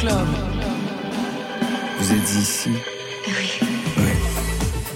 club. 0.00 0.26
Vous 1.98 2.12
êtes 2.12 2.34
ici 2.34 2.70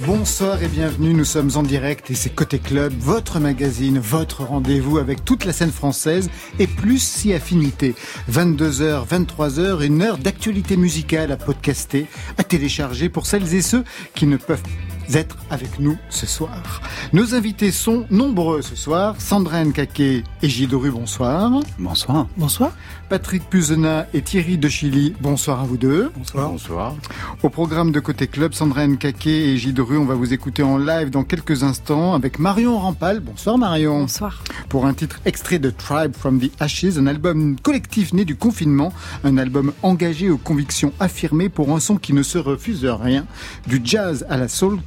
Bonsoir 0.07 0.62
et 0.62 0.69
bienvenue, 0.69 1.12
nous 1.12 1.25
sommes 1.25 1.51
en 1.57 1.62
direct 1.62 2.11
et 2.11 2.15
c'est 2.15 2.30
Côté 2.30 2.59
Club, 2.59 2.93
votre 2.99 3.39
magazine, 3.39 3.98
votre 3.98 4.45
rendez-vous 4.45 4.98
avec 4.98 5.25
toute 5.25 5.45
la 5.45 5.53
scène 5.53 5.71
française 5.71 6.30
et 6.59 6.67
plus 6.67 7.03
si 7.03 7.32
affinité. 7.35 7.95
22h, 8.30 9.07
23h, 9.07 9.82
une 9.82 10.03
heure 10.03 10.19
d'actualité 10.19 10.77
musicale 10.77 11.32
à 11.32 11.36
podcaster, 11.36 12.07
à 12.39 12.45
télécharger 12.45 13.09
pour 13.09 13.27
celles 13.27 13.55
et 13.55 13.62
ceux 13.62 13.84
qui 14.14 14.27
ne 14.27 14.36
peuvent 14.36 14.62
être 15.12 15.36
avec 15.50 15.79
nous 15.79 15.96
ce 16.09 16.27
soir. 16.27 16.80
Nos 17.12 17.34
invités 17.34 17.70
sont 17.70 18.07
nombreux 18.11 18.62
ce 18.62 18.77
soir. 18.77 19.16
Sandrine 19.19 19.73
Caquet 19.73 20.25
et 20.42 20.48
Gilles 20.48 20.74
Rue, 20.74 20.91
bonsoir. 20.91 21.51
Bonsoir. 21.79 22.27
Bonsoir. 22.37 22.73
Patrick 23.09 23.48
Puzena 23.48 24.06
et 24.15 24.23
Thierry 24.23 24.59
de 24.59 24.69
Chili, 24.69 25.15
bonsoir 25.20 25.60
à 25.60 25.65
vous 25.65 25.77
deux. 25.77 26.10
Bonsoir. 26.16 26.51
Bonsoir. 26.51 26.95
Au 27.43 27.48
programme 27.48 27.93
de 27.93 28.01
Côté 28.01 28.27
Club, 28.27 28.55
Sandrine 28.55 28.96
Caquet 28.96 29.51
et 29.51 29.56
Gilles 29.56 29.80
Rue, 29.80 29.98
on 29.98 30.05
va 30.05 30.15
vous 30.15 30.32
écouter 30.32 30.62
en 30.62 30.79
live 30.79 31.10
dans 31.10 31.23
quelques 31.23 31.62
instants 31.62 32.15
avec 32.15 32.38
Marion 32.38 32.79
Rampal. 32.79 33.21
Bonsoir 33.21 33.59
Marion. 33.59 34.01
Bonsoir. 34.01 34.43
Pour 34.68 34.87
un 34.87 34.95
titre 34.95 35.21
extrait 35.24 35.59
de 35.59 35.71
Tribe 35.71 36.15
from 36.16 36.41
the 36.41 36.51
Ashes, 36.60 36.98
un 36.98 37.07
album 37.07 37.57
collectif 37.62 38.12
né 38.12 38.24
du 38.24 38.37
confinement, 38.37 38.93
un 39.23 39.38
album 39.38 39.73
engagé 39.82 40.30
aux 40.30 40.38
convictions 40.38 40.93
affirmées 40.98 41.48
pour 41.48 41.74
un 41.74 41.80
son 41.80 41.96
qui 41.96 42.12
ne 42.12 42.23
se 42.23 42.38
refuse 42.38 42.84
rien, 42.84 43.27
du 43.66 43.80
jazz 43.84 44.27
à 44.29 44.37
la 44.37 44.48
soul 44.48 44.79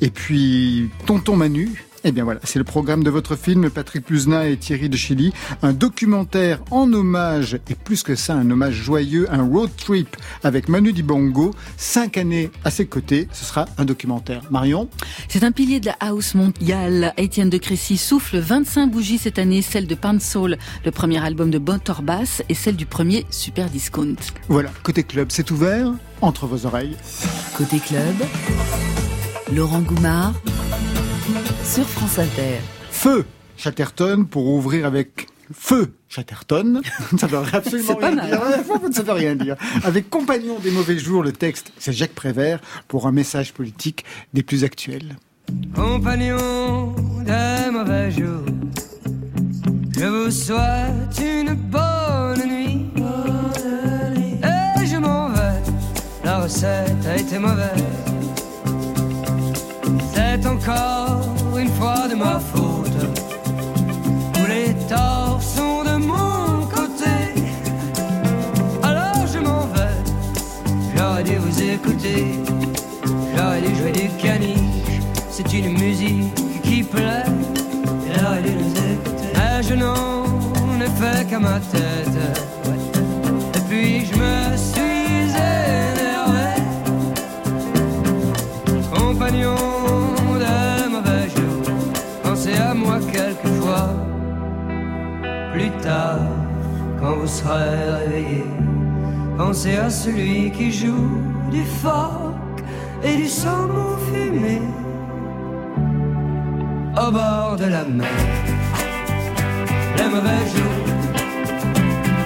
Et 0.00 0.10
puis, 0.10 0.90
Tonton 1.06 1.36
Manu, 1.36 1.85
eh 2.04 2.12
bien 2.12 2.24
voilà, 2.24 2.40
c'est 2.44 2.58
le 2.58 2.64
programme 2.64 3.02
de 3.02 3.10
votre 3.10 3.36
film, 3.36 3.70
Patrick 3.70 4.04
Puzna 4.04 4.48
et 4.48 4.56
Thierry 4.56 4.88
de 4.88 4.96
Chili. 4.96 5.32
Un 5.62 5.72
documentaire 5.72 6.60
en 6.70 6.92
hommage, 6.92 7.58
et 7.68 7.74
plus 7.74 8.02
que 8.02 8.14
ça, 8.14 8.34
un 8.34 8.50
hommage 8.50 8.74
joyeux, 8.74 9.26
un 9.30 9.42
road 9.42 9.70
trip 9.76 10.16
avec 10.42 10.68
Manu 10.68 10.92
Dibango. 10.92 11.52
Cinq 11.76 12.16
années 12.16 12.50
à 12.64 12.70
ses 12.70 12.86
côtés, 12.86 13.28
ce 13.32 13.44
sera 13.44 13.66
un 13.78 13.84
documentaire. 13.84 14.42
Marion 14.50 14.88
C'est 15.28 15.44
un 15.44 15.52
pilier 15.52 15.80
de 15.80 15.86
la 15.86 15.96
house 16.00 16.34
mondiale. 16.34 17.12
Étienne 17.16 17.50
de 17.50 17.58
Crécy 17.58 17.96
souffle 17.96 18.38
25 18.38 18.88
bougies 18.88 19.18
cette 19.18 19.38
année, 19.38 19.62
celle 19.62 19.86
de 19.86 19.94
Pan 19.94 20.18
Soul, 20.20 20.56
le 20.84 20.90
premier 20.90 21.24
album 21.24 21.50
de 21.50 21.58
Bon 21.58 21.80
Bass, 22.02 22.42
et 22.48 22.54
celle 22.54 22.76
du 22.76 22.86
premier 22.86 23.26
Super 23.30 23.68
Discount. 23.70 24.16
Voilà, 24.48 24.70
côté 24.82 25.02
club, 25.02 25.28
c'est 25.30 25.50
ouvert 25.50 25.92
entre 26.20 26.46
vos 26.46 26.66
oreilles. 26.66 26.96
Côté 27.56 27.78
club, 27.78 28.14
Laurent 29.52 29.80
Goumard 29.80 30.34
sur 31.64 31.88
France 31.88 32.18
Inter. 32.18 32.58
Feu 32.90 33.24
Chatterton 33.56 34.24
pour 34.24 34.46
ouvrir 34.48 34.86
avec 34.86 35.26
Feu 35.52 35.92
Chatterton. 36.08 36.80
Ça 37.18 37.26
veut 37.26 37.38
absolument 37.52 37.96
rien 37.96 38.10
mal. 38.12 38.28
dire. 38.28 38.40
Ça 38.92 39.02
veut 39.02 39.12
rien 39.12 39.34
dire. 39.34 39.56
Avec 39.84 40.10
Compagnon 40.10 40.58
des 40.58 40.70
mauvais 40.70 40.98
jours, 40.98 41.22
le 41.22 41.32
texte, 41.32 41.72
c'est 41.78 41.92
Jacques 41.92 42.14
Prévert 42.14 42.60
pour 42.88 43.06
un 43.06 43.12
message 43.12 43.52
politique 43.52 44.04
des 44.34 44.42
plus 44.42 44.64
actuels. 44.64 45.16
Compagnon 45.74 46.94
des 47.24 47.70
mauvais 47.70 48.10
jours, 48.10 48.44
je 49.96 50.04
vous 50.04 50.30
souhaite 50.30 51.20
une 51.20 51.54
bonne 51.54 52.46
nuit. 52.48 52.90
Et 54.82 54.86
je 54.86 54.96
m'en 54.96 55.28
vais, 55.30 55.62
la 56.24 56.40
recette 56.42 57.06
a 57.06 57.16
été 57.16 57.38
mauvaise. 57.38 58.05
C'est 60.38 60.46
encore 60.48 61.22
une 61.58 61.68
fois 61.68 62.08
de 62.10 62.14
ma 62.14 62.38
faute. 62.38 63.00
Tous 64.34 64.46
les 64.46 64.74
torts 64.86 65.40
sont 65.40 65.82
de 65.82 65.96
mon 65.96 66.66
côté. 66.66 67.16
Alors 68.82 69.26
je 69.32 69.38
m'en 69.38 69.60
vais, 69.68 69.96
j'aurais 70.94 71.24
dû 71.24 71.36
vous 71.36 71.62
écouter. 71.62 72.38
J'aurais 73.34 73.62
dû 73.62 73.74
jouer 73.76 73.92
du 73.92 74.10
caniche, 74.22 75.00
c'est 75.30 75.50
une 75.54 75.72
musique 75.72 76.34
qui 76.62 76.82
plaît. 76.82 77.24
J'aurais 78.14 78.42
dû 78.42 78.50
nous 78.50 78.76
écouter. 78.92 79.32
Mais 79.36 79.62
je 79.62 79.74
n'en 79.74 80.26
ai 80.82 80.90
fait 81.00 81.26
qu'à 81.30 81.38
ma 81.38 81.60
tête. 81.60 82.18
Et 83.54 83.60
puis 83.70 84.04
je 84.04 84.14
me 84.14 84.54
suis 84.54 85.30
énervé. 85.32 86.60
Compagnon 88.92 89.85
quelquefois. 93.42 93.90
Plus 95.52 95.70
tard, 95.82 96.18
quand 97.00 97.16
vous 97.16 97.26
serez 97.26 98.04
réveillé, 98.04 98.44
pensez 99.38 99.76
à 99.76 99.90
celui 99.90 100.50
qui 100.50 100.70
joue 100.70 101.20
du 101.50 101.64
phoque 101.64 102.62
et 103.02 103.16
du 103.16 103.26
saumon 103.26 103.96
fumé 104.10 104.60
au 106.96 107.10
bord 107.10 107.56
de 107.58 107.66
la 107.66 107.84
mer. 107.84 108.06
Les 109.96 110.08
mauvais 110.08 110.44
jours, 110.54 110.86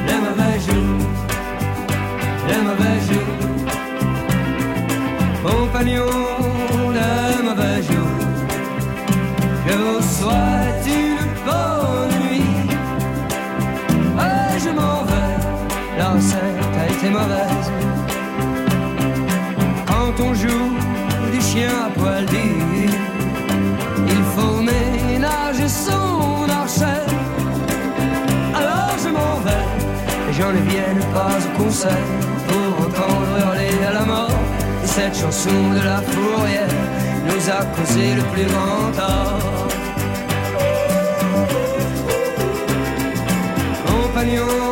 les 0.08 0.20
mauvais 0.26 0.58
jours, 0.66 1.06
les 2.48 2.62
mauvais 2.68 2.98
jours, 3.08 3.36
compagnons 5.44 6.90
de 6.98 7.42
mauvais 7.42 7.82
jours, 7.82 8.18
je 9.66 9.74
vous 9.74 10.02
souhaite 10.02 10.69
recette 16.20 16.76
a 16.82 16.86
été 16.92 17.08
mauvaise. 17.18 17.68
Quand 19.86 20.14
on 20.26 20.34
joue 20.34 20.70
du 21.32 21.40
chien 21.40 21.74
à 21.86 21.90
poil 21.98 22.24
dur, 22.26 22.90
il 24.14 24.22
faut 24.34 24.60
ménager 24.70 25.68
son 25.68 26.46
archet. 26.62 27.04
Alors 28.60 28.94
je 29.02 29.10
m'en 29.16 29.36
vais, 29.46 29.66
et 30.28 30.32
j'en 30.36 30.52
ai 30.60 30.64
vienne 30.72 31.02
pas 31.14 31.36
au 31.46 31.62
concert 31.62 32.06
pour 32.48 32.70
entendre 32.86 33.32
hurler 33.40 33.76
à 33.88 33.92
la 33.98 34.04
mort. 34.12 34.40
Et 34.84 34.86
cette 34.86 35.16
chanson 35.22 35.58
de 35.76 35.82
la 35.90 36.00
fourrière 36.10 36.76
nous 37.28 37.44
a 37.58 37.60
causé 37.74 38.06
le 38.20 38.24
plus 38.32 38.46
grand 38.52 38.84
tort. 39.00 39.68
Compagnon 43.86 44.69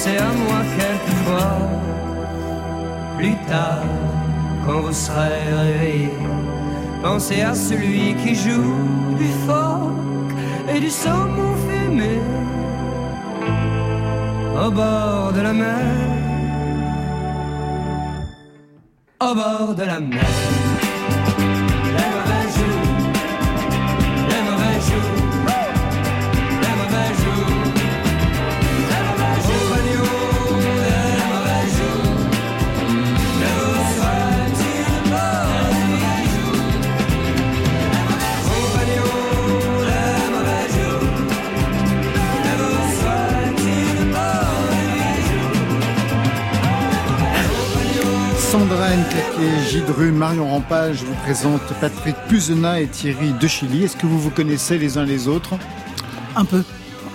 pensez 0.00 0.16
à 0.16 0.32
moi 0.32 0.60
quelquefois. 0.78 1.58
Plus 3.18 3.36
tard, 3.46 3.84
quand 4.64 4.80
vous 4.80 4.92
serez 4.92 5.42
réveillé, 5.54 6.10
pensez 7.02 7.42
à 7.42 7.54
celui 7.54 8.14
qui 8.14 8.34
joue 8.34 8.78
du 9.18 9.28
phoque 9.46 10.32
et 10.74 10.80
du 10.80 10.88
saumon 10.88 11.54
fumé 11.66 12.18
au 14.64 14.70
bord 14.70 15.32
de 15.34 15.40
la 15.42 15.52
mer, 15.52 15.84
au 19.20 19.34
bord 19.34 19.74
de 19.74 19.84
la 19.84 20.00
mer. 20.00 21.69
Gilles 49.68 49.84
Rue, 49.96 50.10
Marion 50.10 50.48
Rampal, 50.48 50.94
je 50.94 51.04
vous 51.04 51.14
présente 51.22 51.62
Patrick 51.80 52.16
Puzena 52.28 52.80
et 52.80 52.88
Thierry 52.88 53.32
de 53.32 53.46
Chili. 53.46 53.84
Est-ce 53.84 53.96
que 53.96 54.06
vous 54.06 54.18
vous 54.18 54.30
connaissez 54.30 54.78
les 54.78 54.98
uns 54.98 55.04
les 55.04 55.28
autres? 55.28 55.54
Un 56.34 56.44
peu. 56.44 56.64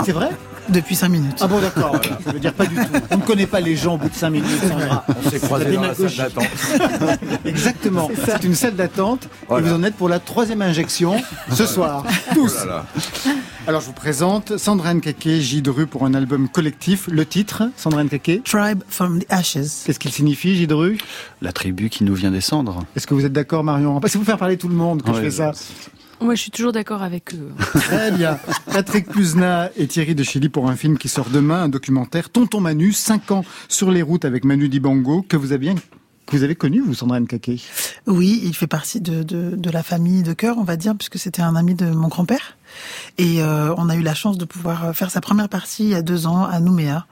C'est 0.06 0.13
vrai? 0.13 0.30
Depuis 0.69 0.95
5 0.95 1.09
minutes. 1.09 1.38
Ah 1.41 1.47
bon, 1.47 1.59
d'accord. 1.59 1.91
voilà. 2.01 2.19
Ça 2.23 2.31
veut 2.31 2.39
dire 2.39 2.53
pas 2.53 2.65
du 2.65 2.75
tout. 2.75 2.81
On 3.12 3.17
ne 3.17 3.21
connaît 3.23 3.45
pas 3.47 3.59
les 3.59 3.75
gens 3.75 3.95
au 3.95 3.97
bout 3.97 4.09
de 4.09 4.15
5 4.15 4.29
minutes. 4.29 4.50
Sandra. 4.67 5.06
On 5.25 5.29
s'est 5.29 5.39
croisés 5.39 5.65
La 5.65 5.71
dans 5.75 5.81
la 5.83 5.95
salle 5.95 6.15
d'attente. 6.15 7.19
Exactement. 7.45 8.09
C'est 8.25 8.44
une 8.44 8.56
salle 8.56 8.75
d'attente 8.75 9.27
Voilà. 9.47 9.65
et 9.65 9.69
vous 9.69 9.75
en 9.75 9.83
êtes 9.83 9.95
pour 9.95 10.09
la 10.09 10.19
troisième 10.19 10.62
injection 10.62 11.21
ce 11.51 11.65
soir. 11.65 12.03
Tous. 12.33 12.53
Oh 12.63 12.65
là 12.67 12.85
là. 13.25 13.33
Alors 13.67 13.81
je 13.81 13.88
vous 13.88 13.94
présente 13.94 14.57
Sandra 14.57 14.94
Nkake, 14.94 15.27
J. 15.39 15.62
Dru 15.63 15.88
pour 15.88 16.06
un 16.06 16.13
album 16.13 16.47
collectif. 16.50 17.07
Le 17.11 17.25
titre, 17.25 17.63
Sandra 17.77 18.03
Nkake, 18.03 18.44
Tribe 18.44 18.83
from 18.88 19.19
the 19.21 19.25
Ashes. 19.29 19.83
qu'est-ce 19.85 19.97
qu'il 20.00 20.11
signifie, 20.11 20.56
J. 20.56 20.68
Dru 20.68 20.97
La 21.41 21.51
tribu 21.51 21.89
qui 21.89 22.03
nous 22.03 22.13
vient 22.13 22.31
descendre. 22.31 22.83
Est-ce 22.95 23.07
que 23.07 23.13
vous 23.15 23.25
êtes 23.25 23.33
d'accord, 23.33 23.63
Marion? 23.63 24.00
Parce 24.00 24.13
que 24.13 24.18
vous 24.19 24.23
faire 24.25 24.38
parler 24.38 24.57
tout 24.57 24.68
le 24.68 24.75
monde 24.75 25.01
que 25.01 25.11
je 25.13 25.21
fais 25.21 25.31
ça. 25.31 25.51
Moi, 26.21 26.35
je 26.35 26.41
suis 26.41 26.51
toujours 26.51 26.71
d'accord 26.71 27.03
avec 27.03 27.33
eux. 27.33 27.51
Très 27.73 28.12
bien. 28.12 28.39
Patrick 28.71 29.07
Puzna 29.07 29.69
et 29.75 29.88
Thierry 29.88 30.15
de 30.15 30.23
Chili 30.23 30.50
pour 30.50 30.69
un 30.69 30.75
film 30.75 30.97
qui 30.97 31.09
sort 31.09 31.29
demain, 31.29 31.63
un 31.63 31.69
documentaire 31.69 32.29
Tonton 32.29 32.62
Manu, 32.62 32.94
5 32.94 33.31
ans 33.31 33.45
sur 33.67 33.91
les 33.91 34.01
routes 34.01 34.25
avec 34.25 34.45
Manu 34.45 34.69
Dibango, 34.69 35.23
que 35.27 35.35
vous 35.38 35.51
avez, 35.51 35.75
que 36.25 36.35
vous 36.38 36.44
avez 36.44 36.56
connu, 36.56 36.81
vous, 36.81 36.94
Sandra 36.94 37.19
Nkake 37.19 37.62
Oui, 38.07 38.41
il 38.44 38.56
fait 38.56 38.67
partie 38.67 39.01
de, 39.01 39.23
de, 39.23 39.56
de 39.56 39.69
la 39.69 39.83
famille 39.83 40.23
de 40.23 40.33
cœur, 40.33 40.57
on 40.57 40.63
va 40.63 40.77
dire, 40.77 40.95
puisque 40.95 41.19
c'était 41.19 41.41
un 41.41 41.56
ami 41.56 41.75
de 41.75 41.88
mon 41.88 42.07
grand-père. 42.07 42.57
Et 43.18 43.41
euh, 43.44 43.73
on 43.77 43.89
a 43.89 43.95
eu 43.95 44.01
la 44.01 44.13
chance 44.13 44.38
de 44.38 44.45
pouvoir 44.45 44.95
faire 44.95 45.11
sa 45.11 45.21
première 45.21 45.50
partie 45.50 45.83
il 45.83 45.89
y 45.89 45.95
a 45.95 46.01
deux 46.01 46.27
ans 46.27 46.45
à 46.45 46.59
Nouméa. 46.59 47.06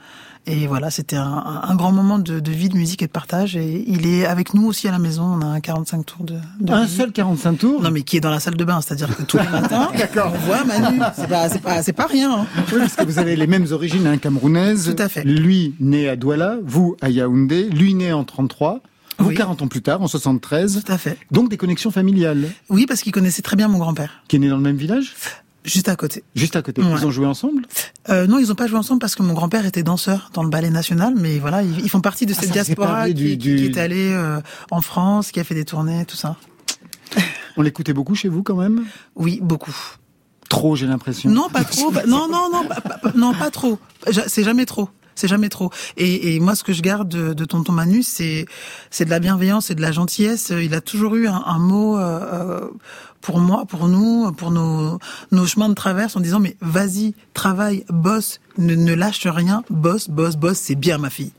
Et 0.46 0.68
voilà, 0.68 0.90
c'était 0.92 1.16
un, 1.16 1.62
un- 1.64 1.76
grand 1.76 1.94
moment 1.94 2.20
de, 2.20 2.42
de 2.42 2.52
vie, 2.52 2.68
de 2.68 2.76
musique 2.76 3.02
et 3.02 3.08
de 3.08 3.12
partage. 3.12 3.56
Et 3.56 3.86
il 3.88 4.06
est 4.06 4.26
avec 4.26 4.54
nous 4.54 4.66
aussi 4.68 4.88
à 4.90 4.92
la 4.92 5.00
maison. 5.00 5.24
On 5.24 5.42
a 5.42 5.46
un 5.46 5.60
45 5.62 6.06
tours 6.06 6.26
de, 6.26 6.36
de 6.60 6.74
Un 6.74 6.84
vie. 6.84 6.92
seul 6.96 7.12
45 7.14 7.58
tours? 7.58 7.82
Non, 7.82 7.92
mais 7.92 8.02
qui 8.02 8.18
est 8.18 8.20
dans 8.20 8.30
la 8.30 8.42
salle 8.42 8.56
de 8.58 8.66
bain, 8.66 8.82
c'est-à-dire 8.82 9.16
que 9.16 9.24
tous 9.24 9.38
les 9.38 9.48
matins, 9.52 9.90
on 10.26 10.30
voit 10.46 10.66
Manu. 10.66 11.00
C'est 11.16 11.28
pas, 11.30 11.48
c'est 11.48 11.62
pas, 11.62 11.82
c'est 11.82 11.94
pas 11.94 12.08
rien. 12.08 12.42
hein. 12.42 12.46
Oui, 12.74 12.80
parce 12.80 12.96
que 12.98 13.04
vous 13.06 13.20
avez 13.20 13.36
les 13.38 13.48
mêmes 13.48 13.68
origines 13.72 14.06
hein, 14.06 14.18
camerounaises. 14.18 14.94
Tout 14.94 15.02
à 15.02 15.08
fait. 15.08 15.24
Lui, 15.24 15.76
né 15.80 16.10
à 16.10 16.18
Douala, 16.18 16.58
vous 16.66 16.98
à 17.02 17.10
Yaoundé, 17.10 17.70
lui 17.70 17.94
né 17.94 18.12
en 18.12 18.26
33, 18.26 18.82
vous 19.20 19.30
Oui. 19.30 19.36
40 19.36 19.62
ans 19.62 19.68
plus 19.68 19.82
tard, 19.82 20.02
en 20.02 20.08
73. 20.08 20.84
Tout 20.86 20.92
à 20.92 20.98
fait. 20.98 21.18
Donc 21.32 21.50
des 21.50 21.58
connexions 21.58 21.92
familiales. 21.92 22.50
Oui, 22.70 22.86
parce 22.86 23.02
qu'il 23.02 23.14
connaissait 23.14 23.42
très 23.44 23.56
bien 23.56 23.70
mon 23.70 23.78
grand-père, 23.78 24.24
Qui 24.28 24.36
est 24.36 24.40
né 24.40 24.50
dans 24.50 24.58
le 24.58 24.62
même 24.64 24.76
village? 24.76 25.14
Juste 25.64 25.90
à 25.90 25.96
côté. 25.96 26.24
Juste 26.36 26.56
à 26.56 26.62
côté. 26.62 26.82
Ouais. 26.82 26.88
Ils 26.98 27.06
ont 27.06 27.12
joué 27.12 27.26
ensemble? 27.26 27.64
Euh, 28.10 28.28
non, 28.28 28.40
ils 28.40 28.52
ont 28.52 28.56
pas 28.56 28.68
joué 28.68 28.78
ensemble 28.78 29.00
parce 29.00 29.16
que 29.16 29.24
mon 29.24 29.34
grand-père 29.34 29.66
était 29.66 29.84
danseur 29.84 30.30
dans 30.34 30.44
le 30.44 30.50
ballet 30.50 30.70
national, 30.70 31.14
mais 31.18 31.40
voilà, 31.40 31.64
ils, 31.64 31.80
ils 31.80 31.90
font 31.90 32.02
partie 32.02 32.26
de 32.26 32.32
Ah, 32.32 32.36
cette 32.36 32.46
s'est 32.48 32.52
diaspora 32.54 33.08
qui, 33.08 33.14
du- 33.14 33.24
qui- 33.30 33.38
du- 33.38 33.56
qui 33.56 33.66
est 33.66 33.78
allée 33.80 34.12
euh, 34.12 34.40
en 34.72 34.82
France, 34.82 35.32
qui 35.32 35.40
a 35.40 35.44
fait 35.44 35.56
des 35.56 35.66
tournées, 35.66 36.06
tout 36.06 36.18
ça. 36.18 36.36
On 37.58 37.62
l'écoutait 37.62 37.94
beaucoup 37.94 38.16
chez 38.16 38.30
vous 38.30 38.44
quand 38.44 38.56
même? 38.56 38.84
Oui, 39.16 39.40
beaucoup. 39.42 39.76
Trop, 40.50 40.76
j'ai 40.76 40.86
l'impression. 40.88 41.30
Non, 41.32 41.50
pas 41.50 41.64
trop. 41.64 41.92
non, 42.08 42.28
non, 42.28 42.50
non, 42.52 42.66
pas, 42.68 43.12
non, 43.16 43.34
pas 43.34 43.50
trop. 43.50 43.80
C'est 44.28 44.44
jamais 44.44 44.66
trop. 44.66 44.90
C'est 45.16 45.28
jamais 45.28 45.50
trop. 45.50 45.70
Et, 45.96 46.36
et 46.36 46.40
moi, 46.40 46.56
ce 46.56 46.64
que 46.64 46.74
je 46.74 46.82
garde 46.82 47.08
de, 47.08 47.34
de 47.34 47.46
Tonton 47.46 47.72
Manu, 47.72 48.02
c'est 48.02 48.46
c'est 48.90 49.06
de 49.06 49.12
la 49.12 49.20
bienveillance 49.20 49.70
et 49.70 49.76
de 49.76 49.82
la 49.82 49.92
gentillesse. 49.92 50.52
Il 50.60 50.74
a 50.74 50.82
toujours 50.82 51.16
eu 51.16 51.28
un, 51.28 51.42
un 51.46 51.60
mot 51.60 51.98
euh, 51.98 52.02
euh, 52.02 52.70
pour 53.24 53.40
moi, 53.40 53.66
pour 53.66 53.88
nous, 53.88 54.32
pour 54.34 54.52
nos 54.52 55.00
nos 55.32 55.46
chemins 55.48 55.70
de 55.70 55.74
traverse, 55.74 56.16
en 56.16 56.20
disant 56.20 56.40
mais 56.40 56.56
vas-y, 56.62 57.16
travaille, 57.34 57.86
bosse, 57.90 58.40
ne, 58.58 58.76
ne 58.76 58.94
lâche 58.94 59.26
rien, 59.26 59.64
bosse, 59.70 60.10
bosse, 60.10 60.36
bosse. 60.36 60.60
C'est 60.60 60.76
bien, 60.76 60.98
ma 61.00 61.10
fille. 61.10 61.32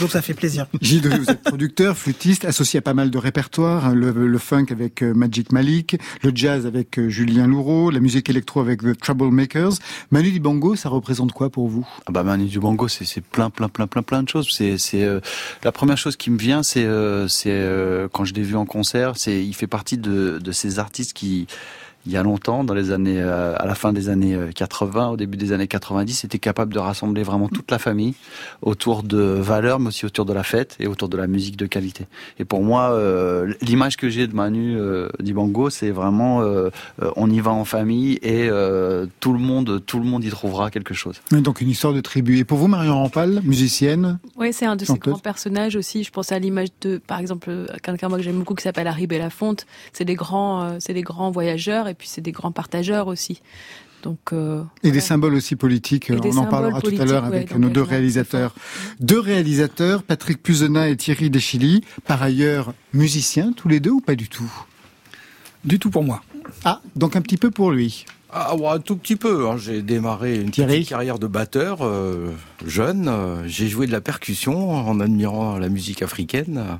Donc 0.00 0.10
ça 0.10 0.22
fait 0.22 0.34
plaisir. 0.34 0.66
Gilles 0.80 1.08
vous 1.08 1.30
êtes 1.30 1.42
producteur, 1.42 1.96
flûtiste, 1.96 2.44
associé 2.44 2.78
à 2.78 2.82
pas 2.82 2.94
mal 2.94 3.10
de 3.10 3.18
répertoires, 3.18 3.86
hein, 3.86 3.94
le, 3.94 4.10
le 4.10 4.38
funk 4.38 4.66
avec 4.70 5.02
euh, 5.02 5.14
Magic 5.14 5.52
Malik, 5.52 5.96
le 6.22 6.32
jazz 6.34 6.66
avec 6.66 6.98
euh, 6.98 7.08
Julien 7.08 7.46
Louraud, 7.46 7.90
la 7.90 8.00
musique 8.00 8.28
électro 8.30 8.60
avec 8.60 8.82
The 8.82 8.98
Troublemakers. 8.98 9.74
Manu 10.10 10.30
Dibango, 10.30 10.76
ça 10.76 10.88
représente 10.88 11.32
quoi 11.32 11.50
pour 11.50 11.68
vous? 11.68 11.86
Ah 12.06 12.12
bah 12.12 12.22
Manu 12.22 12.46
Dibango, 12.46 12.88
c'est 12.88 13.04
c'est 13.04 13.22
plein, 13.22 13.50
plein, 13.50 13.68
plein, 13.68 13.86
plein, 13.86 14.02
plein 14.02 14.22
de 14.22 14.28
choses. 14.28 14.48
C'est 14.50 14.78
c'est 14.78 15.04
euh, 15.04 15.20
la 15.64 15.72
première 15.72 15.98
chose 15.98 16.16
qui 16.16 16.30
me 16.30 16.38
vient, 16.38 16.62
c'est 16.62 16.84
euh, 16.84 17.28
c'est 17.28 17.50
euh, 17.50 18.08
quand 18.12 18.24
je 18.24 18.34
l'ai 18.34 18.42
vu 18.42 18.56
en 18.56 18.66
concert, 18.66 19.16
c'est 19.16 19.44
il 19.44 19.54
fait 19.54 19.66
partie 19.66 19.98
de 19.98 20.38
de 20.42 20.52
ces 20.52 20.78
artistes 20.78 21.12
qui 21.12 21.46
il 22.06 22.12
y 22.12 22.16
a 22.16 22.22
longtemps, 22.22 22.64
dans 22.64 22.74
les 22.74 22.90
années, 22.90 23.20
euh, 23.20 23.54
à 23.56 23.66
la 23.66 23.74
fin 23.74 23.92
des 23.92 24.08
années 24.08 24.34
euh, 24.34 24.50
80, 24.52 25.10
au 25.10 25.16
début 25.16 25.36
des 25.36 25.52
années 25.52 25.68
90, 25.68 26.24
était 26.24 26.38
capable 26.38 26.72
de 26.74 26.78
rassembler 26.78 27.22
vraiment 27.22 27.48
toute 27.48 27.70
la 27.70 27.78
famille 27.78 28.14
autour 28.60 29.02
de 29.02 29.18
valeurs, 29.18 29.78
mais 29.78 29.88
aussi 29.88 30.06
autour 30.06 30.24
de 30.24 30.32
la 30.32 30.42
fête 30.42 30.76
et 30.80 30.86
autour 30.86 31.08
de 31.08 31.16
la 31.16 31.26
musique 31.26 31.56
de 31.56 31.66
qualité. 31.66 32.06
Et 32.38 32.44
pour 32.44 32.62
moi, 32.62 32.90
euh, 32.92 33.52
l'image 33.62 33.96
que 33.96 34.08
j'ai 34.08 34.26
de 34.26 34.34
Manu 34.34 34.76
euh, 34.78 35.08
Dibango, 35.20 35.70
c'est 35.70 35.90
vraiment, 35.90 36.42
euh, 36.42 36.70
euh, 37.02 37.10
on 37.16 37.30
y 37.30 37.40
va 37.40 37.50
en 37.50 37.64
famille 37.64 38.18
et 38.22 38.48
euh, 38.48 39.06
tout 39.20 39.32
le 39.32 39.38
monde, 39.38 39.82
tout 39.84 39.98
le 39.98 40.04
monde 40.04 40.24
y 40.24 40.30
trouvera 40.30 40.70
quelque 40.70 40.94
chose. 40.94 41.20
Donc 41.30 41.60
une 41.60 41.68
histoire 41.70 41.92
de 41.92 42.00
tribu. 42.00 42.38
Et 42.38 42.44
pour 42.44 42.58
vous, 42.58 42.68
Marion 42.68 42.94
Rampal, 42.94 43.40
musicienne, 43.44 44.18
Oui, 44.36 44.52
c'est 44.52 44.66
un 44.66 44.76
de 44.76 44.84
ces 44.84 44.98
grands 44.98 45.18
personnages 45.18 45.76
aussi. 45.76 46.04
Je 46.04 46.10
pense 46.10 46.32
à 46.32 46.38
l'image 46.38 46.68
de, 46.80 46.98
par 46.98 47.18
exemple, 47.18 47.50
euh, 47.50 47.66
quelqu'un 47.82 48.08
moi 48.08 48.18
que 48.18 48.24
j'aime 48.24 48.38
beaucoup 48.38 48.54
qui 48.54 48.62
s'appelle 48.62 48.86
Harry 48.86 49.06
Belafonte. 49.06 49.66
C'est 49.92 50.04
des 50.04 50.14
grands, 50.14 50.62
euh, 50.62 50.76
c'est 50.78 50.94
des 50.94 51.02
grands 51.02 51.30
voyageurs 51.30 51.88
et 51.88 51.91
puis 51.94 52.08
c'est 52.08 52.20
des 52.20 52.32
grands 52.32 52.52
partageurs 52.52 53.06
aussi. 53.06 53.40
Donc 54.02 54.32
euh, 54.32 54.64
et 54.82 54.90
des 54.90 55.00
symboles 55.00 55.34
aussi 55.34 55.54
politiques, 55.54 56.10
Et 56.10 56.14
on 56.14 56.36
en 56.36 56.46
parlera 56.46 56.80
tout 56.80 56.92
à 56.98 57.04
l'heure 57.04 57.22
ouais, 57.22 57.28
avec 57.28 57.52
nos 57.54 57.68
deux 57.68 57.68
d'engagement, 57.68 57.90
réalisateurs. 57.90 58.54
Deux 58.98 59.20
réalisateurs, 59.20 60.02
Patrick 60.02 60.42
Puzena 60.42 60.88
et 60.88 60.96
Thierry 60.96 61.30
Deschilly, 61.30 61.82
par 62.04 62.20
ailleurs 62.20 62.74
musiciens 62.92 63.52
tous 63.52 63.68
les 63.68 63.78
deux 63.78 63.90
ou 63.92 64.00
pas 64.00 64.16
du 64.16 64.28
tout? 64.28 64.52
Du 65.64 65.78
tout 65.78 65.90
pour 65.90 66.02
moi. 66.02 66.22
Ah, 66.64 66.80
donc 66.96 67.14
un 67.14 67.20
petit 67.20 67.36
peu 67.36 67.52
pour 67.52 67.70
lui. 67.70 68.04
Ah, 68.32 68.56
ouais, 68.56 68.66
un 68.70 68.80
tout 68.80 68.96
petit 68.96 69.14
peu. 69.16 69.48
hein. 69.48 69.56
J'ai 69.58 69.82
démarré 69.82 70.40
une 70.40 70.50
Thierry 70.50 70.78
petite 70.78 70.88
carrière 70.88 71.18
de 71.18 71.26
batteur 71.26 71.78
euh, 71.82 72.30
jeune. 72.66 73.06
Euh, 73.08 73.46
J'ai 73.46 73.68
joué 73.68 73.86
de 73.86 73.92
la 73.92 74.00
percussion 74.00 74.70
en 74.70 74.98
admirant 75.00 75.58
la 75.58 75.68
musique 75.68 76.02
africaine. 76.02 76.78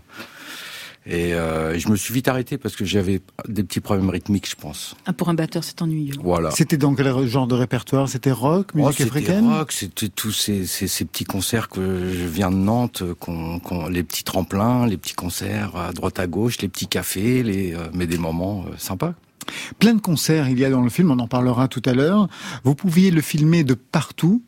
Et 1.05 1.35
euh, 1.35 1.77
je 1.79 1.89
me 1.89 1.97
suis 1.97 2.15
vite 2.15 2.29
arrêté 2.29 2.59
parce 2.59 2.77
que 2.77 2.85
j'avais 2.85 3.21
des 3.49 3.65
petits 3.65 3.81
problèmes 3.81 4.09
rythmiques, 4.09 4.49
je 4.49 4.55
pense. 4.55 4.95
Ah, 5.05 5.13
pour 5.13 5.29
un 5.31 5.35
batteur, 5.35 5.65
c'est 5.65 5.83
ennuyeux. 5.83 6.15
Voilà. 6.23 6.53
C'était 6.53 6.77
dans 6.77 6.95
quel 6.95 7.27
genre 7.27 7.49
de 7.49 7.57
répertoire? 7.57 8.09
C'était 8.09 8.31
rock, 8.31 8.69
Oh, 8.75 8.79
musique 8.79 8.99
c'était 8.99 9.11
africaine? 9.11 9.49
rock, 9.49 9.73
c'était 9.73 10.09
tous 10.09 10.31
ces, 10.31 10.65
ces, 10.65 10.87
ces 10.87 11.05
petits 11.05 11.25
concerts 11.25 11.69
que 11.69 12.09
je 12.09 12.25
viens 12.25 12.53
de 12.53 12.57
Nantes, 12.57 13.03
qu'on, 13.19 13.59
qu'on- 13.59 13.89
les 13.89 14.05
petits 14.05 14.23
tremplins, 14.23 14.87
les 14.87 14.97
petits 14.97 15.15
concerts 15.15 15.75
à 15.77 15.93
droite 15.93 16.21
à 16.21 16.29
gauche, 16.29 16.59
les 16.63 16.69
petits 16.69 16.87
cafés, 16.87 17.43
les, 17.43 17.75
euh, 17.75 17.89
mais 17.93 18.07
des 18.07 18.19
moments 18.19 18.65
euh, 18.69 18.75
sympas. 18.79 19.15
Plein 19.81 19.95
de 19.95 20.01
concerts 20.01 20.49
il 20.49 20.59
y 20.61 20.65
a 20.65 20.71
dans 20.71 20.83
le 20.83 20.91
film, 20.91 21.11
on 21.11 21.19
en 21.19 21.27
parlera 21.27 21.67
tout 21.67 21.83
à 21.85 21.95
l'heure. 21.95 22.29
Vous 22.63 22.77
pouviez 22.77 23.11
le 23.11 23.23
filmer 23.23 23.65
de 23.65 23.75
partout? 23.75 24.41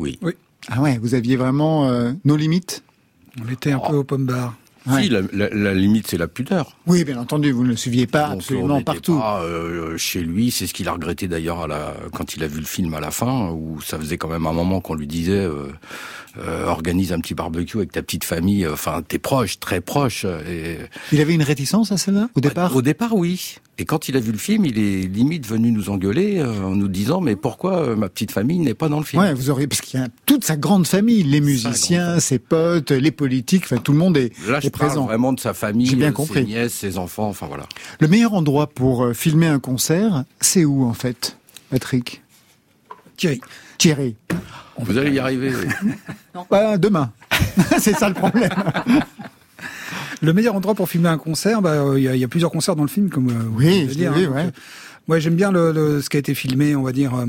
Oui. 0.00 0.18
Ah 0.66 0.80
ouais, 0.82 0.98
vous 0.98 1.14
aviez 1.14 1.36
vraiment 1.36 1.86
euh, 1.88 2.12
nos 2.24 2.36
limites? 2.36 2.82
On 3.40 3.48
était 3.52 3.70
un 3.70 3.78
peu 3.78 3.94
au 3.94 4.02
pomme 4.04 4.26
bar. 4.26 4.56
Ouais. 4.86 5.02
Si, 5.04 5.08
la, 5.10 5.20
la- 5.32 5.50
la 5.50 5.74
limite, 5.74 6.06
c'est 6.06 6.16
la 6.16 6.26
pudeur. 6.28 6.76
Oui, 6.86 7.04
bien 7.04 7.18
entendu, 7.18 7.52
vous 7.52 7.64
ne 7.64 7.68
le 7.68 7.76
suiviez 7.76 8.06
pas 8.06 8.28
Donc, 8.30 8.38
absolument 8.38 8.80
partout. 8.82 9.18
pas, 9.18 9.42
euh, 9.42 9.96
chez 9.98 10.20
lui, 10.22 10.50
c'est 10.50 10.66
ce 10.66 10.72
qu'il 10.72 10.88
a 10.88 10.92
regretté 10.92 11.28
d'ailleurs 11.28 11.68
quand 12.14 12.34
il 12.34 12.42
a 12.42 12.46
vu 12.46 12.60
le 12.60 12.66
film 12.66 12.94
à 12.94 13.00
la 13.00 13.10
fin, 13.10 13.50
où 13.50 13.80
ça 13.82 13.98
faisait 13.98 14.16
quand 14.16 14.28
même 14.28 14.46
un 14.46 14.52
moment 14.54 14.80
qu'on 14.80 14.94
lui 14.94 15.06
disait 15.06 15.32
euh, 15.32 15.66
euh, 16.38 16.66
organise 16.66 17.12
un 17.12 17.20
petit 17.20 17.34
barbecue 17.34 17.76
avec 17.76 17.92
ta 17.92 18.02
petite 18.02 18.24
famille, 18.24 18.64
euh, 18.64 18.72
enfin 18.72 19.02
tes 19.06 19.18
proches, 19.18 19.60
très 19.60 19.80
proches. 19.82 20.24
Et, 20.48 20.78
Il 21.12 21.20
avait 21.20 21.34
une 21.34 21.42
réticence 21.42 21.92
à 21.92 21.98
cela 21.98 22.28
au 22.34 22.40
départ? 22.40 22.74
Au 22.74 22.82
départ, 22.82 23.14
oui. 23.14 23.56
Et 23.80 23.86
quand 23.86 24.08
il 24.10 24.16
a 24.18 24.20
vu 24.20 24.30
le 24.30 24.36
film, 24.36 24.66
il 24.66 24.78
est 24.78 25.08
limite 25.08 25.46
venu 25.46 25.72
nous 25.72 25.88
engueuler 25.88 26.38
euh, 26.38 26.64
en 26.64 26.76
nous 26.76 26.86
disant 26.86 27.22
mais 27.22 27.34
pourquoi 27.34 27.78
euh, 27.78 27.96
ma 27.96 28.10
petite 28.10 28.30
famille 28.30 28.58
n'est 28.58 28.74
pas 28.74 28.90
dans 28.90 28.98
le 28.98 29.06
film? 29.06 29.22
Ouais, 29.22 29.32
vous 29.32 29.48
auriez 29.48 29.66
parce 29.66 29.80
qu'il 29.80 29.98
y 29.98 30.02
a 30.02 30.08
toute 30.26 30.44
sa 30.44 30.58
grande 30.58 30.86
famille, 30.86 31.22
les 31.22 31.40
musiciens, 31.40 32.20
ses 32.20 32.38
potes, 32.38 32.90
les 32.90 33.10
politiques, 33.10 33.62
enfin 33.64 33.78
tout 33.78 33.92
le 33.92 33.98
monde 33.98 34.18
est, 34.18 34.32
Là, 34.46 34.58
est 34.58 34.60
je 34.60 34.68
parle 34.68 34.88
présent. 34.88 35.06
vraiment 35.06 35.32
de 35.32 35.40
sa 35.40 35.54
famille, 35.54 35.86
J'ai 35.86 35.96
bien 35.96 36.10
euh, 36.10 36.12
compris. 36.12 36.40
ses 36.40 36.44
nièces, 36.46 36.74
ses 36.74 36.98
enfants, 36.98 37.28
enfin 37.28 37.46
voilà. 37.46 37.64
Le 38.00 38.08
meilleur 38.08 38.34
endroit 38.34 38.66
pour 38.66 39.02
euh, 39.02 39.14
filmer 39.14 39.46
un 39.46 39.58
concert, 39.60 40.24
c'est 40.42 40.66
où 40.66 40.84
en 40.84 40.92
fait, 40.92 41.38
Patrick? 41.70 42.20
Thierry. 43.16 43.40
Thierry. 43.78 44.14
Vous 44.78 44.98
allez 44.98 45.12
y 45.12 45.18
arriver. 45.18 45.52
Bah, 46.50 46.76
demain. 46.78 47.12
c'est 47.78 47.94
ça 47.94 48.08
le 48.08 48.14
problème. 48.14 48.50
Le 50.22 50.32
meilleur 50.32 50.54
endroit 50.54 50.74
pour 50.74 50.88
filmer 50.88 51.08
un 51.08 51.18
concert, 51.18 51.62
bah, 51.62 51.72
euh, 51.72 51.98
il 51.98 52.02
y, 52.04 52.08
a, 52.08 52.14
il 52.14 52.20
y 52.20 52.24
a 52.24 52.28
plusieurs 52.28 52.50
concerts 52.50 52.76
dans 52.76 52.82
le 52.82 52.88
film, 52.88 53.08
comme 53.08 53.28
euh, 53.30 53.32
vous 53.50 53.58
Oui, 53.58 53.86
je 53.88 53.94
dire, 53.94 54.12
l'ai 54.12 54.20
vu, 54.20 54.26
donc, 54.26 54.34
ouais. 54.36 54.44
euh, 54.46 54.50
Moi, 55.08 55.18
j'aime 55.18 55.34
bien 55.34 55.50
le, 55.50 55.72
le- 55.72 56.02
ce 56.02 56.10
qui 56.10 56.16
a 56.16 56.20
été 56.20 56.34
filmé, 56.34 56.76
on 56.76 56.82
va 56.82 56.92
dire, 56.92 57.14
euh, 57.14 57.26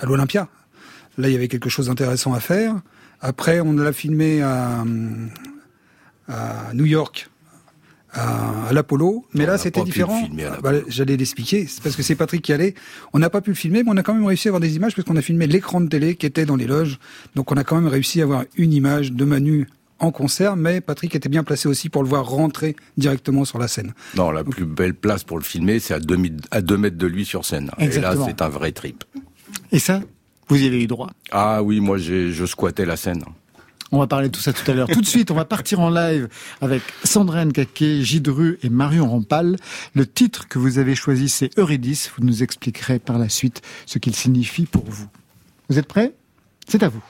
à 0.00 0.06
l'Olympia. 0.06 0.48
Là, 1.18 1.28
il 1.28 1.32
y 1.32 1.36
avait 1.36 1.48
quelque 1.48 1.68
chose 1.68 1.86
d'intéressant 1.88 2.32
à 2.32 2.40
faire. 2.40 2.76
Après, 3.20 3.60
on 3.60 3.72
l'a 3.74 3.92
filmé 3.92 4.40
à, 4.42 4.82
à 6.28 6.72
New 6.74 6.86
York, 6.86 7.28
à, 8.12 8.68
à 8.68 8.72
l'Apollo. 8.72 9.26
Mais 9.34 9.44
On 9.44 9.48
là, 9.48 9.58
c'était 9.58 9.82
différent. 9.84 10.26
Ah, 10.46 10.58
bah, 10.62 10.72
J'allais 10.88 11.16
l'expliquer. 11.18 11.66
C'est 11.68 11.82
parce 11.82 11.96
que 11.96 12.02
c'est 12.02 12.14
Patrick 12.14 12.42
qui 12.42 12.52
allait. 12.52 12.74
On 13.12 13.18
n'a 13.18 13.28
pas 13.30 13.40
pu 13.42 13.50
le 13.50 13.56
filmer, 13.56 13.82
mais 13.82 13.90
on 13.92 13.96
a 13.98 14.02
quand 14.02 14.14
même 14.14 14.24
réussi 14.24 14.48
à 14.48 14.50
avoir 14.50 14.60
des 14.60 14.74
images 14.76 14.94
parce 14.94 15.06
qu'on 15.06 15.16
a 15.16 15.22
filmé 15.22 15.46
l'écran 15.46 15.80
de 15.82 15.88
télé 15.88 16.16
qui 16.16 16.24
était 16.26 16.46
dans 16.46 16.56
les 16.56 16.66
loges. 16.66 16.98
Donc, 17.34 17.52
on 17.52 17.56
a 17.56 17.64
quand 17.64 17.76
même 17.76 17.88
réussi 17.88 18.20
à 18.20 18.24
avoir 18.24 18.44
une 18.56 18.72
image 18.72 19.12
de 19.12 19.24
Manu 19.26 19.68
en 20.02 20.10
concert, 20.12 20.56
mais 20.56 20.80
Patrick 20.80 21.14
était 21.14 21.28
bien 21.28 21.44
placé 21.44 21.68
aussi 21.68 21.88
pour 21.88 22.02
le 22.02 22.08
voir 22.08 22.26
rentrer 22.28 22.76
directement 22.96 23.44
sur 23.44 23.58
la 23.58 23.68
scène. 23.68 23.94
Non, 24.16 24.30
la 24.30 24.44
plus 24.44 24.64
belle 24.66 24.94
place 24.94 25.24
pour 25.24 25.38
le 25.38 25.44
filmer, 25.44 25.78
c'est 25.80 25.94
à 25.94 26.00
deux, 26.00 26.16
mi- 26.16 26.36
à 26.50 26.60
deux 26.60 26.76
mètres 26.76 26.98
de 26.98 27.06
lui 27.06 27.24
sur 27.24 27.44
scène. 27.44 27.70
Et 27.78 27.84
Exactement. 27.84 28.26
là, 28.26 28.32
c'est 28.36 28.42
un 28.42 28.48
vrai 28.48 28.72
trip. 28.72 29.04
Et 29.70 29.78
ça, 29.78 30.00
Vous 30.48 30.56
y 30.62 30.66
avez 30.66 30.82
eu 30.82 30.86
droit. 30.86 31.08
Ah 31.30 31.62
oui, 31.62 31.80
moi 31.80 31.96
j'ai- 31.96 32.30
je 32.32 32.44
squattais 32.44 32.84
la 32.84 32.96
scène. 32.96 33.22
On 33.90 33.98
va 34.00 34.06
parler 34.06 34.28
de 34.28 34.32
tout 34.32 34.40
ça 34.40 34.52
tout 34.52 34.68
à 34.70 34.74
l'heure. 34.74 34.88
Tout 34.88 35.00
de 35.00 35.06
suite, 35.06 35.30
on 35.30 35.34
va 35.34 35.44
partir 35.44 35.80
en 35.80 35.88
live 35.88 36.28
avec 36.60 36.82
Sandrine 37.04 37.52
Caquet, 37.52 38.02
Gidru 38.02 38.58
et 38.62 38.68
Marion 38.68 39.08
Rampal. 39.08 39.56
Le 39.94 40.06
titre 40.06 40.48
que 40.48 40.58
vous 40.58 40.78
avez 40.78 40.94
choisi, 40.94 41.28
c'est 41.28 41.56
Eurydice. 41.58 42.10
Vous 42.18 42.24
nous 42.26 42.42
expliquerez 42.42 42.98
par 42.98 43.18
la 43.18 43.28
suite 43.28 43.62
ce 43.86 43.98
qu'il 43.98 44.14
signifie 44.14 44.66
pour 44.66 44.84
vous. 44.88 45.06
Vous 45.70 45.78
êtes 45.78 45.86
prêts? 45.86 46.12
C'est 46.68 46.82
à 46.82 46.88
vous. 46.88 47.02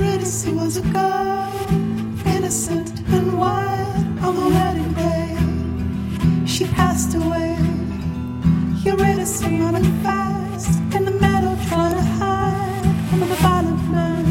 Eurydice 0.00 0.46
was 0.46 0.78
a 0.78 0.80
girl, 0.80 1.52
innocent 2.24 3.00
and 3.08 3.38
wild 3.38 4.18
on 4.24 4.34
the 4.34 4.48
wedding 4.48 4.92
day. 4.94 6.46
She 6.46 6.64
passed 6.64 7.14
away. 7.14 7.54
Eurydice 8.82 9.42
running 9.42 9.92
fast 10.02 10.80
in 10.94 11.04
the 11.04 11.10
meadow, 11.10 11.54
trying 11.68 11.96
to 11.96 12.02
hide 12.18 13.10
from 13.10 13.20
the 13.20 13.26
violent 13.26 13.90
man. 13.90 14.24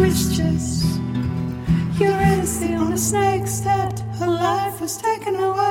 Riches. 0.00 0.98
Eurydice 2.00 2.62
on 2.62 2.94
a 2.94 2.98
snake's 2.98 3.60
head. 3.60 4.00
Her 4.18 4.26
life 4.26 4.80
was 4.80 4.96
taken 4.96 5.34
away 5.34 5.69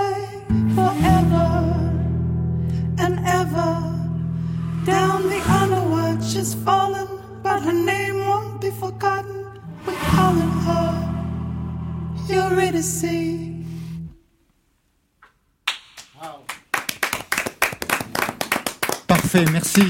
Parfait, 19.32 19.52
merci. 19.52 19.84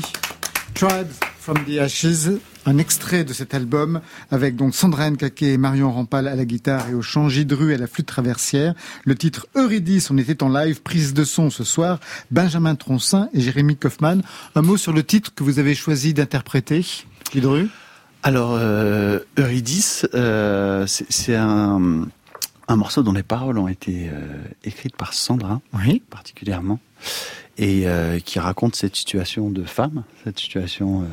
Tribes 0.74 1.14
from 1.40 1.64
the 1.64 1.78
Ashes, 1.80 2.28
un 2.66 2.78
extrait 2.78 3.24
de 3.24 3.32
cet 3.32 3.54
album 3.54 4.02
avec 4.32 4.58
donc 4.58 4.76
Sandra 4.76 5.10
Nkake 5.10 5.44
et 5.44 5.58
Marion 5.58 5.94
Rampal 5.94 6.28
à 6.28 6.36
la 6.36 6.44
guitare 6.44 6.90
et 6.90 6.94
au 6.94 7.02
chant 7.02 7.30
Gidru 7.30 7.74
à 7.74 7.78
la 7.78 7.88
flûte 7.88 8.06
traversière. 8.06 8.74
Le 9.06 9.16
titre 9.16 9.48
Eurydice, 9.56 10.12
on 10.12 10.18
était 10.18 10.44
en 10.44 10.50
live, 10.50 10.82
prise 10.82 11.14
de 11.14 11.24
son 11.24 11.50
ce 11.50 11.64
soir. 11.64 12.02
Benjamin 12.32 12.76
Troncin 12.76 13.30
et 13.34 13.40
Jérémy 13.40 13.78
Kaufmann. 13.78 14.24
Un 14.56 14.62
mot 14.62 14.76
sur 14.76 14.92
le 14.92 15.04
titre 15.04 15.34
que 15.34 15.46
vous 15.46 15.58
avez 15.58 15.74
choisi 15.74 16.14
d'interpréter, 16.14 16.86
Gidru? 17.32 17.70
Alors, 18.24 18.58
euh, 18.60 19.20
Eurydice, 19.38 20.06
euh, 20.16 20.86
c'est 20.86 21.36
un, 21.38 22.02
un 22.68 22.76
morceau 22.76 23.04
dont 23.04 23.14
les 23.14 23.24
paroles 23.24 23.58
ont 23.58 23.70
été 23.70 24.10
euh, 24.12 24.20
écrites 24.66 24.98
par 24.98 25.14
Sandra, 25.14 25.62
Oui. 25.74 26.02
particulièrement, 26.10 26.82
et 27.62 27.84
euh, 27.88 28.20
qui 28.20 28.40
raconte 28.40 28.76
cette 28.76 28.96
situation 28.96 29.50
de 29.50 29.64
femme, 29.64 30.04
cette 30.24 30.40
situation... 30.40 31.02
euh, 31.02 31.06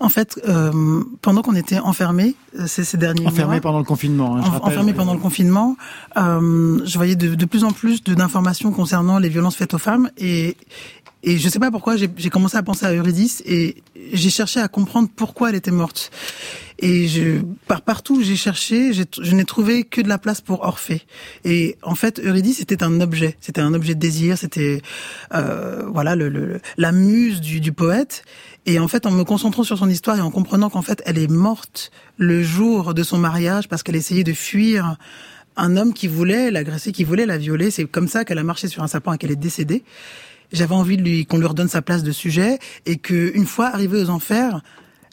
En 0.00 0.08
fait, 0.08 0.40
euh, 0.48 1.02
pendant 1.22 1.40
qu'on 1.42 1.54
était 1.54 1.78
enfermés 1.78 2.34
ces, 2.66 2.82
ces 2.84 2.96
derniers 2.98 3.24
Enfermé 3.26 3.54
mois, 3.54 3.60
pendant 3.60 3.78
le 3.78 3.84
confinement. 3.84 4.34
hein, 4.36 4.42
je 4.42 4.48
en- 4.48 4.50
rappelle. 4.54 4.68
enfermés 4.70 4.92
pendant 4.92 5.14
le 5.14 5.20
confinement, 5.20 5.76
euh, 6.16 6.80
je 6.84 6.96
voyais 6.98 7.14
de, 7.16 7.34
de 7.36 7.44
plus 7.44 7.62
en 7.64 7.70
plus 7.70 8.02
d'informations 8.02 8.72
concernant 8.72 9.18
les 9.18 9.28
violences 9.28 9.56
faites 9.56 9.72
aux 9.74 9.78
femmes 9.78 10.10
et 10.18 10.56
et 11.24 11.38
je 11.38 11.48
sais 11.48 11.58
pas 11.58 11.70
pourquoi 11.70 11.96
j'ai 11.96 12.08
commencé 12.30 12.56
à 12.56 12.62
penser 12.62 12.86
à 12.86 12.92
Eurydice 12.92 13.42
et 13.46 13.82
j'ai 14.12 14.30
cherché 14.30 14.60
à 14.60 14.68
comprendre 14.68 15.08
pourquoi 15.14 15.48
elle 15.50 15.54
était 15.56 15.70
morte. 15.70 16.10
Et 16.80 17.06
je, 17.08 17.40
par 17.68 17.82
partout 17.82 18.16
où 18.16 18.22
j'ai 18.22 18.36
cherché, 18.36 18.92
je 18.92 19.34
n'ai 19.34 19.44
trouvé 19.44 19.84
que 19.84 20.00
de 20.00 20.08
la 20.08 20.18
place 20.18 20.40
pour 20.40 20.62
Orphée. 20.64 21.02
Et 21.44 21.76
en 21.82 21.94
fait, 21.94 22.18
Eurydice 22.18 22.58
c'était 22.58 22.82
un 22.82 23.00
objet, 23.00 23.36
c'était 23.40 23.60
un 23.60 23.72
objet 23.74 23.94
de 23.94 24.00
désir, 24.00 24.36
c'était 24.36 24.82
euh, 25.34 25.84
voilà 25.86 26.14
le, 26.16 26.28
le- 26.28 26.60
la 26.76 26.92
muse 26.92 27.40
du, 27.40 27.60
du 27.60 27.72
poète. 27.72 28.24
Et 28.66 28.78
en 28.78 28.88
fait, 28.88 29.06
en 29.06 29.10
me 29.10 29.24
concentrant 29.24 29.62
sur 29.62 29.78
son 29.78 29.88
histoire 29.88 30.16
et 30.18 30.20
en 30.20 30.30
comprenant 30.30 30.68
qu'en 30.68 30.82
fait, 30.82 31.02
elle 31.06 31.18
est 31.18 31.30
morte 31.30 31.90
le 32.16 32.42
jour 32.42 32.92
de 32.94 33.02
son 33.02 33.18
mariage 33.18 33.68
parce 33.68 33.82
qu'elle 33.82 33.96
essayait 33.96 34.24
de 34.24 34.32
fuir 34.32 34.96
un 35.56 35.76
homme 35.76 35.92
qui 35.94 36.08
voulait 36.08 36.50
l'agresser, 36.50 36.90
qui 36.90 37.04
voulait 37.04 37.26
la 37.26 37.38
violer. 37.38 37.70
C'est 37.70 37.84
comme 37.84 38.08
ça 38.08 38.24
qu'elle 38.24 38.38
a 38.38 38.42
marché 38.42 38.66
sur 38.68 38.82
un 38.82 38.88
sapin 38.88 39.12
et 39.14 39.18
qu'elle 39.18 39.30
est 39.30 39.36
décédée. 39.36 39.84
J'avais 40.52 40.74
envie 40.74 40.96
de 40.96 41.02
lui 41.02 41.26
qu'on 41.26 41.38
lui 41.38 41.46
redonne 41.46 41.68
sa 41.68 41.82
place 41.82 42.02
de 42.02 42.12
sujet 42.12 42.58
et 42.86 42.96
que 42.96 43.32
une 43.34 43.46
fois 43.46 43.66
arrivée 43.66 44.00
aux 44.00 44.10
enfers, 44.10 44.60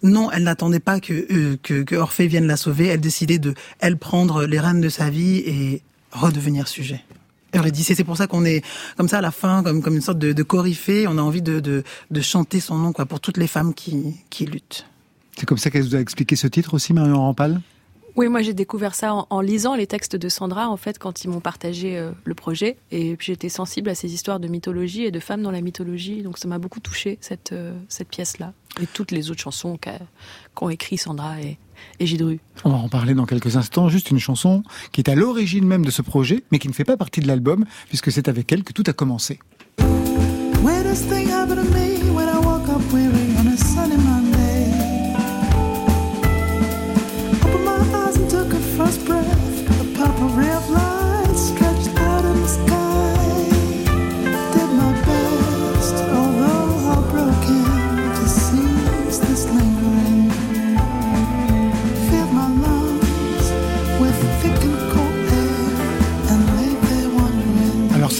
non, 0.03 0.31
elle 0.31 0.43
n'attendait 0.43 0.79
pas 0.79 0.99
que, 0.99 1.13
euh, 1.31 1.57
que 1.61 1.95
Orphée 1.95 2.27
vienne 2.27 2.47
la 2.47 2.57
sauver. 2.57 2.87
Elle 2.87 3.01
décidait 3.01 3.39
de 3.39 3.53
elle 3.79 3.97
prendre 3.97 4.45
les 4.45 4.59
rênes 4.59 4.81
de 4.81 4.89
sa 4.89 5.09
vie 5.09 5.37
et 5.45 5.81
redevenir 6.11 6.67
sujet. 6.67 7.03
Eurydice, 7.53 7.89
et 7.89 7.95
c'est 7.95 8.05
pour 8.05 8.15
ça 8.15 8.27
qu'on 8.27 8.45
est 8.45 8.63
comme 8.95 9.09
ça 9.09 9.17
à 9.17 9.21
la 9.21 9.31
fin, 9.31 9.61
comme 9.61 9.81
comme 9.81 9.95
une 9.95 10.01
sorte 10.01 10.19
de, 10.19 10.31
de 10.31 10.43
coryphée. 10.43 11.05
On 11.07 11.17
a 11.17 11.21
envie 11.21 11.41
de, 11.41 11.59
de 11.59 11.83
de 12.09 12.21
chanter 12.21 12.61
son 12.61 12.77
nom 12.77 12.93
quoi 12.93 13.05
pour 13.05 13.19
toutes 13.19 13.37
les 13.37 13.47
femmes 13.47 13.73
qui 13.73 14.15
qui 14.29 14.45
luttent. 14.45 14.85
C'est 15.37 15.45
comme 15.45 15.57
ça 15.57 15.69
qu'elle 15.69 15.83
vous 15.83 15.95
a 15.95 15.99
expliqué 15.99 16.35
ce 16.35 16.47
titre 16.47 16.73
aussi, 16.73 16.93
Marion 16.93 17.17
Rampal? 17.17 17.61
Oui, 18.15 18.27
moi 18.27 18.41
j'ai 18.41 18.53
découvert 18.53 18.95
ça 18.95 19.13
en, 19.13 19.27
en 19.29 19.41
lisant 19.41 19.75
les 19.75 19.87
textes 19.87 20.15
de 20.15 20.29
Sandra, 20.29 20.69
en 20.69 20.77
fait, 20.77 20.99
quand 20.99 21.23
ils 21.23 21.29
m'ont 21.29 21.39
partagé 21.39 21.97
euh, 21.97 22.11
le 22.25 22.33
projet. 22.33 22.77
Et 22.91 23.15
puis 23.15 23.27
j'étais 23.27 23.49
sensible 23.49 23.89
à 23.89 23.95
ces 23.95 24.13
histoires 24.13 24.39
de 24.39 24.47
mythologie 24.47 25.03
et 25.03 25.11
de 25.11 25.19
femmes 25.19 25.41
dans 25.41 25.51
la 25.51 25.61
mythologie. 25.61 26.21
Donc 26.21 26.37
ça 26.37 26.47
m'a 26.47 26.57
beaucoup 26.57 26.79
touché 26.79 27.17
cette, 27.21 27.51
euh, 27.51 27.73
cette 27.87 28.09
pièce-là. 28.09 28.53
Et 28.81 28.87
toutes 28.87 29.11
les 29.11 29.31
autres 29.31 29.41
chansons 29.41 29.77
qu'ont 30.53 30.69
écrit 30.69 30.97
Sandra 30.97 31.41
et, 31.41 31.57
et 31.99 32.05
Gidru. 32.05 32.39
On 32.63 32.69
va 32.69 32.77
en 32.77 32.89
parler 32.89 33.13
dans 33.13 33.25
quelques 33.25 33.57
instants. 33.57 33.89
Juste 33.89 34.11
une 34.11 34.19
chanson 34.19 34.63
qui 34.91 35.01
est 35.01 35.09
à 35.09 35.15
l'origine 35.15 35.65
même 35.65 35.85
de 35.85 35.91
ce 35.91 36.01
projet, 36.01 36.43
mais 36.51 36.59
qui 36.59 36.67
ne 36.67 36.73
fait 36.73 36.85
pas 36.85 36.97
partie 36.97 37.19
de 37.19 37.27
l'album, 37.27 37.65
puisque 37.89 38.11
c'est 38.11 38.27
avec 38.27 38.51
elle 38.51 38.63
que 38.63 38.73
tout 38.73 38.83
a 38.87 38.93
commencé. 38.93 39.39
Thing 40.93 41.29
happened 41.29 41.55
to 41.55 41.73
me 41.73 41.90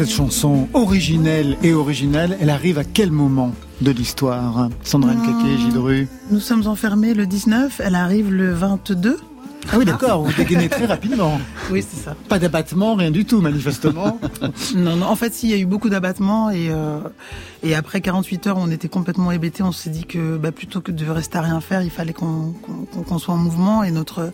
cette 0.02 0.10
chanson 0.10 0.68
originelle 0.74 1.58
et 1.62 1.74
originale, 1.74 2.36
elle 2.42 2.50
arrive 2.50 2.80
à 2.80 2.84
quel 2.84 3.12
moment 3.12 3.54
de 3.82 3.92
l'histoire 3.92 4.68
Sandra 4.84 5.14
Nkeke, 5.14 5.60
Gidru 5.60 6.08
Nous 6.32 6.40
sommes 6.40 6.66
enfermés 6.66 7.14
le 7.14 7.28
19, 7.28 7.80
elle 7.86 7.94
arrive 7.94 8.34
le 8.34 8.52
22. 8.52 9.20
Ah 9.72 9.78
oui, 9.78 9.86
d'accord, 9.86 10.24
vous 10.24 10.34
dégainez 10.34 10.70
très 10.70 10.88
rapidement. 10.88 11.40
Oui, 11.70 11.86
c'est 11.88 12.04
ça. 12.04 12.16
Pas 12.30 12.40
d'abattement, 12.40 12.96
rien 12.96 13.12
du 13.12 13.26
tout, 13.26 13.42
manifestement. 13.42 14.20
Non, 14.76 14.96
non, 14.96 15.06
en 15.06 15.16
fait, 15.16 15.36
si, 15.36 15.50
il 15.50 15.52
y 15.52 15.54
a 15.54 15.58
eu 15.58 15.68
beaucoup 15.68 15.90
d'abattements 15.90 16.50
et, 16.50 16.70
euh, 16.72 16.98
et 17.62 17.76
après 17.76 18.02
48 18.02 18.48
heures, 18.48 18.58
on 18.58 18.72
était 18.72 18.90
complètement 18.90 19.32
hébétés. 19.32 19.62
On 19.62 19.72
s'est 19.72 19.92
dit 19.92 20.06
que 20.06 20.38
bah, 20.38 20.52
plutôt 20.52 20.82
que 20.82 20.92
de 20.92 21.06
rester 21.08 21.38
à 21.38 21.42
rien 21.42 21.62
faire, 21.62 21.84
il 21.84 21.92
fallait 21.92 22.14
qu'on 22.14 22.56
soit 23.20 23.36
en 23.36 23.38
mouvement 23.38 23.84
et 23.84 23.92
notre, 23.92 24.32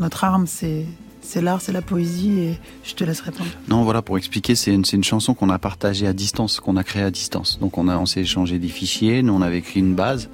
notre 0.00 0.24
arme, 0.24 0.48
c'est 0.48 0.86
c'est 1.28 1.42
l'art, 1.42 1.60
c'est 1.60 1.72
la 1.72 1.82
poésie 1.82 2.40
et 2.40 2.58
je 2.84 2.94
te 2.94 3.04
laisse 3.04 3.20
répondre. 3.20 3.50
Non, 3.68 3.82
voilà, 3.82 4.00
pour 4.00 4.16
expliquer, 4.16 4.54
c'est 4.54 4.72
une, 4.72 5.04
chanson 5.04 5.34
qu'on 5.34 5.50
a 5.50 5.58
partagée 5.58 6.06
à 6.06 6.14
distance, 6.14 6.58
qu'on 6.58 6.78
a 6.78 6.84
créée 6.84 7.02
à 7.02 7.10
distance. 7.10 7.58
Donc 7.58 7.76
on 7.76 7.86
a, 7.86 7.98
on 7.98 8.06
s'est 8.06 8.22
échangé 8.22 8.58
des 8.58 8.68
fichiers, 8.68 9.22
nous 9.22 9.34
on 9.34 9.42
avait 9.42 9.58
écrit 9.58 9.80
une 9.80 9.94
base, 9.94 10.30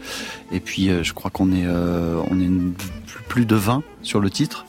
et 0.52 0.60
puis 0.60 0.90
euh, 0.90 1.02
je 1.02 1.12
crois 1.12 1.32
qu'on 1.32 1.50
est, 1.50 1.66
euh, 1.66 2.22
on 2.30 2.40
est 2.40 2.48
plus 3.28 3.44
de 3.44 3.56
20 3.56 3.82
sur 4.02 4.20
le 4.20 4.30
titre, 4.30 4.66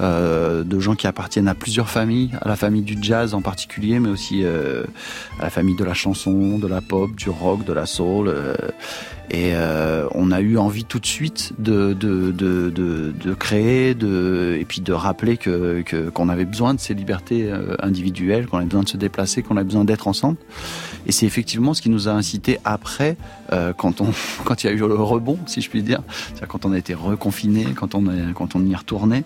euh, 0.00 0.64
de 0.64 0.80
gens 0.80 0.94
qui 0.94 1.06
appartiennent 1.06 1.48
à 1.48 1.54
plusieurs 1.54 1.88
familles, 1.88 2.30
à 2.40 2.48
la 2.48 2.56
famille 2.56 2.82
du 2.82 2.96
jazz 3.00 3.34
en 3.34 3.42
particulier, 3.42 4.00
mais 4.00 4.08
aussi 4.08 4.44
euh, 4.44 4.84
à 5.38 5.44
la 5.44 5.50
famille 5.50 5.76
de 5.76 5.84
la 5.84 5.94
chanson, 5.94 6.58
de 6.58 6.66
la 6.66 6.80
pop, 6.80 7.14
du 7.14 7.30
rock, 7.30 7.64
de 7.64 7.72
la 7.72 7.86
soul. 7.86 8.28
euh, 8.28 8.54
et 9.30 9.52
euh, 9.54 10.06
on 10.12 10.30
a 10.30 10.40
eu 10.40 10.58
envie 10.58 10.84
tout 10.84 10.98
de 10.98 11.06
suite 11.06 11.54
de, 11.58 11.94
de, 11.94 12.30
de, 12.30 12.68
de, 12.68 13.12
de 13.18 13.34
créer, 13.34 13.94
de, 13.94 14.56
et 14.60 14.64
puis 14.66 14.82
de 14.82 14.92
rappeler 14.92 15.38
que 15.38 15.82
qu'on 16.10 16.28
avait 16.28 16.44
besoin 16.44 16.74
de 16.74 16.80
ces 16.80 16.92
libertés 16.92 17.50
euh, 17.50 17.74
individuelles, 17.80 18.46
qu'on 18.46 18.58
avait 18.58 18.66
besoin 18.66 18.82
de 18.82 18.88
se 18.88 18.98
déplacer, 18.98 19.42
qu'on 19.42 19.56
avait 19.56 19.64
besoin 19.64 19.84
d'être 19.84 20.08
ensemble. 20.08 20.36
Et 21.06 21.12
c'est 21.12 21.26
effectivement 21.26 21.74
ce 21.74 21.82
qui 21.82 21.90
nous 21.90 22.08
a 22.08 22.12
incité 22.12 22.58
après, 22.64 23.16
euh, 23.52 23.72
quand 23.72 24.00
on 24.00 24.08
quand 24.44 24.62
il 24.62 24.66
y 24.66 24.70
a 24.70 24.72
eu 24.72 24.78
le 24.78 24.94
rebond, 24.94 25.38
si 25.46 25.60
je 25.60 25.70
puis 25.70 25.82
dire, 25.82 26.00
c'est-à-dire 26.28 26.48
quand 26.48 26.64
on 26.64 26.72
a 26.72 26.78
été 26.78 26.94
reconfiné, 26.94 27.66
quand 27.74 27.94
on 27.94 28.04
quand 28.34 28.56
on 28.56 28.64
y 28.64 28.74
retourné, 28.74 29.24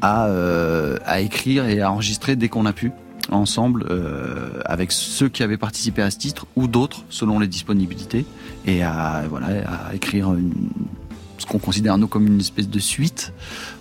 à 0.00 0.26
euh, 0.26 0.98
à 1.04 1.20
écrire 1.20 1.66
et 1.66 1.80
à 1.80 1.90
enregistrer 1.90 2.36
dès 2.36 2.48
qu'on 2.48 2.66
a 2.66 2.72
pu 2.72 2.92
ensemble 3.30 3.86
euh, 3.88 4.60
avec 4.64 4.90
ceux 4.90 5.28
qui 5.28 5.42
avaient 5.42 5.56
participé 5.56 6.02
à 6.02 6.10
ce 6.10 6.18
titre 6.18 6.46
ou 6.56 6.66
d'autres 6.66 7.04
selon 7.08 7.38
les 7.38 7.46
disponibilités 7.46 8.26
et 8.66 8.82
à 8.82 9.22
voilà 9.30 9.48
à 9.88 9.94
écrire 9.94 10.32
une, 10.34 10.52
ce 11.42 11.46
qu'on 11.46 11.58
considère 11.58 11.98
nous 11.98 12.06
comme 12.06 12.26
une 12.26 12.40
espèce 12.40 12.68
de 12.68 12.78
suite 12.78 13.32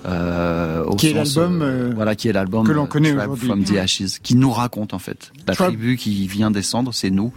euh, 0.06 0.84
au 0.84 0.96
Qui 0.96 1.08
est 1.08 1.14
sens, 1.14 1.38
l'album, 1.38 1.62
euh, 1.62 1.66
euh, 1.66 1.92
voilà 1.96 2.16
qui 2.16 2.28
est 2.28 2.34
l'album 2.34 2.66
que 2.66 2.72
l'on 2.72 2.88
connaît 2.88 3.14
from 3.14 3.64
the 3.64 3.78
Ashes 3.78 4.20
qui 4.22 4.36
nous 4.36 4.52
raconte 4.52 4.94
en 4.94 5.00
fait. 5.00 5.32
La 5.48 5.56
tribu 5.56 5.96
qui 5.96 6.28
vient 6.28 6.52
descendre 6.52 6.94
c'est 6.94 7.12
nous 7.12 7.32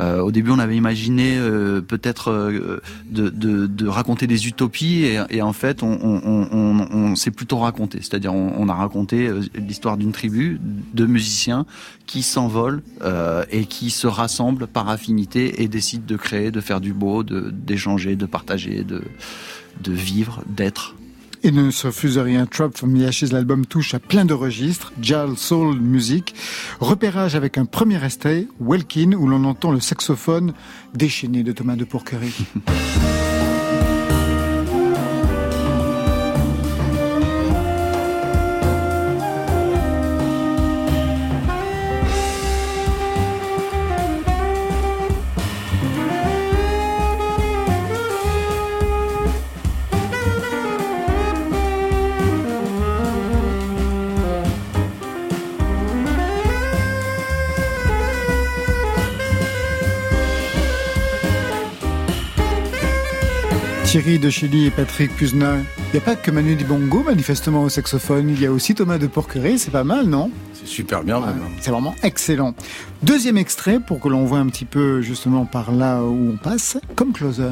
euh, 0.00 0.20
au 0.20 0.30
début, 0.30 0.50
on 0.50 0.58
avait 0.58 0.76
imaginé 0.76 1.36
euh, 1.38 1.80
peut-être 1.80 2.30
euh, 2.30 2.80
de, 3.10 3.28
de, 3.28 3.66
de 3.66 3.88
raconter 3.88 4.26
des 4.26 4.46
utopies 4.46 5.04
et, 5.04 5.20
et 5.30 5.42
en 5.42 5.52
fait, 5.52 5.82
on, 5.82 5.98
on, 6.02 6.48
on, 6.52 6.88
on, 6.90 7.16
s'est 7.16 7.30
plutôt 7.30 7.58
raconté. 7.58 7.98
C'est-à-dire, 8.00 8.34
on, 8.34 8.68
a 8.68 8.74
raconté 8.74 9.26
euh, 9.26 9.40
l'histoire 9.54 9.96
d'une 9.96 10.12
tribu 10.12 10.60
de 10.94 11.06
musiciens 11.06 11.66
qui 12.06 12.22
s'envolent 12.22 12.82
euh, 13.02 13.44
et 13.50 13.64
qui 13.64 13.90
se 13.90 14.06
rassemblent 14.06 14.66
par 14.66 14.88
affinité 14.88 15.62
et 15.62 15.68
décident 15.68 16.04
de 16.06 16.16
créer, 16.16 16.50
de 16.50 16.60
faire 16.60 16.80
du 16.80 16.92
beau, 16.92 17.22
de 17.22 17.50
d'échanger, 17.50 18.16
de 18.16 18.26
partager, 18.26 18.84
de 18.84 19.02
de 19.82 19.92
vivre, 19.92 20.42
d'être. 20.48 20.97
Et 21.42 21.50
ne 21.50 21.70
se 21.70 21.86
refuse 21.86 22.18
rien. 22.18 22.46
Trap 22.46 22.76
from 22.76 22.98
the 22.98 23.06
Ashes, 23.06 23.32
l'album 23.32 23.64
touche 23.66 23.94
à 23.94 23.98
plein 23.98 24.24
de 24.24 24.34
registres. 24.34 24.92
Jazz, 25.00 25.36
soul, 25.36 25.78
musique. 25.78 26.34
Repérage 26.80 27.34
avec 27.34 27.58
un 27.58 27.64
premier 27.64 28.02
extrait, 28.04 28.46
Welkin, 28.60 29.12
où 29.12 29.26
l'on 29.26 29.44
entend 29.44 29.70
le 29.70 29.80
saxophone 29.80 30.52
déchaîné 30.94 31.42
de 31.42 31.52
Thomas 31.52 31.76
de 31.76 31.84
Pourquerie. 31.84 32.34
Thierry 63.88 64.18
de 64.18 64.28
Chili 64.28 64.66
et 64.66 64.70
Patrick 64.70 65.16
Puzna. 65.16 65.54
Il 65.78 65.92
n'y 65.94 65.98
a 65.98 66.02
pas 66.02 66.14
que 66.14 66.30
Manu 66.30 66.56
Dibongo, 66.56 67.02
manifestement, 67.04 67.62
au 67.62 67.70
saxophone. 67.70 68.28
Il 68.28 68.38
y 68.38 68.44
a 68.44 68.52
aussi 68.52 68.74
Thomas 68.74 68.98
de 68.98 69.06
Pourquerie. 69.06 69.58
C'est 69.58 69.70
pas 69.70 69.82
mal, 69.82 70.04
non? 70.04 70.30
C'est 70.52 70.66
super 70.66 71.02
bien, 71.02 71.18
même. 71.20 71.40
C'est 71.58 71.70
vraiment 71.70 71.94
excellent. 72.02 72.54
Deuxième 73.02 73.38
extrait, 73.38 73.80
pour 73.80 73.98
que 73.98 74.10
l'on 74.10 74.26
voit 74.26 74.40
un 74.40 74.46
petit 74.48 74.66
peu 74.66 75.00
justement 75.00 75.46
par 75.46 75.72
là 75.72 76.02
où 76.02 76.32
on 76.34 76.36
passe, 76.36 76.76
comme 76.96 77.14
closer. 77.14 77.48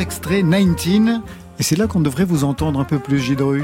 Extrait, 0.00 0.42
19. 0.42 1.20
Et 1.58 1.62
c'est 1.62 1.76
là 1.76 1.86
qu'on 1.86 2.00
devrait 2.00 2.24
vous 2.24 2.44
entendre 2.44 2.80
un 2.80 2.84
peu 2.84 2.98
plus, 2.98 3.18
Gidru. 3.18 3.62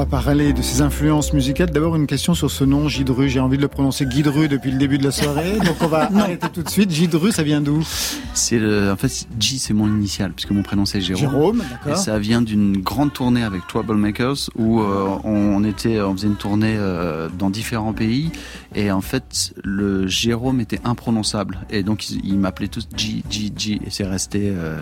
Va 0.00 0.06
parler 0.06 0.54
de 0.54 0.62
ses 0.62 0.80
influences 0.80 1.34
musicales. 1.34 1.70
D'abord, 1.70 1.94
une 1.94 2.06
question 2.06 2.32
sur 2.32 2.50
ce 2.50 2.64
nom, 2.64 2.88
Gidru. 2.88 3.28
J'ai 3.28 3.38
envie 3.40 3.58
de 3.58 3.62
le 3.62 3.68
prononcer 3.68 4.06
Guidru 4.06 4.48
depuis 4.48 4.70
le 4.70 4.78
début 4.78 4.96
de 4.96 5.04
la 5.04 5.10
soirée. 5.10 5.58
Donc, 5.66 5.76
on 5.82 5.88
va 5.88 6.10
arrêter 6.16 6.48
tout 6.48 6.62
de 6.62 6.70
suite. 6.70 6.90
Gidru, 6.90 7.32
ça 7.32 7.42
vient 7.42 7.60
d'où? 7.60 7.86
C'est 8.32 8.58
le, 8.58 8.92
en 8.92 8.96
fait, 8.96 9.26
G, 9.38 9.58
c'est 9.58 9.74
mon 9.74 9.88
initial, 9.88 10.32
puisque 10.32 10.52
mon 10.52 10.62
prénom 10.62 10.86
c'est 10.86 11.02
Jérôme. 11.02 11.30
Jérôme, 11.30 11.62
Et 11.66 11.70
d'accord. 11.70 11.98
ça 11.98 12.18
vient 12.18 12.40
d'une 12.40 12.78
grande 12.78 13.12
tournée 13.12 13.42
avec 13.42 13.66
Troublemakers 13.66 14.48
où 14.56 14.80
euh, 14.80 15.18
on 15.24 15.62
était, 15.64 16.00
on 16.00 16.14
faisait 16.14 16.28
une 16.28 16.36
tournée 16.36 16.76
euh, 16.78 17.28
dans 17.38 17.50
différents 17.50 17.92
pays 17.92 18.30
et 18.74 18.90
en 18.90 19.02
fait 19.02 19.52
le 19.62 20.06
Jérôme 20.06 20.60
était 20.60 20.80
imprononçable 20.84 21.58
et 21.68 21.82
donc 21.82 22.08
ils, 22.08 22.24
ils 22.24 22.38
m'appelaient 22.38 22.68
tous 22.68 22.88
G 22.96 23.22
G 23.30 23.52
G 23.56 23.80
et 23.84 23.90
c'est 23.90 24.06
resté 24.06 24.44
euh, 24.44 24.80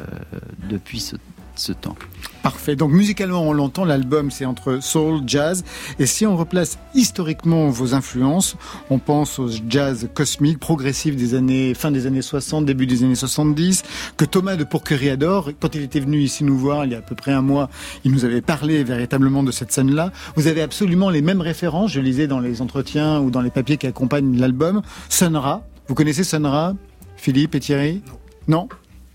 depuis 0.69 1.01
ce, 1.01 1.17
ce 1.59 1.73
temps. 1.73 1.97
Parfait. 2.43 2.77
Donc, 2.77 2.93
musicalement, 2.93 3.43
on 3.43 3.53
l'entend. 3.53 3.85
L'album, 3.85 4.31
c'est 4.31 4.45
entre 4.45 4.79
soul, 4.83 5.23
jazz. 5.27 5.65
Et 5.99 6.07
si 6.07 6.25
on 6.27 6.37
replace 6.37 6.79
historiquement 6.95 7.69
vos 7.69 7.95
influences, 7.95 8.57
on 8.91 8.99
pense 8.99 9.39
au 9.39 9.49
jazz 9.69 10.09
cosmique, 10.15 10.59
progressif 10.59 11.17
des 11.17 11.35
années, 11.35 11.75
fin 11.75 11.91
des 11.91 12.07
années 12.07 12.23
60, 12.23 12.65
début 12.65 12.87
des 12.87 13.05
années 13.05 13.15
70, 13.15 13.83
que 14.17 14.25
Thomas 14.25 14.57
de 14.57 14.65
Pourquerie 14.65 15.11
adore. 15.11 15.51
Quand 15.61 15.75
il 15.75 15.83
était 15.83 16.01
venu 16.01 16.21
ici 16.21 16.45
nous 16.45 16.57
voir, 16.57 16.85
il 16.85 16.93
y 16.93 16.95
a 16.95 16.99
à 16.99 17.03
peu 17.03 17.15
près 17.15 17.33
un 17.33 17.43
mois, 17.43 17.69
il 18.05 18.13
nous 18.13 18.25
avait 18.25 18.41
parlé 18.41 18.85
véritablement 18.85 19.43
de 19.43 19.51
cette 19.51 19.73
scène-là. 19.73 20.13
Vous 20.37 20.47
avez 20.47 20.63
absolument 20.63 21.11
les 21.11 21.23
mêmes 21.23 21.41
références. 21.41 21.93
Je 21.93 22.01
lisais 22.01 22.27
dans 22.27 22.41
les 22.41 22.63
entretiens 22.63 23.21
ou 23.21 23.31
dans 23.31 23.41
les 23.41 23.51
papiers 23.51 23.77
qui 23.77 23.87
accompagnent 23.87 24.39
l'album. 24.39 24.83
Sun 25.09 25.37
Ra. 25.37 25.65
Vous 25.89 25.95
connaissez 25.95 26.25
Sun 26.25 26.47
Ra? 26.47 26.75
Philippe 27.17 27.55
et 27.55 27.61
Thierry? 27.61 28.03
Non? 28.47 28.69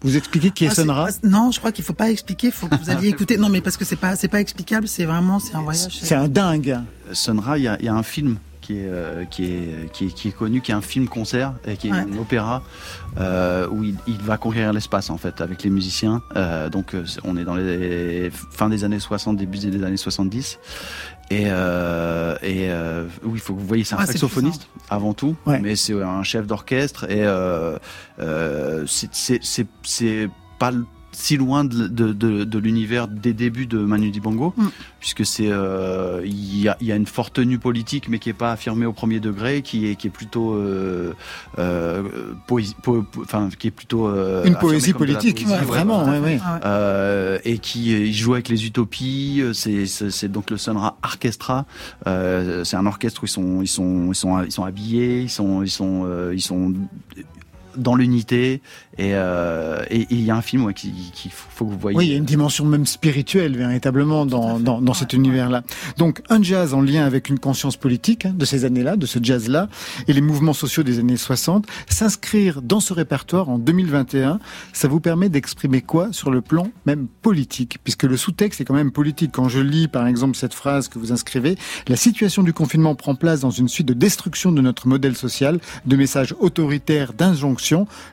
Vous 0.03 0.17
expliquez 0.17 0.51
qui 0.51 0.65
est 0.65 0.67
Ah, 0.67 0.73
c'est- 0.75 0.81
Sun 0.81 0.89
Ra 0.91 1.07
ah, 1.09 1.13
Non, 1.23 1.51
je 1.51 1.59
crois 1.59 1.71
qu'il 1.71 1.83
faut 1.85 1.93
pas 1.93 2.09
expliquer. 2.11 2.47
Il 2.47 2.53
faut 2.53 2.67
que 2.67 2.75
vous 2.75 2.89
alliez 2.89 3.07
écouter. 3.15 3.37
Non, 3.37 3.49
mais 3.49 3.61
parce 3.61 3.77
que 3.77 3.85
c'est 3.85 3.95
pas, 3.95 4.15
c'est 4.15 4.27
pas 4.27 4.41
explicable. 4.41 4.87
C'est 4.87 5.05
vraiment, 5.05 5.39
c'est 5.39 5.55
un 5.55 5.61
voyage. 5.61 5.97
C'est 6.01 6.15
un 6.15 6.27
dingue. 6.27 6.77
Sun 7.13 7.39
Ra, 7.39 7.57
il 7.57 7.63
y 7.63 7.67
a, 7.67 7.77
il 7.79 7.85
y 7.85 7.89
a 7.89 7.93
un 7.95 8.03
film 8.03 8.37
qui 8.61 8.77
est, 8.77 8.87
euh, 8.87 9.25
qui, 9.25 9.43
est, 9.43 9.91
qui, 9.91 10.05
est, 10.05 10.13
qui 10.13 10.27
est 10.29 10.31
connu, 10.31 10.61
qui 10.61 10.71
est 10.71 10.73
un 10.73 10.79
film-concert, 10.81 11.53
et 11.67 11.75
qui 11.75 11.89
est 11.89 11.91
Ouais. 11.91 11.97
un 11.97 12.17
opéra, 12.17 12.63
euh, 13.19 13.67
où 13.69 13.83
il, 13.83 13.95
il 14.07 14.17
va 14.19 14.37
conquérir 14.37 14.71
l'espace 14.71 15.09
en 15.09 15.17
fait 15.17 15.41
avec 15.41 15.63
les 15.63 15.69
musiciens. 15.69 16.21
Euh, 16.37 16.69
donc 16.69 16.93
euh, 16.93 17.03
on 17.25 17.35
est 17.35 17.43
dans 17.43 17.55
les 17.55 18.31
fin 18.51 18.69
des 18.69 18.85
années 18.85 19.01
60, 19.01 19.35
début 19.35 19.57
des 19.57 19.83
années 19.83 19.97
70. 19.97 20.59
Et, 21.31 21.45
euh, 21.47 22.35
et 22.43 22.69
euh, 22.69 23.05
oui, 23.23 23.31
il 23.35 23.39
faut 23.39 23.53
que 23.55 23.59
vous 23.59 23.65
voyez, 23.67 23.83
c'est 23.83 23.95
un 23.95 23.99
c'est 24.05 24.07
saxophoniste 24.13 24.67
avant 24.89 25.13
tout, 25.13 25.35
Ouais. 25.45 25.59
mais 25.59 25.75
c'est 25.75 25.99
un 26.01 26.21
chef 26.23 26.45
d'orchestre 26.45 27.05
et 27.09 27.23
euh, 27.23 27.77
euh, 28.19 28.85
c'est- 28.87 29.09
c'est 29.13 29.39
c'est- 29.43 29.67
c'est 29.83 30.29
pas 30.59 30.71
si 31.13 31.37
loin 31.37 31.63
de, 31.63 31.87
de, 31.87 32.11
de, 32.13 32.43
de 32.43 32.59
l'univers 32.59 33.07
des 33.07 33.33
débuts 33.33 33.65
de 33.67 33.77
Manu 33.79 34.11
Dibango, 34.11 34.53
Mm. 34.57 34.67
puisque 34.99 35.25
c'est 35.25 35.47
euh, 35.49 36.21
il 36.25 36.59
y, 36.61 36.67
a, 36.67 36.77
y 36.81 36.91
a 36.91 36.95
une 36.95 37.05
forte 37.05 37.33
tenue 37.35 37.59
politique, 37.59 38.09
mais 38.09 38.19
qui 38.19 38.29
est 38.29 38.33
pas 38.33 38.51
affirmée 38.51 38.85
au 38.85 38.93
premier 38.93 39.19
degré, 39.19 39.61
qui 39.61 39.87
est 39.87 39.95
qui 39.95 40.07
est 40.07 40.09
plutôt 40.09 40.53
euh, 40.53 41.13
euh, 41.59 42.03
poésie, 42.47 42.75
po- 42.83 43.03
po- 43.03 43.21
enfin 43.23 43.49
qui 43.57 43.67
est 43.67 43.71
plutôt 43.71 44.07
Une 44.43 44.55
poésie 44.55 44.93
politique, 44.93 45.43
poésie, 45.45 45.53
ouais, 45.59 45.65
vraiment, 45.65 46.05
ouais. 46.05 46.39
Ah 46.43 47.37
et 47.45 47.57
qui 47.59 48.13
joue 48.13 48.33
avec 48.33 48.49
les 48.49 48.65
utopies. 48.65 49.43
C'est 49.53 50.31
donc 50.31 50.49
le 50.49 50.57
Sonra 50.57 50.97
Orchestra. 51.03 51.65
C'est 52.05 52.75
un 52.75 52.85
orchestre 52.85 53.23
où 53.23 53.25
ils 53.25 53.29
sont 53.29 53.61
ils 53.61 53.67
sont 53.67 54.11
ils 54.11 54.15
sont 54.15 54.43
ils 54.43 54.51
sont 54.51 54.63
habillés, 54.65 55.21
ils 55.21 55.29
sont 55.29 55.63
ils 55.63 55.69
sont 55.69 56.07
ils 56.33 56.41
sont 56.41 56.73
dans 57.77 57.95
l'unité 57.95 58.61
et 58.97 59.11
euh, 59.13 59.83
et 59.89 60.03
et 60.03 60.07
il 60.15 60.25
y 60.25 60.31
a 60.31 60.35
un 60.35 60.41
film 60.41 60.65
ouais, 60.65 60.73
qui 60.73 60.91
qu'il 61.13 61.31
faut 61.31 61.65
que 61.65 61.71
vous 61.71 61.77
voyez. 61.77 61.97
Oui, 61.97 62.05
il 62.07 62.11
y 62.11 62.13
a 62.13 62.17
une 62.17 62.25
dimension 62.25 62.65
même 62.65 62.85
spirituelle 62.85 63.57
véritablement 63.57 64.25
dans, 64.25 64.59
dans, 64.59 64.81
dans 64.81 64.93
cet 64.93 65.13
univers-là. 65.13 65.63
Donc 65.97 66.21
un 66.29 66.41
jazz 66.41 66.73
en 66.73 66.81
lien 66.81 67.05
avec 67.05 67.29
une 67.29 67.39
conscience 67.39 67.77
politique 67.77 68.25
hein, 68.25 68.33
de 68.35 68.45
ces 68.45 68.65
années-là, 68.65 68.95
de 68.95 69.05
ce 69.05 69.19
jazz-là, 69.21 69.69
et 70.07 70.13
les 70.13 70.21
mouvements 70.21 70.53
sociaux 70.53 70.83
des 70.83 70.99
années 70.99 71.17
60, 71.17 71.65
s'inscrire 71.89 72.61
dans 72.61 72.79
ce 72.79 72.93
répertoire 72.93 73.49
en 73.49 73.57
2021, 73.57 74.39
ça 74.73 74.87
vous 74.87 74.99
permet 74.99 75.29
d'exprimer 75.29 75.81
quoi 75.81 76.11
sur 76.11 76.29
le 76.29 76.41
plan 76.41 76.69
même 76.85 77.07
politique? 77.21 77.79
Puisque 77.83 78.03
le 78.03 78.17
sous-texte 78.17 78.61
est 78.61 78.65
quand 78.65 78.73
même 78.73 78.91
politique. 78.91 79.31
Quand 79.33 79.49
je 79.49 79.59
lis 79.59 79.87
par 79.87 80.05
exemple 80.05 80.35
cette 80.35 80.53
phrase 80.53 80.87
que 80.89 80.99
vous 80.99 81.11
inscrivez, 81.11 81.57
la 81.87 81.95
situation 81.95 82.43
du 82.43 82.53
confinement 82.53 82.95
prend 82.95 83.15
place 83.15 83.39
dans 83.39 83.51
une 83.51 83.67
suite 83.67 83.87
de 83.87 83.93
destruction 83.93 84.51
de 84.51 84.61
notre 84.61 84.87
modèle 84.87 85.15
social, 85.15 85.59
de 85.85 85.95
messages 85.95 86.35
autoritaires, 86.39 87.13
d'injonctions. 87.13 87.62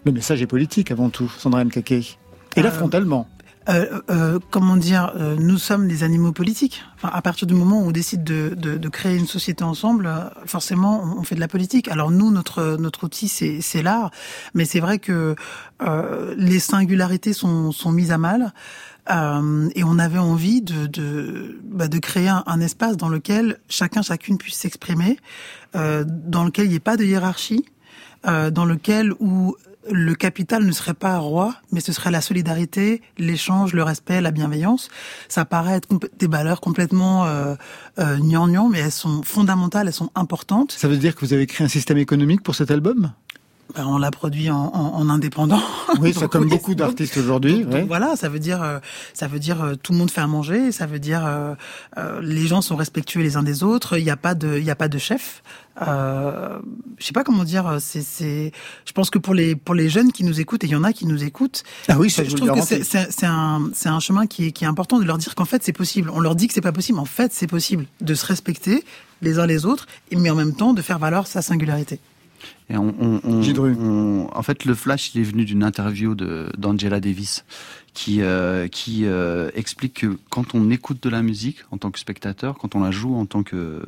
Le 0.05 0.13
message 0.13 0.43
est 0.43 0.47
politique 0.47 0.91
avant 0.91 1.11
tout, 1.11 1.31
Sandra 1.39 1.65
Nkake. 1.65 1.93
Et 2.57 2.63
là, 2.63 2.69
Euh, 2.69 2.71
frontalement. 2.71 3.27
Euh, 3.69 4.01
euh, 4.11 4.39
comment 4.51 4.77
dire, 4.77 5.13
euh, 5.17 5.37
nous 5.39 5.59
sommes 5.59 5.87
des 5.87 6.03
animaux 6.03 6.33
politiques. 6.33 6.83
Enfin, 6.97 7.11
à 7.13 7.21
partir 7.21 7.47
du 7.47 7.55
moment 7.55 7.83
où 7.83 7.89
on 7.89 7.91
décide 7.91 8.25
de, 8.25 8.55
de, 8.57 8.79
de 8.79 8.89
créer 8.89 9.17
une 9.17 9.27
société 9.27 9.63
ensemble, 9.63 10.11
forcément, 10.47 11.03
on, 11.05 11.21
on 11.21 11.23
fait 11.25 11.35
de 11.35 11.41
la 11.41 11.47
politique. 11.47 11.87
Alors 11.89 12.11
nous, 12.11 12.31
notre 12.31 12.77
notre 12.79 13.05
outil, 13.05 13.29
c'est 13.29 13.83
l'art, 13.83 14.11
mais 14.55 14.65
c'est 14.65 14.81
vrai 14.81 14.99
que 14.99 15.37
les 16.37 16.59
singularités 16.59 17.35
sont 17.35 17.71
sont 17.71 17.93
mises 17.93 18.13
à 18.13 18.19
mal. 18.19 18.53
Et 19.75 19.85
on 19.85 19.99
avait 19.99 20.19
envie 20.19 20.63
de 20.63 20.87
de, 20.87 21.61
bah, 21.65 21.89
de 21.89 21.99
créer 21.99 22.29
un, 22.29 22.43
un 22.47 22.61
espace 22.61 22.97
dans 22.97 23.09
lequel 23.11 23.59
chacun 23.69 24.03
chacune 24.03 24.39
puisse 24.39 24.57
s'exprimer, 24.57 25.19
dans 25.75 26.45
lequel 26.45 26.65
il 26.67 26.71
n'y 26.71 26.77
ait 26.77 26.81
pas 26.81 26.97
de 26.97 27.05
hiérarchie, 27.05 27.65
euh, 28.27 28.51
dans 28.51 28.65
lequel 28.65 29.13
où 29.21 29.57
le 29.91 30.15
capital 30.15 30.65
ne 30.65 30.73
serait 30.73 30.95
pas 30.95 31.19
roi, 31.19 31.55
mais 31.73 31.81
ce 31.81 31.93
serait 31.93 32.11
la 32.11 32.21
solidarité, 32.21 33.03
l'échange, 33.19 33.73
le 33.73 33.83
respect, 33.83 34.21
la 34.21 34.31
bienveillance. 34.31 34.89
Ça 35.29 35.45
paraît 35.45 35.77
être 35.77 35.89
des 36.19 36.27
valeurs 36.27 36.61
complètement 36.61 37.27
euh, 37.27 37.55
euh, 37.99 38.19
gnangnan, 38.19 38.69
mais 38.69 38.81
elles 38.81 38.93
sont 38.93 39.23
fondamentales, 39.23 39.87
elles 39.87 39.95
sont 39.95 40.11
importantes. 40.15 40.73
Ça 40.73 40.89
veut 40.89 40.97
dire 40.97 41.15
que 41.15 41.21
vous 41.25 41.33
avez 41.33 41.47
créé 41.47 41.65
un 41.65 41.69
système 41.69 41.99
économique 41.99 42.43
pour 42.43 42.55
cet 42.55 42.71
album? 42.71 43.13
Ben, 43.75 43.87
on 43.87 43.99
l'a 43.99 44.11
produit 44.11 44.51
en, 44.51 44.57
en, 44.57 44.95
en 45.01 45.09
indépendant. 45.09 45.61
Oui, 46.01 46.13
ça 46.13 46.29
comme 46.29 46.49
beaucoup 46.49 46.75
d'artistes 46.75 47.17
aujourd'hui. 47.17 47.65
ouais. 47.65 47.85
voilà, 47.85 48.17
ça 48.17 48.29
veut 48.29 48.39
dire, 48.39 48.63
euh, 48.63 48.79
ça 49.15 49.29
veut 49.29 49.39
dire 49.39 49.63
euh, 49.63 49.75
tout 49.81 49.93
le 49.93 49.99
monde 49.99 50.11
fait 50.11 50.21
à 50.21 50.27
manger. 50.27 50.73
Ça 50.73 50.87
veut 50.87 50.99
dire 50.99 51.25
euh, 51.25 51.55
euh, 51.99 52.21
les 52.23 52.47
gens 52.47 52.63
sont 52.63 52.77
respectueux 52.77 53.23
les 53.23 53.37
uns 53.37 53.43
des 53.43 53.63
autres. 53.63 53.99
Il 53.99 54.05
n'y 54.05 54.11
a 54.11 54.17
pas 54.17 54.35
de, 54.35 54.59
il 54.59 54.65
y 54.65 54.71
a 54.71 54.77
pas 54.77 54.89
de 54.89 54.99
chef. 54.99 55.43
Euh, 55.87 56.59
je 56.99 57.07
sais 57.07 57.13
pas 57.13 57.25
comment 57.25 57.45
dire. 57.45 57.77
C'est, 57.81 58.03
c'est. 58.03 58.53
Je 58.85 58.93
pense 58.93 59.09
que 59.11 59.19
pour 59.19 59.35
les 59.35 59.57
pour 59.57 59.75
les 59.75 59.89
jeunes 59.89 60.13
qui 60.13 60.25
nous 60.25 60.41
écoutent 60.41 60.65
et 60.65 60.67
il 60.67 60.73
y 60.73 60.77
en 60.77 60.85
a 60.85 60.93
qui 60.93 61.07
nous 61.07 61.23
écoutent. 61.25 61.63
Ah 61.89 61.97
oui, 61.99 62.11
ça, 62.11 62.25
je 62.25 62.31
je 62.31 62.37
trouve 62.37 62.53
que 62.53 62.61
c'est, 62.63 62.83
c'est, 62.85 63.11
c'est 63.11 63.27
un 63.27 63.71
c'est 63.73 63.89
un 63.89 64.01
chemin 64.01 64.27
qui 64.27 64.47
est 64.47 64.53
qui 64.53 64.65
est 64.65 64.69
important 64.69 64.99
de 64.99 65.05
leur 65.05 65.19
dire 65.19 65.35
qu'en 65.35 65.45
fait 65.45 65.63
c'est 65.63 65.73
possible. 65.73 66.11
On 66.13 66.21
leur 66.21 66.35
dit 66.35 66.49
que 66.49 66.55
c'est 66.55 66.61
pas 66.61 66.73
possible. 66.73 66.99
En 66.99 67.05
fait, 67.05 67.33
c'est 67.33 67.47
possible 67.47 67.87
de 68.01 68.15
se 68.15 68.27
respecter 68.27 68.85
les 69.23 69.39
uns 69.39 69.47
les 69.47 69.65
autres, 69.67 69.87
mais 70.15 70.31
en 70.31 70.35
même 70.35 70.55
temps 70.55 70.75
de 70.75 70.83
faire 70.83 70.99
valoir 70.99 71.27
sa 71.27 71.43
singularité. 71.43 72.01
Et 72.69 72.77
on, 72.77 72.95
on- 73.01 73.21
on- 73.25 73.43
Gidru. 73.43 73.75
on- 73.79 74.29
en 74.33 74.43
fait, 74.43 74.65
le 74.65 74.75
flash, 74.75 75.15
il 75.15 75.21
est 75.21 75.25
venu 75.25 75.45
d'une 75.45 75.63
interview 75.65 76.15
d'Angela 76.15 77.01
Davis, 77.01 77.45
qui 77.95 78.23
euh, 78.23 78.69
qui 78.69 79.05
euh, 79.07 79.51
explique 79.55 79.95
que 80.03 80.19
quand 80.31 80.55
on 80.55 80.71
écoute 80.71 81.03
de 81.03 81.09
la 81.11 81.23
musique 81.23 81.59
en 81.73 81.79
tant 81.79 81.91
que 81.91 81.99
spectateur, 81.99 82.57
quand 82.59 82.77
on 82.77 82.81
la 82.81 82.93
joue 82.93 83.17
en 83.17 83.27
tant 83.27 83.43
que 83.43 83.83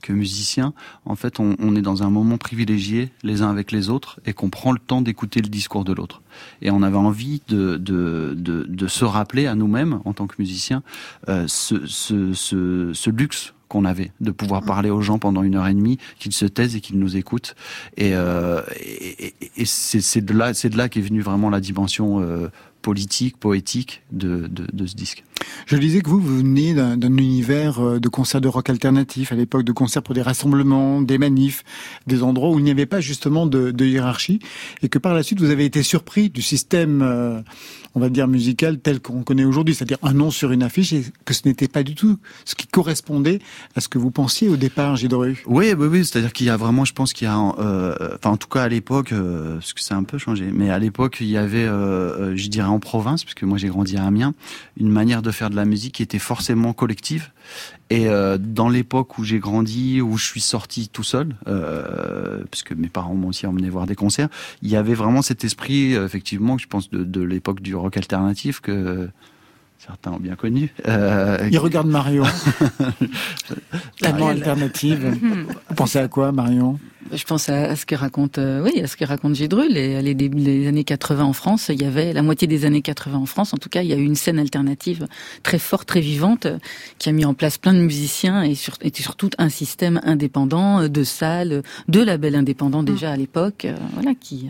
que 0.00 0.12
musicien, 0.14 0.72
en 1.04 1.14
fait, 1.16 1.38
on, 1.40 1.56
on 1.58 1.76
est 1.76 1.82
dans 1.82 2.02
un 2.02 2.08
moment 2.08 2.38
privilégié 2.38 3.10
les 3.22 3.42
uns 3.42 3.50
avec 3.50 3.70
les 3.70 3.90
autres 3.90 4.20
et 4.24 4.32
qu'on 4.32 4.48
prend 4.48 4.72
le 4.72 4.78
temps 4.78 5.02
d'écouter 5.02 5.42
le 5.42 5.48
discours 5.48 5.84
de 5.84 5.92
l'autre. 5.92 6.22
Et 6.62 6.70
on 6.70 6.82
avait 6.82 6.96
envie 6.96 7.42
de 7.48 7.76
de 7.76 8.34
de, 8.34 8.64
de 8.66 8.86
se 8.88 9.04
rappeler 9.04 9.46
à 9.46 9.54
nous-mêmes 9.54 10.00
en 10.06 10.14
tant 10.14 10.26
que 10.26 10.36
musiciens 10.38 10.82
euh, 11.28 11.44
ce, 11.46 11.86
ce 11.86 12.32
ce 12.32 12.92
ce 12.94 13.10
luxe 13.10 13.52
qu'on 13.72 13.86
avait 13.86 14.10
de 14.20 14.30
pouvoir 14.30 14.62
parler 14.62 14.90
aux 14.90 15.00
gens 15.00 15.18
pendant 15.18 15.42
une 15.42 15.54
heure 15.56 15.66
et 15.66 15.72
demie, 15.72 15.96
qu'ils 16.18 16.34
se 16.34 16.44
taisent 16.44 16.76
et 16.76 16.80
qu'ils 16.82 16.98
nous 16.98 17.16
écoutent. 17.16 17.54
Et, 17.96 18.10
euh, 18.14 18.60
et, 18.78 19.26
et- 19.28 19.34
et 19.56 19.64
c'est 19.64 20.02
c'est 20.02 20.20
de 20.20 20.34
là, 20.34 20.52
c'est 20.52 20.68
de 20.68 20.76
là 20.76 20.90
qu'est 20.90 21.00
venue 21.00 21.22
vraiment 21.22 21.48
la 21.48 21.60
dimension 21.60 22.20
euh, 22.20 22.48
politique, 22.82 23.36
poétique 23.38 24.02
de, 24.12 24.48
de, 24.48 24.66
de 24.72 24.86
ce 24.86 24.94
disque. 24.94 25.24
Je 25.66 25.76
disais 25.76 26.00
que 26.00 26.08
vous, 26.08 26.20
vous 26.20 26.38
venez 26.38 26.74
d'un 26.74 27.16
univers 27.16 27.80
euh, 27.80 28.00
de 28.00 28.08
concerts 28.08 28.40
de 28.40 28.48
rock 28.48 28.70
alternatif, 28.70 29.32
à 29.32 29.34
l'époque 29.34 29.64
de 29.64 29.72
concerts 29.72 30.02
pour 30.02 30.14
des 30.14 30.22
rassemblements, 30.22 31.02
des 31.02 31.18
manifs, 31.18 31.64
des 32.06 32.22
endroits 32.22 32.50
où 32.50 32.58
il 32.58 32.64
n'y 32.64 32.70
avait 32.70 32.86
pas 32.86 33.00
justement 33.00 33.46
de, 33.46 33.70
de 33.70 33.84
hiérarchie, 33.84 34.40
et 34.82 34.88
que 34.88 34.98
par 34.98 35.14
la 35.14 35.22
suite 35.22 35.40
vous 35.40 35.50
avez 35.50 35.64
été 35.64 35.82
surpris 35.82 36.30
du 36.30 36.42
système, 36.42 37.02
euh, 37.02 37.40
on 37.94 38.00
va 38.00 38.08
dire 38.08 38.28
musical 38.28 38.78
tel 38.78 39.00
qu'on 39.00 39.22
connaît 39.22 39.44
aujourd'hui, 39.44 39.74
c'est-à-dire 39.74 39.98
un 40.02 40.12
nom 40.12 40.30
sur 40.30 40.52
une 40.52 40.62
affiche, 40.62 40.92
et 40.92 41.04
que 41.24 41.34
ce 41.34 41.42
n'était 41.46 41.68
pas 41.68 41.82
du 41.82 41.94
tout 41.94 42.18
ce 42.44 42.54
qui 42.54 42.66
correspondait 42.66 43.40
à 43.74 43.80
ce 43.80 43.88
que 43.88 43.98
vous 43.98 44.10
pensiez 44.10 44.48
au 44.48 44.56
départ, 44.56 44.96
Gidru. 44.96 45.42
Oui, 45.46 45.72
oui, 45.76 45.86
oui. 45.86 46.04
C'est-à-dire 46.04 46.32
qu'il 46.32 46.46
y 46.46 46.50
a 46.50 46.56
vraiment, 46.56 46.84
je 46.84 46.92
pense 46.92 47.12
qu'il 47.12 47.26
y 47.26 47.30
a, 47.30 47.38
euh, 47.58 48.16
enfin, 48.16 48.30
en 48.30 48.36
tout 48.36 48.48
cas 48.48 48.62
à 48.62 48.68
l'époque, 48.68 49.12
euh, 49.12 49.54
parce 49.54 49.72
que 49.72 49.80
ça 49.80 49.94
a 49.94 49.98
un 49.98 50.04
peu 50.04 50.18
changé, 50.18 50.50
mais 50.52 50.70
à 50.70 50.78
l'époque, 50.78 51.18
il 51.20 51.28
y 51.28 51.36
avait, 51.36 51.66
je 51.66 52.48
dirais 52.48 52.68
en 52.72 52.80
province, 52.80 53.24
puisque 53.24 53.42
moi 53.42 53.58
j'ai 53.58 53.68
grandi 53.68 53.96
à 53.96 54.04
Amiens, 54.04 54.34
une 54.76 54.90
manière 54.90 55.22
de 55.22 55.30
faire 55.30 55.50
de 55.50 55.56
la 55.56 55.64
musique 55.64 55.94
qui 55.94 56.02
était 56.02 56.18
forcément 56.18 56.72
collective. 56.72 57.30
Et 57.90 58.08
euh, 58.08 58.38
dans 58.38 58.68
l'époque 58.68 59.18
où 59.18 59.24
j'ai 59.24 59.38
grandi, 59.38 60.00
où 60.00 60.16
je 60.16 60.24
suis 60.24 60.40
sorti 60.40 60.88
tout 60.88 61.02
seul, 61.02 61.36
euh, 61.46 62.42
parce 62.50 62.62
que 62.62 62.74
mes 62.74 62.88
parents 62.88 63.14
m'ont 63.14 63.28
aussi 63.28 63.46
emmené 63.46 63.68
voir 63.68 63.86
des 63.86 63.94
concerts, 63.94 64.28
il 64.62 64.70
y 64.70 64.76
avait 64.76 64.94
vraiment 64.94 65.22
cet 65.22 65.44
esprit, 65.44 65.94
euh, 65.94 66.06
effectivement, 66.06 66.58
je 66.58 66.66
pense 66.66 66.90
de, 66.90 67.04
de 67.04 67.20
l'époque 67.20 67.60
du 67.60 67.74
rock 67.74 67.96
alternatif 67.96 68.60
que 68.60 69.08
certains 69.84 70.12
ont 70.12 70.20
bien 70.20 70.36
connu. 70.36 70.72
Euh, 70.86 71.48
Il 71.50 71.58
regarde 71.58 71.88
Marion. 71.88 72.24
Tellement 73.98 74.28
alternative. 74.28 75.18
Vous 75.68 75.74
pensez 75.74 75.98
à 75.98 76.08
quoi, 76.08 76.32
Marion? 76.32 76.78
Je 77.12 77.24
pense 77.24 77.48
à, 77.48 77.74
ce 77.76 77.84
que 77.86 77.94
raconte, 77.94 78.38
euh, 78.38 78.62
oui, 78.62 78.80
à 78.80 78.86
ce 78.86 78.96
que 78.96 79.04
raconte 79.04 79.34
Gédru, 79.34 79.68
les, 79.68 80.00
les, 80.02 80.14
débuts- 80.14 80.38
les 80.38 80.66
années 80.68 80.84
80 80.84 81.24
en 81.24 81.32
France. 81.32 81.70
Il 81.72 81.80
y 81.80 81.84
avait 81.84 82.12
la 82.12 82.22
moitié 82.22 82.46
des 82.48 82.64
années 82.64 82.82
80 82.82 83.18
en 83.18 83.26
France. 83.26 83.52
En 83.54 83.58
tout 83.58 83.68
cas, 83.68 83.82
il 83.82 83.88
y 83.88 83.92
a 83.92 83.96
eu 83.96 84.04
une 84.04 84.14
scène 84.14 84.38
alternative 84.38 85.06
très 85.42 85.58
forte, 85.58 85.88
très 85.88 86.00
vivante, 86.00 86.46
qui 86.98 87.08
a 87.08 87.12
mis 87.12 87.24
en 87.24 87.34
place 87.34 87.58
plein 87.58 87.74
de 87.74 87.80
musiciens 87.80 88.42
et, 88.42 88.54
sur, 88.54 88.74
et 88.82 88.92
surtout 88.94 89.30
un 89.38 89.48
système 89.48 90.00
indépendant 90.04 90.80
euh, 90.82 90.88
de 90.88 91.04
salles, 91.04 91.62
de 91.88 92.00
labels 92.00 92.34
indépendants 92.36 92.82
déjà 92.82 93.12
à 93.12 93.16
l'époque, 93.16 93.64
euh, 93.64 93.74
voilà, 93.94 94.14
qui. 94.14 94.48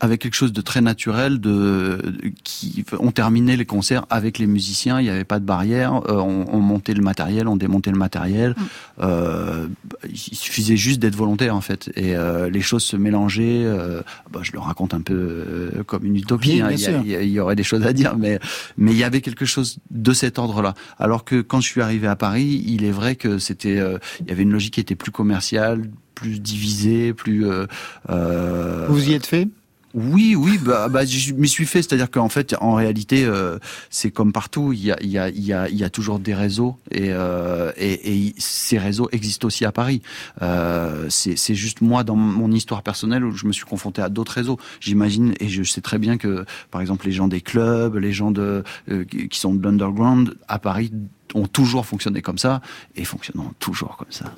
avec 0.00 0.22
quelque 0.22 0.34
chose 0.34 0.52
de 0.52 0.60
très 0.60 0.80
naturel, 0.80 1.40
de, 1.40 2.00
qui 2.44 2.84
on 2.98 3.10
terminait 3.10 3.56
les 3.56 3.64
concerts 3.66 4.06
avec 4.10 4.38
les 4.38 4.46
musiciens, 4.46 5.00
il 5.00 5.04
n'y 5.04 5.10
avait 5.10 5.24
pas 5.24 5.40
de 5.40 5.44
barrière, 5.44 5.94
euh, 6.08 6.16
on, 6.18 6.46
on 6.52 6.60
montait 6.60 6.94
le 6.94 7.02
matériel, 7.02 7.48
on 7.48 7.56
démontait 7.56 7.90
le 7.90 7.98
matériel, 7.98 8.54
euh, 9.00 9.66
il 10.08 10.16
suffisait 10.36 10.76
juste 10.76 11.00
d'être 11.00 11.16
volontaire 11.16 11.56
en 11.56 11.60
fait, 11.60 11.81
et 11.96 12.16
euh, 12.16 12.48
les 12.50 12.60
choses 12.60 12.82
se 12.84 12.96
mélangeaient. 12.96 13.64
euh, 13.64 14.02
bah, 14.32 14.40
je 14.42 14.52
le 14.52 14.58
raconte 14.58 14.94
un 14.94 15.00
peu 15.00 15.14
euh, 15.14 15.82
comme 15.84 16.04
une 16.04 16.16
utopie, 16.16 16.54
Oui, 16.54 16.60
hein, 16.62 16.68
il 16.72 16.78
y, 16.78 16.82
il 16.82 17.10
y 17.10 17.16
a- 17.16 17.22
il 17.22 17.30
y 17.30 17.40
aurait 17.40 17.56
des 17.56 17.62
choses 17.62 17.84
à 17.86 17.92
dire, 17.92 18.16
mais 18.16 18.38
mais 18.76 18.92
il 18.92 18.98
y 18.98 19.04
avait 19.04 19.20
quelque 19.20 19.44
chose 19.44 19.78
de 19.90 20.12
cet 20.12 20.38
ordre-là. 20.38 20.74
Alors 20.98 21.24
que 21.24 21.40
quand 21.40 21.60
je 21.60 21.68
suis 21.68 21.80
arrivé 21.82 22.06
à 22.06 22.16
Paris, 22.16 22.62
il 22.66 22.84
est 22.84 22.90
vrai 22.90 23.16
que 23.16 23.38
c'était, 23.38 23.78
euh, 23.78 23.98
il 24.20 24.28
y 24.28 24.32
avait 24.32 24.42
une 24.42 24.52
logique 24.52 24.74
qui 24.74 24.80
était 24.80 24.94
plus 24.94 25.12
commerciale, 25.12 25.90
plus 26.14 26.40
divisée, 26.40 27.12
plus. 27.14 27.46
euh, 27.46 27.66
euh, 28.10 28.86
Vous 28.88 29.08
y 29.08 29.12
êtes 29.14 29.26
fait? 29.26 29.48
Oui, 29.94 30.34
oui, 30.34 30.58
bah, 30.58 30.88
bah, 30.88 31.04
je 31.04 31.32
m'y 31.34 31.48
suis 31.48 31.66
fait. 31.66 31.82
C'est-à-dire 31.82 32.10
qu'en 32.10 32.28
fait, 32.28 32.54
en 32.60 32.74
réalité, 32.74 33.24
euh, 33.24 33.58
c'est 33.90 34.10
comme 34.10 34.32
partout. 34.32 34.72
Il 34.72 34.84
y 34.84 34.90
a, 34.90 34.96
il 35.02 35.10
y 35.10 35.18
a, 35.18 35.28
il 35.28 35.44
y 35.44 35.52
a, 35.52 35.68
il 35.68 35.76
y 35.76 35.84
a 35.84 35.90
toujours 35.90 36.18
des 36.18 36.34
réseaux 36.34 36.76
et, 36.90 37.08
euh, 37.10 37.72
et, 37.76 38.26
et 38.28 38.34
ces 38.38 38.78
réseaux 38.78 39.08
existent 39.12 39.46
aussi 39.46 39.64
à 39.64 39.72
Paris. 39.72 40.02
Euh, 40.40 41.06
c'est 41.08 41.54
juste 41.54 41.80
moi 41.80 42.04
dans 42.04 42.16
mon 42.16 42.50
histoire 42.52 42.82
personnelle 42.82 43.24
où 43.24 43.32
je 43.36 43.46
me 43.46 43.52
suis 43.52 43.64
confronté 43.64 44.02
à 44.02 44.08
d'autres 44.08 44.32
réseaux. 44.32 44.58
J'imagine 44.80 45.34
et 45.40 45.48
je 45.48 45.62
sais 45.62 45.80
très 45.80 45.98
bien 45.98 46.16
que, 46.16 46.44
par 46.70 46.80
exemple, 46.80 47.06
les 47.06 47.12
gens 47.12 47.28
des 47.28 47.40
clubs, 47.40 47.96
les 47.96 48.12
gens 48.12 48.30
de 48.30 48.64
euh, 48.90 49.04
qui 49.04 49.38
sont 49.38 49.54
de 49.54 49.62
l'underground 49.62 50.34
à 50.48 50.58
Paris 50.58 50.92
ont 51.34 51.46
toujours 51.46 51.86
fonctionné 51.86 52.22
comme 52.22 52.38
ça 52.38 52.60
et 52.96 53.04
fonctionnent 53.04 53.42
toujours 53.58 53.96
comme 53.96 54.10
ça. 54.10 54.32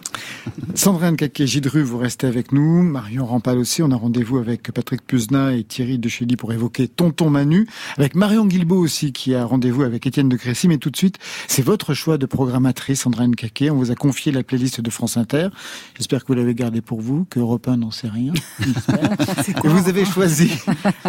Sandrine 0.74 1.16
Caquet-Gidru, 1.16 1.82
vous 1.82 1.98
restez 1.98 2.26
avec 2.26 2.52
nous. 2.52 2.82
Marion 2.82 3.26
Rampal 3.26 3.58
aussi. 3.58 3.82
On 3.82 3.90
a 3.90 3.96
rendez-vous 3.96 4.38
avec 4.38 4.70
Patrick 4.72 5.06
Puzna 5.06 5.54
et 5.54 5.64
Thierry 5.64 5.98
Dechély 5.98 6.36
pour 6.36 6.52
évoquer 6.52 6.88
Tonton 6.88 7.30
Manu. 7.30 7.68
Avec 7.96 8.14
Marion 8.14 8.46
Guilbault 8.46 8.78
aussi 8.78 9.12
qui 9.12 9.34
a 9.34 9.44
rendez-vous 9.44 9.82
avec 9.82 10.06
Étienne 10.06 10.28
de 10.28 10.36
Crécy. 10.36 10.68
Mais 10.68 10.78
tout 10.78 10.90
de 10.90 10.96
suite, 10.96 11.18
c'est 11.48 11.62
votre 11.62 11.94
choix 11.94 12.18
de 12.18 12.26
programmatrice, 12.26 13.02
Sandrine 13.02 13.34
Caquet. 13.34 13.70
On 13.70 13.76
vous 13.76 13.90
a 13.90 13.94
confié 13.94 14.32
la 14.32 14.42
playlist 14.42 14.80
de 14.80 14.90
France 14.90 15.16
Inter. 15.16 15.48
J'espère 15.96 16.22
que 16.22 16.28
vous 16.28 16.34
l'avez 16.34 16.54
gardée 16.54 16.80
pour 16.80 17.00
vous, 17.00 17.24
que 17.30 17.40
Europe 17.40 17.68
1 17.68 17.78
n'en 17.78 17.90
sait 17.90 18.08
rien. 18.08 18.32
Et 19.64 19.68
vous 19.68 19.88
avez 19.88 20.04
choisi 20.04 20.50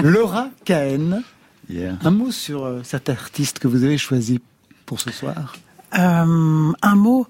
Laura 0.02 0.50
Cahen. 0.64 1.24
Yeah. 1.70 1.98
Un 2.04 2.12
mot 2.12 2.32
sur 2.32 2.64
euh, 2.64 2.82
cet 2.84 3.10
artiste 3.10 3.60
que 3.60 3.68
vous 3.68 3.84
avez 3.84 3.98
choisi 3.98 4.40
pour 4.86 5.00
ce 5.00 5.12
soir. 5.12 5.56
Euh, 5.98 6.74
un 6.82 6.96
mot, 6.96 7.28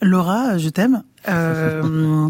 Laura, 0.00 0.58
je 0.58 0.68
t'aime. 0.68 1.02
Euh, 1.28 2.28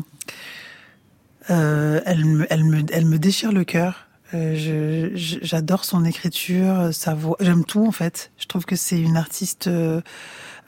euh, 1.51 2.01
elle, 2.05 2.25
me, 2.25 3.19
déchire 3.19 3.53
le 3.53 3.65
cœur. 3.65 4.07
J'adore 4.33 5.85
son 5.85 6.05
écriture, 6.05 6.91
sa 6.93 7.15
voix. 7.15 7.37
J'aime 7.41 7.65
tout 7.65 7.87
en 7.87 7.93
fait. 7.93 8.31
Je 8.39 8.47
trouve 8.47 8.65
que 8.65 8.77
c'est 8.77 9.01
une 9.01 9.17
artiste 9.17 9.69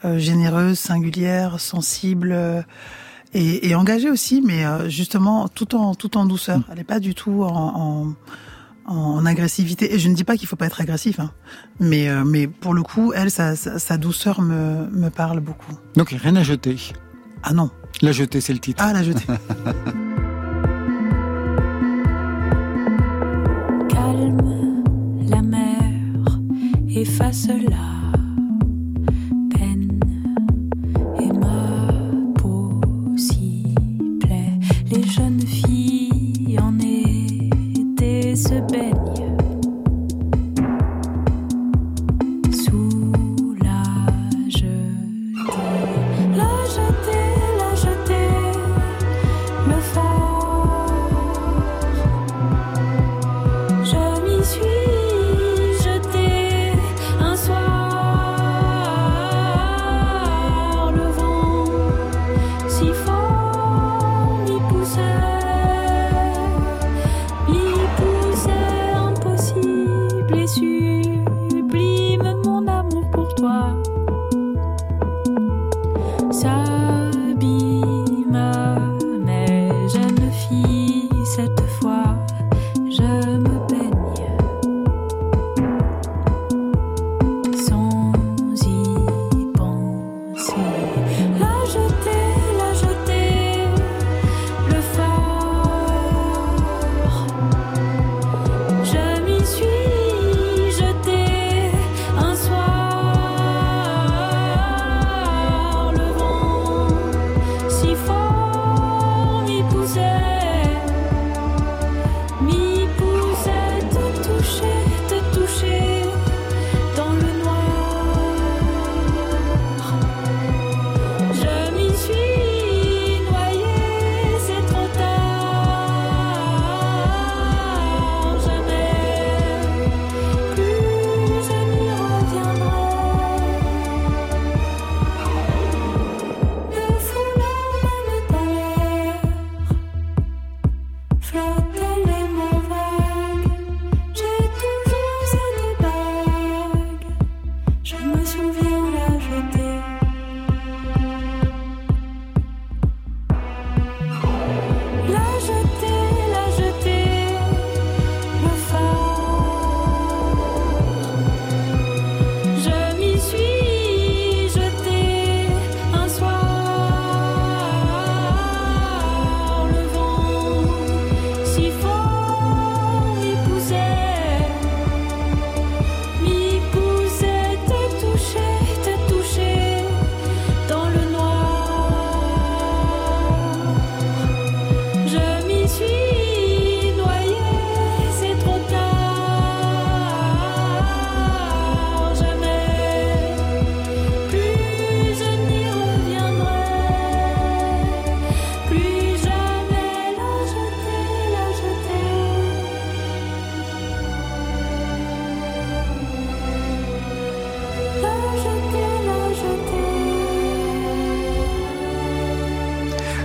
généreuse, 0.03 0.79
singulière, 0.79 1.59
sensible 1.59 2.65
et, 3.33 3.75
engagée 3.75 4.09
aussi, 4.09 4.41
mais 4.41 4.63
justement 4.89 5.47
tout 5.47 5.75
en 5.75 6.25
douceur. 6.25 6.61
Elle 6.69 6.77
n'est 6.77 6.83
pas 6.83 6.99
du 6.99 7.15
tout 7.15 7.43
en 7.43 8.13
en 8.85 9.25
agressivité. 9.25 9.93
Et 9.93 9.99
je 9.99 10.09
ne 10.09 10.15
dis 10.15 10.23
pas 10.23 10.37
qu'il 10.37 10.47
faut 10.47 10.55
pas 10.55 10.65
être 10.65 10.81
agressif, 10.81 11.19
hein. 11.19 11.31
mais 11.79 12.09
euh, 12.09 12.23
mais 12.25 12.47
pour 12.47 12.73
le 12.73 12.83
coup, 12.83 13.13
elle, 13.13 13.31
sa, 13.31 13.55
sa, 13.55 13.79
sa 13.79 13.97
douceur 13.97 14.41
me 14.41 14.87
me 14.91 15.09
parle 15.09 15.39
beaucoup. 15.39 15.73
Donc 15.95 16.09
rien 16.09 16.35
à 16.35 16.43
jeter. 16.43 16.77
Ah 17.43 17.53
non. 17.53 17.69
La 18.01 18.11
jeter, 18.11 18.41
c'est 18.41 18.53
le 18.53 18.59
titre. 18.59 18.83
Ah 18.85 18.93
la 18.93 19.03
jetée. 19.03 19.25
calme 23.89 24.83
la 25.27 25.41
mer, 25.41 26.39
efface 26.89 27.47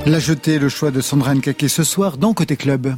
La 0.09 0.19
jetée, 0.21 0.59
le 0.59 0.69
choix 0.69 0.91
de 0.91 1.01
Sandra 1.01 1.35
Nkake 1.35 1.69
ce 1.69 1.85
soir 1.85 2.17
dans 2.17 2.33
Côté 2.33 2.57
Club. 2.57 2.95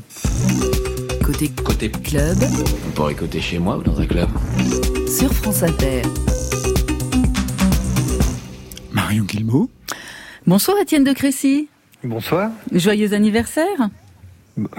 Côté 1.25 1.51
Côté 1.65 1.91
club 1.91 2.39
On 2.87 2.91
pourrait 2.93 3.13
écouter 3.13 3.41
chez 3.41 3.59
moi 3.59 3.79
ou 3.79 3.83
dans 3.83 3.99
un 4.01 4.07
club. 4.07 4.29
sur 5.09 5.33
France 5.35 5.63
Inter. 5.63 6.03
Marion 8.93 9.25
Guillemot. 9.25 9.69
Bonsoir 10.47 10.77
Étienne 10.81 11.05
de 11.05 11.13
Crécy. 11.13 11.69
Bonsoir. 12.05 12.51
Joyeux 12.73 13.13
anniversaire. 13.13 13.91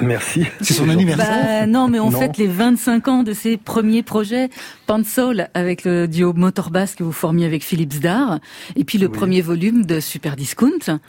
Merci. 0.01 0.45
C'est 0.61 0.73
son 0.73 0.89
anniversaire. 0.89 1.27
Bah 1.61 1.65
non, 1.67 1.87
mais 1.87 1.99
on 1.99 2.11
Non. 2.11 2.19
fête 2.19 2.37
les 2.37 2.47
25 2.47 3.07
ans 3.07 3.23
de 3.23 3.33
ses 3.33 3.57
premiers 3.57 4.03
projets. 4.03 4.49
Pansol 4.87 5.47
avec 5.53 5.83
le 5.83 6.07
duo 6.07 6.33
Motorbass 6.33 6.95
que 6.95 7.03
vous 7.03 7.11
formiez 7.11 7.45
avec 7.45 7.63
Philippe 7.63 7.93
Zdar. 7.93 8.39
Et 8.75 8.83
puis 8.85 8.97
le 8.99 9.07
Oui. 9.07 9.13
premier 9.13 9.41
volume 9.41 9.85
de 9.85 9.99
Super 9.99 10.35
Discount. 10.35 10.99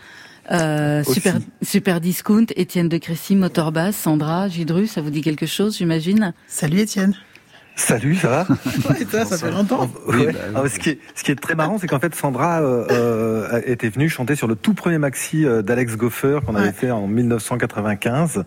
Euh, 0.51 1.05
super, 1.05 1.37
super 1.63 2.01
Discount, 2.01 2.47
Étienne 2.57 2.89
de 2.89 2.99
Crécy, 2.99 3.37
Motorbass, 3.37 3.97
Sandra, 3.97 4.49
Gidru, 4.49 4.87
ça 4.87 5.01
vous 5.01 5.11
dit 5.11 5.21
quelque 5.23 5.47
chose, 5.47 5.77
j'imagine 5.79 6.35
Salut 6.49 6.81
Étienne. 6.81 7.15
Salut, 7.75 8.17
ça 8.17 8.29
va? 8.29 8.47
Et 9.01 9.05
toi, 9.07 9.25
ça 9.25 9.39
fait 9.39 9.51
longtemps. 9.51 9.89
Ouais. 10.07 10.31
bah 10.31 10.41
Alors, 10.49 10.69
ce, 10.69 10.79
qui 10.79 10.91
est, 10.91 10.99
ce 11.15 11.25
qui 11.25 11.31
est 11.31 11.37
très 11.37 11.55
marrant, 11.55 11.79
c'est 11.79 11.87
qu'en 11.87 12.01
fait, 12.01 12.15
Sandra 12.15 12.61
euh, 12.61 12.85
euh, 12.91 13.63
était 13.65 13.89
venue 13.89 14.11
chanter 14.11 14.35
sur 14.37 14.47
le 14.47 14.57
tout 14.57 14.75
premier 14.75 14.99
maxi 14.99 15.47
euh, 15.47 15.63
d'Alex 15.63 15.97
Goffer 15.97 16.41
qu'on 16.45 16.55
avait 16.55 16.67
Ouais. 16.67 16.73
fait 16.73 16.91
en 16.91 17.07
1995 17.07 18.45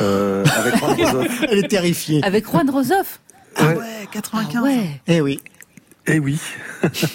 euh, 0.00 0.44
avec 0.56 0.76
Juan 0.76 0.92
Rosoff. 0.98 1.42
Elle 1.50 1.58
est 1.58 1.68
terrifiée. 1.68 2.24
Avec 2.24 2.46
Juan 2.50 2.70
Rosoff. 2.70 3.20
Ah 3.56 3.66
Ouais. 3.66 3.74
ouais, 3.76 4.08
95. 4.12 4.56
Ah 4.56 4.62
ouais. 4.62 5.00
Eh 5.08 5.20
oui. 5.20 5.40
Eh 6.06 6.18
oui. 6.18 6.40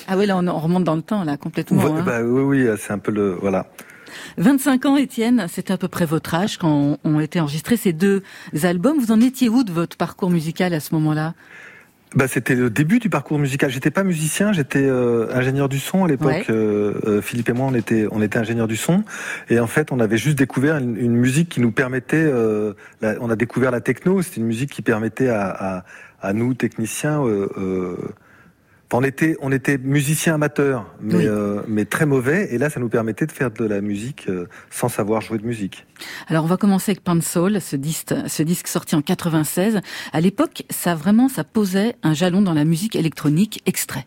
Ah 0.08 0.18
ouais, 0.18 0.28
là 0.28 0.38
on, 0.38 0.48
on 0.48 0.60
remonte 0.60 0.84
dans 0.84 0.96
le 0.96 1.02
temps 1.02 1.24
là 1.24 1.36
complètement. 1.38 1.84
Ouais, 1.84 2.00
hein. 2.00 2.04
bah, 2.06 2.22
oui, 2.24 2.42
oui, 2.68 2.68
c'est 2.80 2.92
un 2.94 3.00
peu 3.00 3.12
le 3.12 3.32
voilà. 3.42 3.66
25 4.40 4.86
ans, 4.86 4.96
Étienne, 4.98 5.46
c'était 5.50 5.74
à 5.74 5.78
peu 5.78 5.88
près 5.90 6.06
votre 6.06 6.34
âge 6.34 6.58
quand 6.58 6.98
ont 7.04 7.20
été 7.20 7.40
enregistrés 7.40 7.78
ces 7.78 7.94
deux 7.94 8.24
albums. 8.64 8.98
Vous 8.98 9.12
en 9.12 9.20
étiez 9.22 9.50
où 9.50 9.64
de 9.64 9.72
votre 9.72 9.98
parcours 9.98 10.30
musical 10.30 10.74
à 10.74 10.80
ce 10.80 10.96
moment-là? 10.96 11.34
Bah, 12.16 12.28
c'était 12.28 12.56
le 12.56 12.72
début 12.72 12.98
du 13.00 13.10
parcours 13.10 13.38
musical. 13.38 13.70
J'étais 13.70 13.92
pas 13.92 14.04
musicien, 14.04 14.52
j'étais 14.52 14.82
euh, 14.84 15.28
ingénieur 15.36 15.70
du 15.70 15.78
son 15.78 16.06
à 16.06 16.08
l'époque. 16.08 16.30
Ouais. 16.30 16.46
Euh, 16.50 16.94
euh, 17.06 17.22
Philippe 17.22 17.50
et 17.50 17.54
moi, 17.54 17.68
on 17.70 17.76
était, 17.76 18.08
on 18.12 18.22
était 18.22 18.40
ingénieurs 18.40 18.68
du 18.68 18.78
son, 18.78 19.04
et 19.50 19.60
en 19.60 19.68
fait, 19.68 19.92
on 19.92 20.00
avait 20.00 20.18
juste 20.18 20.38
découvert 20.38 20.78
une, 20.78 20.96
une 20.98 21.16
musique 21.16 21.50
qui 21.50 21.60
nous 21.62 21.72
permettait. 21.72 22.16
euh, 22.18 22.74
la- 23.02 23.16
on 23.22 23.30
a 23.30 23.36
découvert 23.36 23.70
la 23.70 23.82
techno. 23.82 24.22
C'était 24.24 24.38
une 24.42 24.48
musique 24.48 24.72
qui 24.72 24.82
permettait 24.82 25.28
à, 25.30 25.50
à, 25.50 25.84
à 26.22 26.34
nous 26.34 26.54
techniciens. 26.56 27.22
On 28.92 29.04
était, 29.04 29.38
on 29.42 29.52
était 29.52 29.78
musiciens 29.78 30.34
amateurs, 30.34 30.92
mais, 31.00 31.16
Oui. 31.16 31.24
euh, 31.28 31.62
mais 31.68 31.86
très 31.86 32.08
mauvais. 32.08 32.48
Et 32.54 32.58
là, 32.58 32.72
ça 32.72 32.80
nous 32.80 32.90
permettait 32.90 33.28
de 33.28 33.32
faire 33.32 33.52
de 33.52 33.64
la 33.64 33.82
musique 33.82 34.26
euh, 34.30 34.48
sans 34.72 34.90
savoir 34.90 35.22
jouer 35.22 35.38
de 35.38 35.46
musique. 35.46 35.86
Alors 36.28 36.44
on 36.44 36.48
va 36.48 36.58
commencer 36.58 36.92
avec 36.92 37.04
Pansol, 37.04 37.62
ce 37.62 37.76
disque, 37.76 38.16
ce 38.28 38.42
disque 38.42 38.68
sorti 38.68 38.96
en 38.96 39.02
96. 39.04 39.82
À 40.12 40.22
l'époque, 40.22 40.64
ça 40.72 40.96
vraiment, 40.96 41.30
ça 41.30 41.44
posait 41.44 41.98
un 42.02 42.14
jalon 42.16 42.42
dans 42.42 42.56
la 42.56 42.66
musique 42.66 42.96
électronique 42.96 43.62
extrait. 43.68 44.06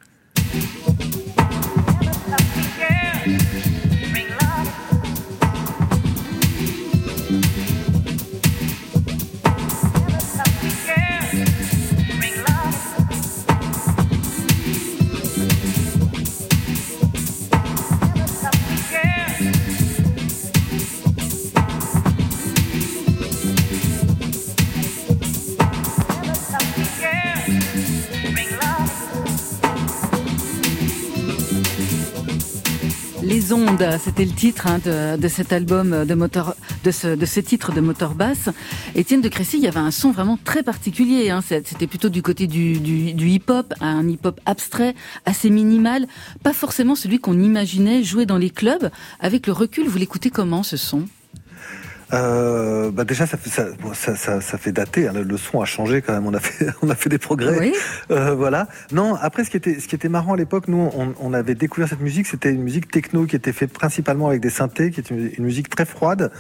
Les 33.33 33.55
ondes, 33.55 33.83
c'était 33.99 34.27
le 34.27 34.33
titre 34.33 34.67
hein, 34.67 34.79
de, 34.85 35.29
cet 35.29 35.55
album 35.55 36.05
de 36.05 36.15
moteur, 36.15 36.55
de 36.85 36.91
ce, 36.91 37.41
titre 37.41 37.73
de 37.73 37.81
moteur 37.81 38.13
basse. 38.13 38.51
Étienne 38.95 39.23
de 39.23 39.29
Crécy, 39.29 39.57
il 39.57 39.63
y 39.63 39.69
avait 39.69 39.81
un 39.81 39.91
son 39.91 40.11
vraiment 40.11 40.39
très 40.45 40.63
particulier. 40.63 41.31
Hein, 41.31 41.41
c'était 41.41 41.87
plutôt 41.87 42.11
du 42.11 42.21
côté 42.21 42.47
du 42.47 43.27
hip-hop, 43.27 43.73
un 43.81 44.07
hip-hop 44.07 44.39
abstrait, 44.45 44.95
assez 45.25 45.49
minimal, 45.49 46.09
pas 46.43 46.53
forcément 46.53 46.95
celui 46.95 47.21
qu'on 47.21 47.41
imaginait 47.41 48.03
jouer 48.03 48.27
dans 48.27 48.37
les 48.37 48.51
clubs. 48.51 48.91
Avec 49.19 49.47
le 49.47 49.55
recul, 49.55 49.89
vous 49.89 49.97
l'écoutez 49.97 50.29
comment 50.29 50.63
ce 50.63 50.77
son? 50.77 51.07
Euh, 52.13 52.91
bah 52.91 53.05
déjà, 53.05 53.27
ça 53.27 53.37
fait, 53.37 53.49
ça, 53.51 53.67
bon, 53.81 53.95
ça, 53.95 54.17
ça, 54.17 54.41
ça 54.41 54.59
fait 54.59 54.73
dater. 54.73 55.09
hein. 55.09 55.13
Le, 55.15 55.37
son 55.37 55.61
a 55.61 55.65
changé 55.65 56.03
quand 56.03 56.13
même. 56.13 56.27
On 56.27 56.35
a 56.35 56.41
fait, 56.41 56.67
on 56.83 56.91
a 56.91 56.95
fait 56.95 57.09
des 57.09 57.19
progrès. 57.19 57.59
Oui. 57.59 57.75
Euh, 58.11 58.35
voilà. 58.35 58.69
Non, 58.93 59.15
après, 59.15 59.45
ce 59.45 59.51
qui 59.51 59.57
était, 59.57 59.81
ce 59.81 59.89
qui 59.89 59.95
était 59.95 60.09
marrant 60.09 60.35
à 60.35 60.37
l'époque, 60.37 60.69
nous, 60.69 60.91
on, 60.95 61.15
on 61.21 61.33
avait 61.33 61.55
découvert 61.55 61.89
cette 61.89 62.01
musique. 62.01 62.27
C'était 62.27 62.51
une 62.51 62.63
musique 62.63 62.91
techno 62.91 63.27
qui 63.27 63.37
était 63.37 63.53
faite 63.53 63.73
principalement 63.73 64.29
avec 64.29 64.41
des 64.41 64.51
synthés, 64.51 64.91
qui 64.91 65.01
était 65.01 65.15
une, 65.15 65.31
une 65.39 65.45
musique 65.45 65.69
très 65.69 65.85
froide. 65.87 66.31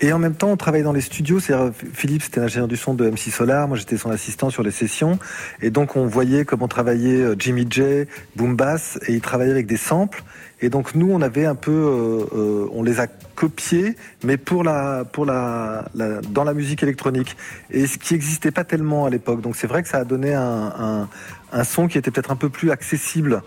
Et 0.00 0.12
en 0.12 0.18
même 0.18 0.34
temps, 0.34 0.50
on 0.50 0.56
travaillait 0.56 0.84
dans 0.84 0.92
les 0.92 1.00
studios. 1.00 1.40
C'est 1.40 1.54
Philippe, 1.94 2.22
c'était 2.22 2.40
l'ingénieur 2.40 2.68
du 2.68 2.76
son 2.76 2.94
de 2.94 3.08
MC 3.08 3.30
Solar. 3.30 3.68
Moi, 3.68 3.76
j'étais 3.76 3.96
son 3.96 4.10
assistant 4.10 4.50
sur 4.50 4.62
les 4.62 4.70
sessions. 4.70 5.18
Et 5.62 5.70
donc, 5.70 5.96
on 5.96 6.06
voyait 6.06 6.44
comment 6.44 6.68
travaillait 6.68 7.20
euh, 7.20 7.36
Jimmy 7.38 7.66
J, 7.70 8.04
Boom 8.36 8.56
Bass, 8.56 8.98
et 9.06 9.12
il 9.14 9.20
travaillait 9.20 9.52
avec 9.52 9.66
des 9.66 9.76
samples. 9.76 10.22
Et 10.60 10.70
donc, 10.70 10.94
nous, 10.94 11.10
on 11.10 11.20
avait 11.20 11.44
un 11.46 11.54
peu, 11.56 11.72
euh, 11.72 12.24
euh, 12.34 12.68
on 12.72 12.82
les 12.82 13.00
a 13.00 13.06
copiés, 13.06 13.96
mais 14.22 14.36
pour 14.36 14.64
la, 14.64 15.04
pour 15.04 15.26
la, 15.26 15.84
la- 15.94 16.20
dans 16.22 16.44
la 16.44 16.54
musique 16.54 16.82
électronique. 16.82 17.36
Et 17.70 17.86
ce 17.86 17.98
qui 17.98 18.14
n'existait 18.14 18.52
pas 18.52 18.64
tellement 18.64 19.04
à 19.04 19.10
l'époque. 19.10 19.40
Donc, 19.40 19.56
c'est 19.56 19.66
vrai 19.66 19.82
que 19.82 19.88
ça 19.88 19.98
a 19.98 20.04
donné 20.04 20.32
un, 20.32 20.72
un, 20.78 21.08
un 21.52 21.64
son 21.64 21.88
qui 21.88 21.98
était 21.98 22.10
peut-être 22.10 22.30
un 22.30 22.36
peu 22.36 22.48
plus 22.48 22.70
accessible 22.70 23.42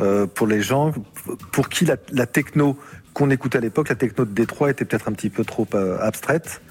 euh, 0.00 0.26
pour 0.26 0.46
les 0.46 0.62
gens, 0.62 0.92
pour 1.50 1.68
qui 1.68 1.84
la, 1.84 1.96
la 2.12 2.26
techno 2.26 2.78
qu'on 3.12 3.28
écoutait 3.30 3.58
à 3.58 3.60
l'époque, 3.60 3.90
la 3.90 3.94
techno 3.94 4.24
de 4.24 4.32
Détroit 4.32 4.70
était 4.70 4.86
peut-être 4.86 5.08
un 5.08 5.12
petit 5.12 5.28
peu 5.28 5.44
trop 5.44 5.66
euh, 5.74 5.98
abstraite. 6.00 6.62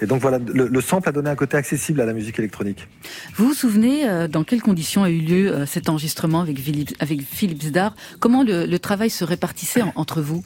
Et 0.00 0.06
donc 0.06 0.20
voilà, 0.20 0.38
le, 0.38 0.66
le 0.66 0.80
sample 0.80 1.08
a 1.08 1.12
donné 1.12 1.30
un 1.30 1.36
côté 1.36 1.56
accessible 1.56 2.00
à 2.00 2.06
la 2.06 2.12
musique 2.12 2.38
électronique. 2.38 2.88
Vous 3.36 3.48
vous 3.48 3.54
souvenez 3.54 4.08
euh, 4.08 4.26
dans 4.26 4.42
quelles 4.42 4.62
conditions 4.62 5.04
a 5.04 5.10
eu 5.10 5.18
lieu 5.20 5.52
euh, 5.52 5.66
cet 5.66 5.88
enregistrement 5.88 6.40
avec 6.40 6.58
Philippe, 6.58 6.96
avec 6.98 7.22
Philippe 7.22 7.62
Zdar? 7.62 7.94
Comment 8.18 8.42
le, 8.42 8.66
le 8.66 8.78
travail 8.78 9.10
se 9.10 9.24
répartissait 9.24 9.82
en- 9.82 9.92
entre 9.94 10.20
vous? 10.20 10.42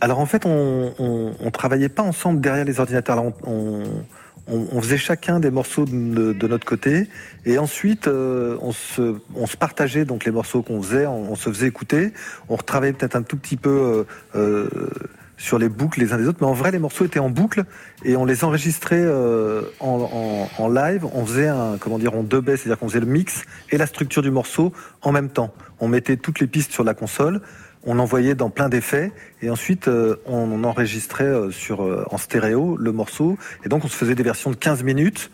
Alors 0.00 0.20
en 0.20 0.26
fait, 0.26 0.46
on, 0.46 0.94
on, 0.98 1.34
on 1.38 1.50
travaillait 1.50 1.88
pas 1.88 2.02
ensemble 2.02 2.40
derrière 2.40 2.64
les 2.64 2.78
ordinateurs. 2.80 3.18
Alors, 3.18 3.32
on, 3.44 4.80
faisait 4.80 4.96
chacun 4.96 5.40
des 5.40 5.50
morceaux 5.50 5.84
de, 5.84 6.32
de 6.32 6.48
notre 6.48 6.64
côté, 6.64 7.08
et 7.44 7.58
ensuite 7.58 8.08
euh, 8.08 8.56
on, 8.62 8.72
se, 8.72 9.16
on 9.34 9.46
se 9.46 9.58
partageait 9.58 10.06
donc 10.06 10.24
les 10.24 10.30
morceaux 10.30 10.62
qu'on 10.62 10.80
faisait, 10.80 11.04
on, 11.04 11.32
on 11.32 11.34
se 11.34 11.50
faisait 11.50 11.66
écouter, 11.66 12.12
on 12.48 12.56
retravaillait 12.56 12.94
peut-être 12.94 13.16
un 13.16 13.22
tout 13.22 13.36
petit 13.36 13.58
peu 13.58 14.06
euh, 14.34 14.64
sur 15.38 15.58
les 15.58 15.70
boucles 15.70 16.00
les 16.00 16.12
uns 16.12 16.18
des 16.18 16.26
autres, 16.26 16.38
mais 16.42 16.46
en 16.46 16.52
vrai 16.52 16.70
les 16.70 16.78
morceaux 16.78 17.06
étaient 17.06 17.18
en 17.18 17.30
boucle 17.30 17.64
et 18.04 18.16
on 18.16 18.26
les 18.26 18.44
enregistrait 18.44 19.00
euh, 19.00 19.62
en, 19.80 20.48
en, 20.58 20.62
en 20.62 20.68
live. 20.68 21.06
On 21.14 21.24
faisait 21.24 21.48
un 21.48 21.78
comment 21.78 21.98
dire, 21.98 22.14
on 22.14 22.22
dubait, 22.22 22.58
c'est-à-dire 22.58 22.78
qu'on 22.78 22.88
faisait 22.88 23.00
le 23.00 23.06
mix 23.06 23.44
et 23.70 23.78
la 23.78 23.86
structure 23.86 24.20
du 24.20 24.30
morceau 24.30 24.72
en 25.00 25.12
même 25.12 25.30
temps. 25.30 25.54
On 25.80 25.88
mettait 25.88 26.18
toutes 26.18 26.40
les 26.40 26.46
pistes 26.46 26.72
sur 26.72 26.84
la 26.84 26.92
console 26.92 27.40
on 27.84 27.98
envoyait 27.98 28.34
dans 28.34 28.50
plein 28.50 28.68
d'effets 28.68 29.12
et 29.42 29.50
ensuite 29.50 29.88
euh, 29.88 30.16
on 30.26 30.64
enregistrait 30.64 31.24
euh, 31.24 31.50
sur 31.50 31.82
euh, 31.82 32.04
en 32.10 32.18
stéréo 32.18 32.76
le 32.76 32.92
morceau 32.92 33.38
et 33.64 33.68
donc 33.68 33.84
on 33.84 33.88
se 33.88 33.96
faisait 33.96 34.14
des 34.14 34.22
versions 34.22 34.50
de 34.50 34.56
15 34.56 34.82
minutes 34.82 35.30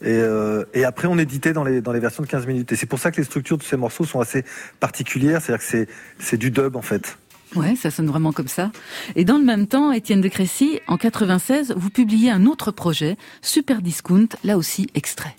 et, 0.00 0.10
euh, 0.10 0.64
et 0.74 0.84
après 0.84 1.08
on 1.08 1.18
éditait 1.18 1.52
dans 1.52 1.64
les 1.64 1.80
dans 1.80 1.92
les 1.92 2.00
versions 2.00 2.22
de 2.22 2.28
15 2.28 2.46
minutes 2.46 2.70
et 2.72 2.76
c'est 2.76 2.86
pour 2.86 2.98
ça 2.98 3.10
que 3.10 3.16
les 3.16 3.24
structures 3.24 3.58
de 3.58 3.62
ces 3.62 3.76
morceaux 3.76 4.04
sont 4.04 4.20
assez 4.20 4.44
particulières 4.80 5.40
c'est-à-dire 5.42 5.66
que 5.66 5.86
c'est 6.18 6.36
du 6.36 6.50
dub 6.50 6.76
en 6.76 6.82
fait. 6.82 7.18
Ouais, 7.56 7.76
ça 7.76 7.90
sonne 7.90 8.06
vraiment 8.06 8.32
comme 8.32 8.48
ça. 8.48 8.70
Et 9.16 9.24
dans 9.24 9.38
le 9.38 9.44
même 9.44 9.66
temps, 9.66 9.92
Étienne 9.92 10.20
de 10.20 10.28
Crécy, 10.28 10.80
en 10.86 10.96
96, 10.96 11.74
vous 11.76 11.90
publiez 11.90 12.30
un 12.30 12.46
autre 12.46 12.70
projet, 12.70 13.16
Super 13.42 13.82
Discount, 13.82 14.28
là 14.44 14.56
aussi 14.56 14.88
extrait. 14.94 15.34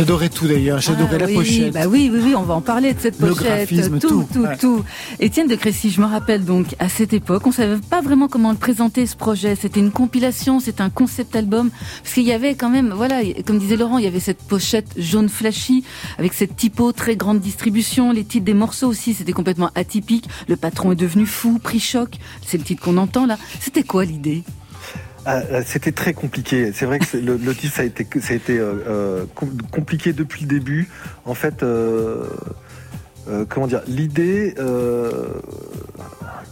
J'adorais 0.00 0.30
tout 0.30 0.48
d'ailleurs, 0.48 0.80
j'adorais 0.80 1.16
Ah 1.16 1.18
la 1.18 1.26
oui, 1.26 1.34
pochette. 1.34 1.74
Bah 1.74 1.86
oui, 1.86 2.08
oui, 2.10 2.20
oui, 2.24 2.34
on 2.34 2.42
va 2.44 2.54
en 2.54 2.62
parler 2.62 2.94
de 2.94 3.00
cette 3.00 3.20
Le 3.20 3.34
pochette. 3.34 3.46
graphisme, 3.68 3.98
tout, 3.98 4.08
tout. 4.08 4.28
tout, 4.32 4.40
Ouais. 4.40 4.56
tout. 4.56 4.82
Étienne 5.18 5.46
de 5.46 5.54
Crécy, 5.56 5.90
je 5.90 6.00
me 6.00 6.06
rappelle 6.06 6.46
donc 6.46 6.74
à 6.78 6.88
cette 6.88 7.12
époque, 7.12 7.46
on 7.46 7.52
savait 7.52 7.76
pas 7.90 8.00
vraiment 8.00 8.26
comment 8.26 8.50
le 8.50 8.56
présenter 8.56 9.04
ce 9.04 9.14
projet. 9.14 9.56
C'était 9.56 9.78
une 9.80 9.90
compilation, 9.90 10.58
c'était 10.58 10.80
un 10.80 10.88
concept 10.88 11.36
album, 11.36 11.68
parce 12.02 12.14
qu'il 12.14 12.22
y 12.22 12.32
avait 12.32 12.54
quand 12.54 12.70
même, 12.70 12.94
voilà, 12.96 13.20
comme 13.44 13.58
disait 13.58 13.76
Laurent, 13.76 13.98
il 13.98 14.04
y 14.04 14.08
avait 14.08 14.20
cette 14.20 14.42
pochette 14.42 14.88
jaune 14.96 15.28
flashy 15.28 15.84
avec 16.16 16.32
cette 16.32 16.56
typo 16.56 16.92
très 16.92 17.14
grande 17.14 17.40
distribution, 17.40 18.10
les 18.10 18.24
titres 18.24 18.46
des 18.46 18.54
morceaux 18.54 18.88
aussi, 18.88 19.12
c'était 19.12 19.32
complètement 19.32 19.68
atypique. 19.74 20.30
Le 20.48 20.56
patron 20.56 20.92
est 20.92 20.96
devenu 20.96 21.26
fou, 21.26 21.58
prix 21.62 21.78
choc, 21.78 22.16
c'est 22.46 22.56
le 22.56 22.64
titre 22.64 22.82
qu'on 22.82 22.96
entend 22.96 23.26
là. 23.26 23.36
C'était 23.60 23.82
quoi 23.82 24.06
l'idée? 24.06 24.44
Ah, 25.26 25.36
euh, 25.52 25.62
C'était 25.66 25.92
très 25.92 26.12
compliqué. 26.14 26.72
C'est 26.74 26.86
vrai 26.86 26.98
que 26.98 27.16
le, 27.16 27.36
le 27.36 27.54
titre 27.54 27.74
ça 27.76 27.82
a 27.82 27.84
été, 27.84 28.58
euh, 28.58 28.74
euh, 28.86 29.24
com- 29.34 29.56
compliqué 29.70 30.12
depuis 30.12 30.42
le 30.42 30.48
début. 30.48 30.88
En 31.24 31.34
fait, 31.34 31.62
euh, 31.62 32.24
euh, 33.28 33.44
comment 33.48 33.66
dire, 33.66 33.82
l'idée, 33.86 34.54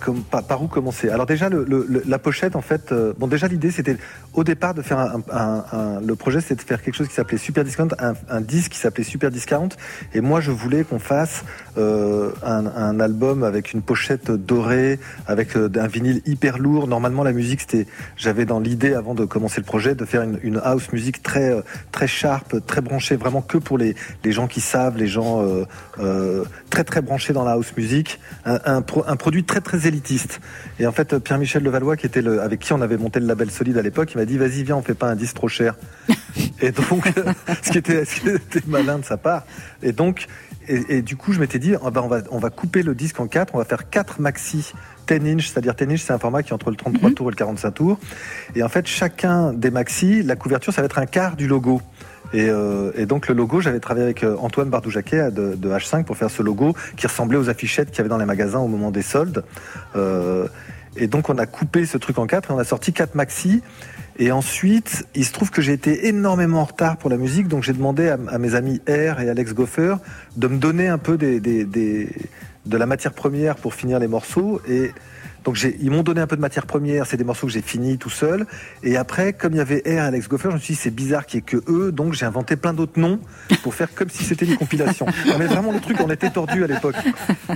comme, 0.00 0.22
par, 0.22 0.62
où 0.62 0.68
commencer? 0.68 1.08
Alors 1.08 1.26
déjà, 1.26 1.48
le, 1.48 1.64
la 2.06 2.18
pochette, 2.18 2.56
en 2.56 2.60
fait, 2.62 2.94
bon 3.18 3.26
déjà 3.26 3.48
l'idée 3.48 3.70
c'était 3.70 3.96
au 4.34 4.44
départ 4.44 4.74
de 4.74 4.82
faire 4.82 4.98
un- 4.98 6.00
le 6.00 6.14
projet, 6.14 6.40
c'était 6.40 6.54
de 6.56 6.60
faire 6.68 6.82
quelque 6.82 6.94
chose 6.94 7.08
qui 7.08 7.14
s'appelait 7.14 7.38
Super 7.38 7.64
Discount, 7.64 7.88
un, 7.98 8.12
un 8.30 8.40
disque 8.40 8.72
qui 8.72 8.78
s'appelait 8.78 9.02
Super 9.04 9.30
Discount, 9.30 9.70
et 10.14 10.20
moi 10.20 10.40
je 10.40 10.50
voulais 10.52 10.84
qu'on 10.84 11.00
fasse 11.00 11.42
euh, 11.78 12.32
un, 12.42 12.66
un 12.66 13.00
album 13.00 13.44
avec 13.44 13.72
une 13.72 13.82
pochette 13.82 14.30
dorée, 14.30 14.98
avec 15.26 15.56
euh, 15.56 15.70
un 15.76 15.86
vinyle 15.86 16.20
hyper 16.26 16.58
lourd. 16.58 16.88
Normalement, 16.88 17.22
la 17.24 17.32
musique, 17.32 17.60
c'était, 17.60 17.86
j'avais 18.16 18.44
dans 18.44 18.60
l'idée 18.60 18.94
avant 18.94 19.14
de 19.14 19.24
commencer 19.24 19.60
le 19.60 19.66
projet 19.66 19.94
de 19.94 20.04
faire 20.04 20.22
une, 20.22 20.38
une 20.42 20.60
house 20.62 20.92
music 20.92 21.22
très 21.22 21.52
euh, 21.52 21.62
très 21.92 22.06
sharp, 22.06 22.56
très 22.66 22.80
branchée, 22.80 23.16
vraiment 23.16 23.42
que 23.42 23.58
pour 23.58 23.78
les 23.78 23.94
les 24.24 24.32
gens 24.32 24.46
qui 24.48 24.60
savent, 24.60 24.96
les 24.98 25.06
gens 25.06 25.46
euh, 25.98 26.44
très 26.70 26.84
très 26.84 27.00
branchés 27.00 27.32
dans 27.32 27.44
la 27.44 27.52
house 27.52 27.72
music, 27.76 28.20
un, 28.44 28.58
un, 28.64 28.82
pro- 28.82 29.04
un 29.06 29.16
produit 29.16 29.44
très 29.44 29.60
très 29.60 29.86
élitiste. 29.86 30.40
Et 30.80 30.86
en 30.86 30.92
fait, 30.92 31.18
Pierre-Michel 31.18 31.62
Levallois, 31.62 31.96
qui 31.96 32.06
était 32.06 32.22
le, 32.22 32.40
avec 32.42 32.60
qui 32.60 32.72
on 32.72 32.80
avait 32.80 32.96
monté 32.98 33.20
le 33.20 33.26
label 33.26 33.50
Solide 33.50 33.78
à 33.78 33.82
l'époque, 33.82 34.12
il 34.14 34.18
m'a 34.18 34.24
dit 34.24 34.38
vas-y 34.38 34.64
viens, 34.64 34.76
on 34.76 34.82
fait 34.82 34.94
pas 34.94 35.08
un 35.08 35.16
disque 35.16 35.34
trop 35.36 35.48
cher. 35.48 35.76
Et 36.60 36.72
donc, 36.72 37.08
ce 37.62 37.70
qui 37.70 37.78
était, 37.78 38.04
ce 38.04 38.20
qui 38.20 38.28
était 38.28 38.62
malin 38.66 38.98
de 38.98 39.04
sa 39.04 39.16
part. 39.16 39.44
Et 39.82 39.92
donc, 39.92 40.26
et, 40.68 40.98
et 40.98 41.02
du 41.02 41.16
coup, 41.16 41.32
je 41.32 41.40
m'étais 41.40 41.58
dit, 41.58 41.74
ah 41.74 41.90
ben, 41.90 42.02
on, 42.02 42.08
va, 42.08 42.20
on 42.30 42.38
va 42.38 42.50
couper 42.50 42.82
le 42.82 42.94
disque 42.94 43.18
en 43.20 43.26
quatre, 43.26 43.54
on 43.54 43.58
va 43.58 43.64
faire 43.64 43.88
quatre 43.90 44.20
maxi 44.20 44.72
10 45.08 45.30
inch, 45.30 45.48
c'est-à-dire 45.48 45.74
10 45.74 45.84
inch, 45.84 46.00
c'est 46.00 46.12
un 46.12 46.18
format 46.18 46.42
qui 46.42 46.50
est 46.50 46.52
entre 46.52 46.70
le 46.70 46.76
33 46.76 47.10
tours 47.12 47.28
et 47.28 47.30
le 47.30 47.36
45 47.36 47.70
tours. 47.72 47.98
Et 48.54 48.62
en 48.62 48.68
fait, 48.68 48.86
chacun 48.86 49.52
des 49.52 49.70
maxi, 49.70 50.22
la 50.22 50.36
couverture, 50.36 50.72
ça 50.72 50.82
va 50.82 50.86
être 50.86 50.98
un 50.98 51.06
quart 51.06 51.36
du 51.36 51.48
logo. 51.48 51.80
Et, 52.34 52.48
euh, 52.50 52.92
et 52.94 53.06
donc 53.06 53.28
le 53.28 53.34
logo, 53.34 53.60
j'avais 53.60 53.80
travaillé 53.80 54.04
avec 54.04 54.22
euh, 54.22 54.36
Antoine 54.38 54.68
Bardoujaquet 54.68 55.30
de, 55.30 55.54
de 55.54 55.68
H5 55.70 56.04
pour 56.04 56.16
faire 56.16 56.30
ce 56.30 56.42
logo 56.42 56.74
qui 56.96 57.06
ressemblait 57.06 57.38
aux 57.38 57.48
affichettes 57.48 57.90
qu'il 57.90 57.98
y 57.98 58.00
avait 58.00 58.10
dans 58.10 58.18
les 58.18 58.26
magasins 58.26 58.58
au 58.58 58.68
moment 58.68 58.90
des 58.90 59.02
soldes. 59.02 59.44
Euh, 59.96 60.46
et 60.96 61.06
donc 61.06 61.30
on 61.30 61.38
a 61.38 61.46
coupé 61.46 61.86
ce 61.86 61.96
truc 61.96 62.18
en 62.18 62.26
quatre 62.26 62.50
et 62.50 62.54
on 62.54 62.58
a 62.58 62.64
sorti 62.64 62.92
quatre 62.92 63.14
maxi. 63.14 63.62
Et 64.20 64.32
ensuite, 64.32 65.06
il 65.14 65.24
se 65.24 65.32
trouve 65.32 65.50
que 65.50 65.62
j'ai 65.62 65.72
été 65.72 66.08
énormément 66.08 66.60
en 66.60 66.64
retard 66.64 66.96
pour 66.96 67.08
la 67.08 67.16
musique, 67.16 67.46
donc 67.46 67.62
j'ai 67.62 67.72
demandé 67.72 68.08
à, 68.08 68.38
mes 68.38 68.54
amis 68.56 68.80
R 68.88 69.20
et 69.20 69.28
Alex 69.28 69.54
Goffer 69.54 69.94
de 70.36 70.48
me 70.48 70.58
donner 70.58 70.88
un 70.88 70.98
peu 70.98 71.16
de 71.16 72.76
la 72.76 72.86
matière 72.86 73.12
première 73.12 73.54
pour 73.54 73.74
finir 73.74 74.00
les 74.00 74.08
morceaux. 74.08 74.60
Et 74.68 74.90
donc 75.48 75.58
ils 75.80 75.90
m'ont 75.90 76.02
donné 76.02 76.20
un 76.20 76.26
peu 76.26 76.36
de 76.36 76.42
matière 76.42 76.66
première, 76.66 77.06
c'est 77.06 77.16
des 77.16 77.24
morceaux 77.24 77.46
que 77.46 77.52
j'ai 77.54 77.62
finis 77.62 77.96
tout 77.96 78.10
seul. 78.10 78.44
Et 78.82 78.98
après, 78.98 79.32
comme 79.32 79.52
il 79.54 79.56
y 79.56 79.60
avait 79.60 79.82
R 79.86 79.88
et 79.88 79.98
Alex 79.98 80.28
Goffer, 80.28 80.50
je 80.50 80.54
me 80.56 80.60
suis 80.60 80.74
dit 80.74 80.80
c'est 80.80 80.90
bizarre 80.94 81.24
qu'il 81.24 81.38
n'y 81.38 81.44
ait 81.44 81.60
que 81.60 81.70
eux, 81.72 81.90
donc 81.90 82.12
j'ai 82.12 82.26
inventé 82.26 82.54
plein 82.56 82.74
d'autres 82.74 83.00
noms 83.00 83.18
pour 83.62 83.74
faire 83.74 83.88
comme 83.94 84.10
si 84.10 84.24
c'était 84.24 84.44
une 84.44 84.58
compilation. 84.58 85.06
Mais 85.38 85.46
vraiment 85.46 85.72
le 85.72 85.80
truc, 85.80 85.96
on 86.00 86.10
était 86.10 86.28
tordu 86.28 86.64
à 86.64 86.66
l'époque. 86.66 86.96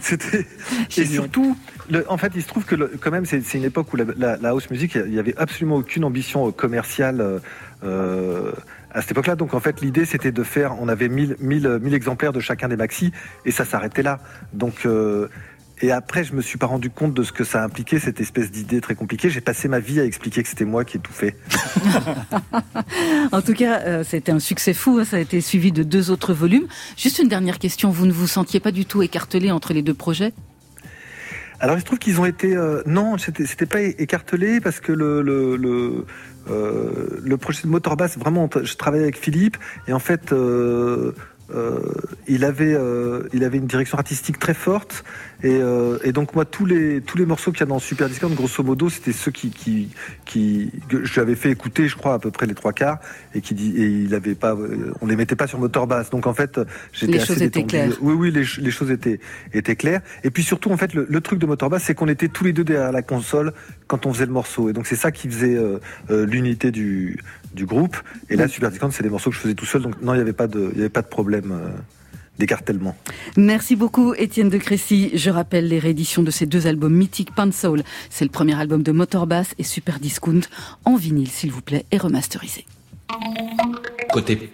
C'était 0.00 0.46
et 0.96 1.04
surtout, 1.04 1.54
le- 1.90 2.10
en 2.10 2.16
fait, 2.16 2.32
il 2.34 2.40
se 2.42 2.48
trouve 2.48 2.64
que 2.64 2.76
le- 2.76 2.92
quand 2.98 3.10
même 3.10 3.26
c'est 3.26 3.42
une 3.52 3.64
époque 3.64 3.92
où 3.92 3.96
la, 3.96 4.06
la- 4.16 4.36
la 4.38 4.48
house 4.48 4.70
music, 4.70 4.94
il 5.06 5.12
y 5.12 5.18
avait 5.18 5.34
absolument 5.36 5.76
aucune 5.76 6.04
ambition 6.04 6.48
euh, 6.48 6.50
commerciale. 6.50 7.20
euh, 7.20 7.40
euh, 7.84 8.52
à 8.94 9.00
cette 9.00 9.12
époque-là, 9.12 9.36
donc 9.36 9.54
en 9.54 9.60
fait, 9.60 9.80
l'idée 9.80 10.04
c'était 10.04 10.32
de 10.32 10.42
faire, 10.42 10.76
on 10.80 10.86
avait 10.86 11.08
1000, 11.08 11.36
1000, 11.40 11.78
1000 11.82 11.94
exemplaires 11.94 12.32
de 12.32 12.40
chacun 12.40 12.68
des 12.68 12.76
maxi, 12.76 13.10
et 13.46 13.50
ça 13.50 13.64
s'arrêtait 13.64 14.02
là. 14.02 14.18
Donc, 14.52 14.84
euh, 14.84 15.28
et 15.82 15.90
après, 15.90 16.22
je 16.22 16.32
me 16.32 16.40
suis 16.40 16.58
pas 16.58 16.66
rendu 16.66 16.90
compte 16.90 17.12
de 17.12 17.24
ce 17.24 17.32
que 17.32 17.42
ça 17.42 17.64
impliquait, 17.64 17.98
cette 17.98 18.20
espèce 18.20 18.52
d'idée 18.52 18.80
très 18.80 18.94
compliquée. 18.94 19.28
J'ai 19.30 19.40
passé 19.40 19.66
ma 19.66 19.80
vie 19.80 19.98
à 19.98 20.04
expliquer 20.04 20.44
que 20.44 20.48
c'était 20.48 20.64
moi 20.64 20.84
qui 20.84 20.96
ai 20.96 21.00
tout 21.00 21.12
fait. 21.12 21.36
En 23.32 23.40
tout 23.40 23.54
cas, 23.54 23.80
euh, 23.80 24.04
c'était 24.06 24.30
un 24.32 24.38
succès 24.38 24.74
fou. 24.74 24.98
hein, 24.98 25.04
ça 25.04 25.16
a 25.16 25.20
été 25.20 25.40
suivi 25.40 25.72
de 25.72 25.82
deux 25.82 26.10
autres 26.10 26.34
volumes. 26.34 26.66
Juste 26.96 27.18
une 27.18 27.28
dernière 27.28 27.58
question. 27.58 27.90
Vous 27.90 28.06
ne 28.06 28.12
vous 28.12 28.26
sentiez 28.26 28.60
pas 28.60 28.70
du 28.70 28.84
tout 28.84 29.02
écartelé 29.02 29.50
entre 29.50 29.72
les 29.72 29.82
deux 29.82 29.94
projets? 29.94 30.32
Alors 31.62 31.76
il 31.76 31.80
se 31.80 31.84
trouve 31.84 32.00
qu'ils 32.00 32.20
ont 32.20 32.24
été 32.24 32.56
euh, 32.56 32.82
non, 32.86 33.16
c'était 33.18 33.66
pas 33.66 33.80
écartelé 33.80 34.60
parce 34.60 34.80
que 34.80 34.90
le 34.90 35.22
le 35.22 35.56
le, 35.56 36.06
euh, 36.50 37.20
le 37.22 37.36
projet 37.36 37.62
de 37.62 37.68
Motorbass 37.68 38.18
vraiment 38.18 38.50
je 38.60 38.74
travaillais 38.74 39.04
avec 39.04 39.16
Philippe 39.16 39.56
et 39.86 39.92
en 39.92 40.00
fait 40.00 40.32
euh, 40.32 41.12
il 42.26 42.44
avait 42.44 42.74
euh, 42.74 43.28
il 43.32 43.44
avait 43.44 43.58
une 43.58 43.66
direction 43.66 43.98
artistique 43.98 44.38
très 44.38 44.54
forte 44.54 45.04
et, 45.42 45.58
euh, 45.60 45.98
et 46.04 46.12
donc 46.12 46.34
moi 46.34 46.44
tous 46.44 46.64
les 46.66 47.00
tous 47.00 47.18
les 47.18 47.26
morceaux 47.26 47.50
qu'il 47.52 47.60
y 47.60 47.64
a 47.64 47.66
dans 47.66 47.78
Super 47.78 48.08
Discount 48.08 48.30
grosso 48.30 48.62
modo 48.62 48.88
c'était 48.88 49.12
ceux 49.12 49.30
qui 49.32 49.50
qui 49.50 49.90
qui 50.24 50.70
que 50.88 51.04
je 51.04 51.12
lui 51.14 51.20
avais 51.20 51.34
fait 51.34 51.50
écouter 51.50 51.88
je 51.88 51.96
crois 51.96 52.14
à 52.14 52.18
peu 52.18 52.30
près 52.30 52.46
les 52.46 52.54
trois 52.54 52.72
quarts 52.72 52.98
et 53.34 53.40
qui 53.40 53.54
dit 53.54 53.74
et 53.76 53.86
il 53.86 54.14
avait 54.14 54.34
pas 54.34 54.54
euh, 54.54 54.92
on 55.00 55.06
les 55.06 55.16
mettait 55.16 55.36
pas 55.36 55.46
sur 55.46 55.58
Motorbass 55.58 56.10
donc 56.10 56.26
en 56.26 56.34
fait 56.34 56.60
j'étais 56.92 57.12
Les 57.12 57.18
assez 57.18 57.26
choses 57.34 57.42
étaient 57.42 57.64
claires. 57.64 57.90
Oui, 58.00 58.14
oui, 58.14 58.30
les, 58.30 58.44
ch- 58.44 58.58
les 58.60 58.70
choses 58.70 58.90
étaient, 58.90 59.20
étaient 59.52 59.76
claires. 59.76 60.00
Et 60.24 60.30
puis 60.30 60.42
surtout, 60.42 60.70
en 60.70 60.76
fait, 60.76 60.94
le, 60.94 61.06
le 61.08 61.20
truc 61.20 61.38
de 61.38 61.46
Motorbass, 61.46 61.82
c'est 61.84 61.94
qu'on 61.94 62.08
était 62.08 62.28
tous 62.28 62.44
les 62.44 62.52
deux 62.52 62.64
derrière 62.64 62.92
la 62.92 63.02
console 63.02 63.52
quand 63.86 64.06
on 64.06 64.12
faisait 64.12 64.26
le 64.26 64.32
morceau. 64.32 64.68
Et 64.70 64.72
donc, 64.72 64.86
c'est 64.86 64.96
ça 64.96 65.10
qui 65.10 65.28
faisait 65.28 65.56
euh, 65.56 65.78
euh, 66.10 66.26
l'unité 66.26 66.70
du, 66.70 67.18
du 67.54 67.66
groupe. 67.66 67.96
Et 68.30 68.36
là, 68.36 68.48
Super 68.48 68.70
Discount, 68.70 68.90
c'est 68.90 69.02
des 69.02 69.10
morceaux 69.10 69.30
que 69.30 69.36
je 69.36 69.40
faisais 69.40 69.54
tout 69.54 69.66
seul. 69.66 69.82
Donc, 69.82 70.00
non, 70.02 70.14
il 70.14 70.16
n'y 70.16 70.22
avait 70.22 70.32
pas 70.32 70.46
de, 70.46 70.72
y 70.76 70.80
avait 70.80 70.88
pas 70.88 71.02
de 71.02 71.08
problème 71.08 71.52
euh, 71.52 71.68
d'écartèlement. 72.38 72.96
Merci 73.36 73.76
beaucoup, 73.76 74.14
Étienne 74.14 74.48
de 74.48 74.58
Crécy. 74.58 75.10
Je 75.14 75.30
rappelle 75.30 75.68
les 75.68 75.78
rééditions 75.78 76.22
de 76.22 76.30
ces 76.30 76.46
deux 76.46 76.66
albums 76.66 76.94
mythiques, 76.94 77.34
Pan 77.34 77.50
Soul. 77.52 77.82
C'est 78.10 78.24
le 78.24 78.30
premier 78.30 78.58
album 78.58 78.82
de 78.82 78.92
Motorbass 78.92 79.54
et 79.58 79.64
Super 79.64 80.00
Discount 80.00 80.40
en 80.84 80.96
vinyle, 80.96 81.28
s'il 81.28 81.52
vous 81.52 81.62
plaît, 81.62 81.84
et 81.90 81.98
remasterisé. 81.98 82.64
Côté 84.12 84.52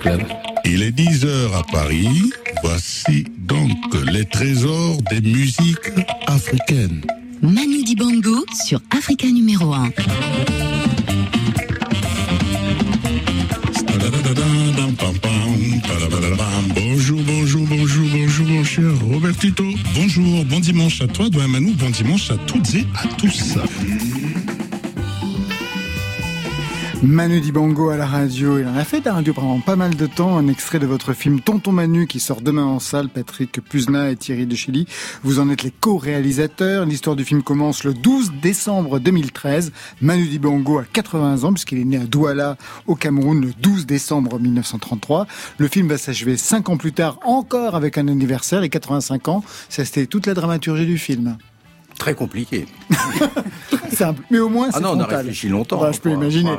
club. 0.00 0.22
Il 0.64 0.82
est 0.82 0.92
10 0.92 1.24
heures 1.24 1.56
à 1.56 1.62
Paris. 1.64 2.30
Voici 2.62 3.24
donc 3.38 3.70
les 4.12 4.24
trésors 4.24 4.96
des 5.10 5.20
musiques 5.20 5.92
africaines. 6.26 7.02
Manu 7.42 7.82
Dibango 7.84 8.44
sur 8.66 8.80
Africa 8.96 9.26
numéro 9.28 9.72
1. 9.72 9.90
Robertito. 19.38 19.64
Bonjour, 19.94 20.44
bon 20.46 20.58
dimanche 20.58 21.00
à 21.00 21.06
toi, 21.06 21.28
Doin 21.28 21.46
Manu, 21.46 21.72
bon 21.72 21.90
dimanche 21.90 22.30
à 22.32 22.36
toutes 22.36 22.74
et 22.74 22.86
à 22.94 23.06
tous. 23.14 23.54
Manu 27.02 27.40
Dibango 27.40 27.90
à 27.90 27.96
la 27.96 28.06
radio. 28.06 28.58
Il 28.58 28.66
en 28.66 28.74
a 28.74 28.82
fait 28.82 28.98
de 28.98 29.04
la 29.04 29.14
radio 29.14 29.32
pendant 29.32 29.60
pas 29.60 29.76
mal 29.76 29.94
de 29.94 30.06
temps. 30.06 30.36
Un 30.36 30.48
extrait 30.48 30.80
de 30.80 30.86
votre 30.86 31.12
film 31.12 31.40
Tonton 31.40 31.70
Manu 31.70 32.08
qui 32.08 32.18
sort 32.18 32.40
demain 32.40 32.64
en 32.64 32.80
salle. 32.80 33.08
Patrick 33.08 33.60
Puzna 33.60 34.10
et 34.10 34.16
Thierry 34.16 34.46
Deschilly. 34.46 34.86
Vous 35.22 35.38
en 35.38 35.48
êtes 35.48 35.62
les 35.62 35.70
co-réalisateurs. 35.70 36.86
L'histoire 36.86 37.14
du 37.14 37.24
film 37.24 37.44
commence 37.44 37.84
le 37.84 37.94
12 37.94 38.32
décembre 38.42 38.98
2013. 38.98 39.70
Manu 40.00 40.26
Dibango 40.26 40.78
a 40.78 40.84
80 40.84 41.44
ans 41.44 41.52
puisqu'il 41.52 41.78
est 41.78 41.84
né 41.84 41.98
à 41.98 42.04
Douala 42.04 42.56
au 42.88 42.96
Cameroun 42.96 43.40
le 43.40 43.52
12 43.52 43.86
décembre 43.86 44.40
1933. 44.40 45.28
Le 45.58 45.68
film 45.68 45.86
va 45.86 45.98
s'achever 45.98 46.36
5 46.36 46.68
ans 46.68 46.76
plus 46.76 46.92
tard 46.92 47.20
encore 47.24 47.76
avec 47.76 47.96
un 47.96 48.08
anniversaire, 48.08 48.60
les 48.60 48.70
85 48.70 49.28
ans. 49.28 49.44
Ça 49.68 49.84
c'était 49.84 50.06
toute 50.06 50.26
la 50.26 50.34
dramaturgie 50.34 50.86
du 50.86 50.98
film. 50.98 51.38
Très 51.98 52.14
compliqué. 52.14 52.66
Simple. 53.92 54.22
Mais 54.30 54.38
au 54.38 54.48
moins, 54.48 54.68
Ah 54.70 54.76
c'est 54.76 54.80
non, 54.82 54.90
on 54.96 55.00
a 55.00 55.06
réfléchi 55.06 55.48
longtemps 55.48 55.78
Voilà, 55.78 55.92
je 55.92 55.98
peux 56.00 56.10
pour- 56.10 56.22
imaginer. 56.22 56.52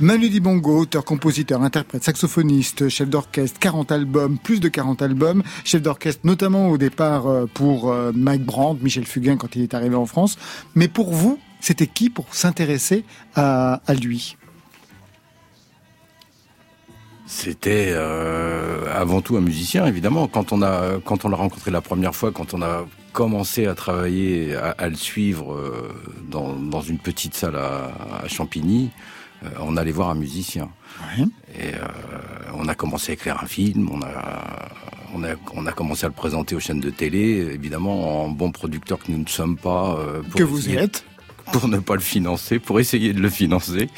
Manu 0.00 0.28
Dibongo, 0.28 0.78
auteur, 0.82 1.04
compositeur, 1.04 1.62
interprète, 1.62 2.04
saxophoniste, 2.04 2.88
chef 2.88 3.08
d'orchestre, 3.08 3.58
40 3.58 3.90
albums, 3.90 4.38
plus 4.38 4.60
de 4.60 4.68
40 4.68 5.02
albums, 5.02 5.42
chef 5.64 5.82
d'orchestre 5.82 6.20
notamment 6.24 6.68
au 6.70 6.78
départ 6.78 7.26
euh, 7.26 7.46
pour 7.52 7.90
euh, 7.90 8.12
Mike 8.14 8.44
Brandt, 8.44 8.82
Michel 8.84 9.04
Fugain 9.06 9.36
quand 9.36 9.56
il 9.56 9.62
est 9.62 9.74
arrivé 9.74 9.96
en 9.96 10.06
France. 10.06 10.36
Mais 10.76 10.86
pour 10.88 11.12
vous, 11.12 11.38
c'était 11.60 11.88
qui 11.88 12.08
pour 12.10 12.32
s'intéresser 12.34 13.04
à, 13.34 13.80
à 13.86 13.94
lui? 13.94 14.36
C'était 17.26 17.88
euh, 17.90 18.84
avant 18.94 19.22
tout 19.22 19.36
un 19.36 19.40
musicien, 19.40 19.86
évidemment. 19.86 20.28
Quand 20.28 20.52
on 20.52 20.62
a, 20.62 20.98
quand 21.04 21.24
on 21.24 21.28
l'a 21.30 21.36
rencontré 21.36 21.70
la 21.70 21.80
première 21.80 22.14
fois, 22.14 22.30
quand 22.32 22.52
on 22.54 22.60
a 22.62 22.84
commencé 23.14 23.66
à 23.66 23.74
travailler, 23.74 24.54
à, 24.56 24.72
à 24.72 24.88
le 24.88 24.96
suivre 24.96 25.54
euh, 25.54 25.94
dans, 26.28 26.54
dans 26.54 26.82
une 26.82 26.98
petite 26.98 27.34
salle 27.34 27.56
à, 27.56 27.92
à 28.22 28.28
Champigny, 28.28 28.90
euh, 29.44 29.48
on 29.60 29.78
allait 29.78 29.92
voir 29.92 30.10
un 30.10 30.14
musicien. 30.14 30.68
Et 31.18 31.74
euh, 31.74 31.78
on 32.54 32.68
a 32.68 32.74
commencé 32.74 33.12
à 33.12 33.14
écrire 33.14 33.38
un 33.42 33.46
film, 33.46 33.88
on 33.90 34.02
a, 34.02 34.68
on 35.14 35.24
a, 35.24 35.28
on 35.54 35.64
a 35.64 35.72
commencé 35.72 36.04
à 36.04 36.08
le 36.08 36.14
présenter 36.14 36.54
aux 36.54 36.60
chaînes 36.60 36.80
de 36.80 36.90
télé, 36.90 37.52
évidemment 37.54 38.24
en 38.24 38.28
bon 38.28 38.50
producteur 38.50 38.98
que 38.98 39.10
nous 39.10 39.18
ne 39.18 39.28
sommes 39.28 39.56
pas. 39.56 39.96
pour 40.30 40.34
Que 40.34 40.42
vous 40.42 40.68
êtes. 40.68 41.04
Pour 41.52 41.68
ne 41.68 41.78
pas 41.78 41.94
le 41.94 42.00
financer, 42.00 42.58
pour 42.58 42.80
essayer 42.80 43.12
de 43.12 43.20
le 43.20 43.30
financer. 43.30 43.88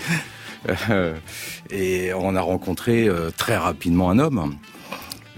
Et 1.71 2.13
on 2.13 2.35
a 2.35 2.41
rencontré 2.41 3.09
très 3.37 3.57
rapidement 3.57 4.11
un 4.11 4.19
homme. 4.19 4.57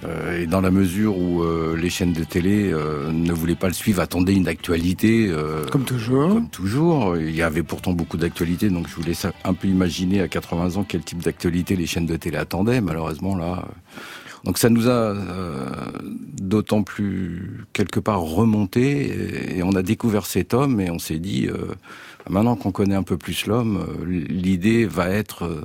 Euh, 0.04 0.42
et 0.42 0.46
dans 0.46 0.60
la 0.60 0.70
mesure 0.70 1.18
où 1.18 1.42
euh, 1.42 1.76
les 1.76 1.90
chaînes 1.90 2.12
de 2.12 2.22
télé 2.22 2.70
euh, 2.72 3.10
ne 3.10 3.32
voulaient 3.32 3.56
pas 3.56 3.66
le 3.68 3.74
suivre, 3.74 4.00
attendaient 4.00 4.34
une 4.34 4.46
actualité. 4.48 5.28
euh, 5.28 5.64
Comme 5.66 5.84
toujours. 5.84 6.28
Comme 6.34 6.48
toujours. 6.50 7.16
Il 7.16 7.34
y 7.34 7.42
avait 7.42 7.64
pourtant 7.64 7.92
beaucoup 7.92 8.16
d'actualités, 8.16 8.70
donc 8.70 8.86
je 8.88 8.94
voulais 8.94 9.14
ça- 9.14 9.32
un 9.44 9.54
peu 9.54 9.66
imaginer 9.66 10.20
à 10.20 10.28
80 10.28 10.76
ans 10.76 10.84
quel 10.88 11.02
type 11.02 11.22
d'actualité 11.22 11.74
les 11.74 11.86
chaînes 11.86 12.06
de 12.06 12.16
télé 12.16 12.36
attendaient. 12.36 12.80
Malheureusement, 12.80 13.36
là. 13.36 13.64
Donc 14.44 14.56
ça 14.58 14.70
nous 14.70 14.86
a 14.86 14.90
euh, 14.92 15.66
d'autant 16.40 16.84
plus 16.84 17.64
quelque 17.72 17.98
part 17.98 18.20
remonté 18.20 19.52
et, 19.54 19.58
et 19.58 19.62
on 19.64 19.72
a 19.72 19.82
découvert 19.82 20.26
cet 20.26 20.54
homme 20.54 20.80
et 20.80 20.90
on 20.92 21.00
s'est 21.00 21.18
dit 21.18 21.48
euh, 21.48 21.74
maintenant 22.28 22.56
qu'on 22.56 22.72
connaît 22.72 22.94
un 22.94 23.02
peu 23.02 23.16
plus 23.16 23.46
l'homme, 23.46 23.78
euh, 23.78 24.24
l'idée 24.28 24.86
va 24.86 25.08
être 25.08 25.44
euh, 25.44 25.62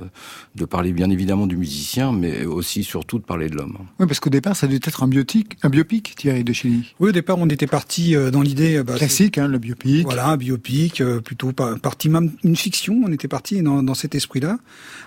de 0.54 0.64
parler 0.64 0.92
bien 0.92 1.10
évidemment 1.10 1.46
du 1.46 1.56
musicien, 1.56 2.12
mais 2.12 2.44
aussi 2.44 2.84
surtout 2.84 3.18
de 3.18 3.24
parler 3.24 3.48
de 3.48 3.56
l'homme. 3.56 3.78
Oui, 3.98 4.06
parce 4.06 4.20
qu'au 4.20 4.30
départ, 4.30 4.56
ça 4.56 4.66
devait 4.66 4.80
être 4.82 5.02
un 5.02 5.08
biopic, 5.08 5.56
un 5.62 5.68
biopic, 5.68 6.14
Thierry 6.16 6.44
de 6.44 6.52
Chili. 6.52 6.94
Oui, 7.00 7.10
au 7.10 7.12
départ, 7.12 7.38
on 7.38 7.48
était 7.48 7.66
parti 7.66 8.14
euh, 8.16 8.30
dans 8.30 8.42
l'idée... 8.42 8.82
bah, 8.82 8.94
Classique, 8.96 9.38
hein, 9.38 9.48
le 9.48 9.58
biopic. 9.58 10.04
Voilà, 10.04 10.28
un 10.28 10.36
biopic, 10.36 11.02
plutôt 11.24 11.52
par- 11.52 11.78
parti 11.78 12.08
même 12.08 12.32
une 12.42 12.56
fiction. 12.56 13.02
On 13.04 13.12
était 13.12 13.28
parti 13.28 13.62
dans, 13.62 13.82
dans 13.82 13.94
cet 13.94 14.14
esprit-là. 14.14 14.58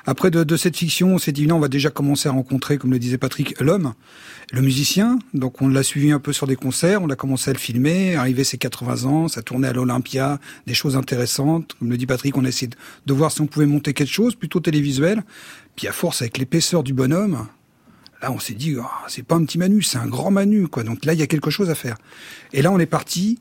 Après, 0.06 0.32
de, 0.32 0.44
de 0.44 0.58
cette 0.58 0.78
fiction, 0.78 1.16
on 1.16 1.18
s'est 1.18 1.32
dit, 1.32 1.48
non, 1.48 1.58
on 1.58 1.60
va 1.60 1.68
déjà 1.68 1.90
commencer 1.90 2.30
à 2.30 2.32
rencontrer, 2.32 2.78
comme 2.78 2.92
le 2.92 3.00
disait 3.00 3.18
Patrick, 3.18 3.60
l'homme, 3.60 3.94
le 4.52 4.62
musicien. 4.62 5.20
Donc, 5.34 5.62
on 5.62 5.68
l'a 5.68 5.84
suivi 5.84 6.12
un 6.12 6.20
peu 6.20 6.34
sur 6.34 6.48
des 6.48 6.56
concerts. 6.56 7.02
On 7.02 7.10
a 7.10 7.16
commencé 7.16 7.50
à 7.50 7.54
le 7.54 7.60
filmer. 7.60 8.16
Arrivé 8.16 8.44
ses 8.44 8.58
80 8.58 9.04
ans, 9.04 9.28
ça 9.28 9.42
tournait 9.42 9.68
à 9.68 9.74
l'Olympia, 9.74 10.40
des 10.66 10.74
choses 10.74 10.96
intéressantes. 10.96 11.76
Comme 11.80 11.90
le 11.90 11.98
dit 11.98 12.06
Patrick, 12.06 12.38
on 12.38 12.46
a 12.46 12.50
essayé 12.50 12.70
de, 13.06 13.14
voir 13.14 13.32
si 13.32 13.42
on 13.42 13.48
pouvait 13.48 13.66
monter 13.66 13.94
quelque 13.94 14.12
chose, 14.12 14.36
plutôt 14.36 14.60
télévisuel. 14.60 15.24
Puis, 15.76 15.88
à 15.88 15.92
force, 15.92 16.22
avec 16.22 16.38
l'épaisseur 16.38 16.84
du 16.84 16.94
bonhomme, 16.94 17.48
Là, 18.20 18.32
on 18.32 18.40
s'est 18.40 18.56
dit, 18.56 18.76
Ah, 18.82 19.06
c'est 19.08 19.22
pas 19.22 19.36
un 19.36 19.46
petit 19.46 19.60
Manu, 19.60 19.84
c'est 19.84 20.00
un 20.00 20.08
grand 20.08 20.32
Manu, 20.32 20.68
quoi. 20.68 20.82
Donc 20.82 21.06
là, 21.06 21.14
il 21.14 21.20
y 21.20 21.22
a 21.22 21.28
quelque 21.28 21.52
chose 21.52 21.70
à 21.70 21.76
faire. 21.76 21.98
Et 22.52 22.64
là, 22.64 22.72
on 22.72 22.80
est 22.80 22.88
parti. 22.88 23.40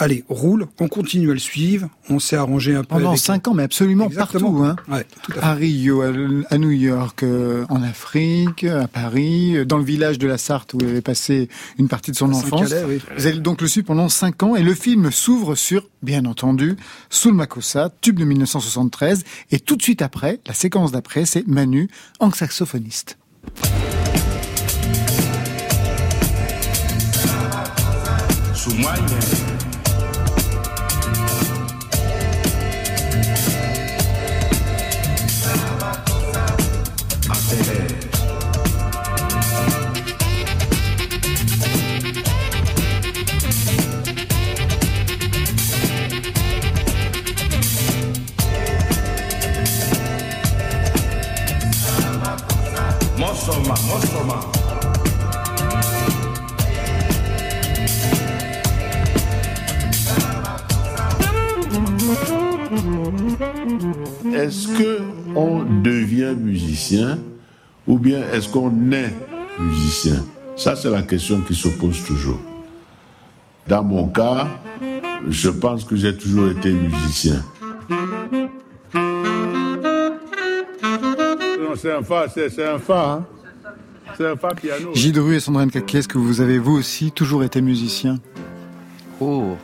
Allez, 0.00 0.22
roule, 0.28 0.66
on 0.78 0.86
continue 0.86 1.28
à 1.30 1.32
le 1.32 1.40
suivre. 1.40 1.88
On 2.08 2.20
s'est 2.20 2.36
arrangé 2.36 2.72
un 2.76 2.82
peu 2.82 2.86
Pendant 2.86 3.08
avec- 3.10 3.20
cinq 3.20 3.48
ans, 3.48 3.54
mais 3.54 3.64
absolument 3.64 4.06
Exactement. 4.06 4.52
partout. 4.52 4.64
Hein. 4.90 4.94
Ouais, 4.94 5.04
tout 5.22 5.32
à 5.32 5.34
fait. 5.34 5.40
À 5.40 5.54
Rio, 5.54 6.02
à, 6.02 6.58
New 6.58 6.70
York, 6.70 7.24
euh, 7.24 7.64
en 7.68 7.82
Afrique, 7.82 8.62
à 8.62 8.86
Paris, 8.86 9.56
euh, 9.56 9.64
dans 9.64 9.76
le 9.76 9.82
village 9.82 10.18
de 10.20 10.28
la 10.28 10.38
Sarthe 10.38 10.72
où 10.74 10.78
il 10.80 10.86
avait 10.88 11.00
passé 11.00 11.48
une 11.78 11.88
partie 11.88 12.12
de 12.12 12.16
son 12.16 12.32
enfance. 12.32 12.72
Oui. 12.86 13.00
Vous 13.16 13.26
allez 13.26 13.40
donc 13.40 13.60
le 13.60 13.66
suivre 13.66 13.88
pendant 13.88 14.08
cinq 14.08 14.42
ans 14.44 14.54
et 14.54 14.62
le 14.62 14.74
film 14.74 15.10
s'ouvre 15.10 15.56
sur, 15.56 15.88
bien 16.02 16.24
entendu, 16.26 16.76
Soul 17.10 17.34
Makossa, 17.34 17.90
tube 18.00 18.20
de 18.20 18.24
1973. 18.24 19.24
Et 19.50 19.58
tout 19.58 19.74
de 19.74 19.82
suite 19.82 20.00
après, 20.00 20.38
la 20.46 20.54
séquence 20.54 20.92
d'après, 20.92 21.24
c'est 21.26 21.44
Manu 21.48 21.88
en 22.20 22.30
saxophoniste. 22.30 23.18
Est-ce 64.34 64.68
que 64.68 65.00
on 65.34 65.64
devient 65.82 66.34
musicien? 66.38 67.18
Ou 67.88 67.98
bien 67.98 68.20
est-ce 68.32 68.48
qu'on 68.48 68.70
est 68.92 69.12
musicien? 69.58 70.24
Ça, 70.56 70.76
c'est 70.76 70.90
la 70.90 71.02
question 71.02 71.40
qui 71.40 71.54
se 71.54 71.68
pose 71.68 72.04
toujours. 72.04 72.38
Dans 73.66 73.82
mon 73.82 74.08
cas, 74.08 74.48
je 75.28 75.48
pense 75.50 75.84
que 75.84 75.96
j'ai 75.96 76.16
toujours 76.16 76.48
été 76.50 76.70
musicien. 76.72 77.42
C'est 81.76 81.92
un 81.92 82.02
fa, 82.02 82.26
c'est 82.28 82.64
un 82.66 82.78
fa. 82.78 83.12
hein. 83.12 83.26
C'est 84.16 84.26
un 84.26 84.36
fa 84.36 84.48
piano. 84.54 84.90
Gilles 84.94 85.12
Dru 85.12 85.36
et 85.36 85.40
Sandrine 85.40 85.70
Caquet, 85.70 85.98
est-ce 85.98 86.08
que 86.08 86.18
vous 86.18 86.40
avez 86.40 86.58
vous 86.58 86.72
aussi 86.76 87.12
toujours 87.12 87.44
été 87.44 87.60
musicien? 87.60 88.18
Oh, 89.20 89.56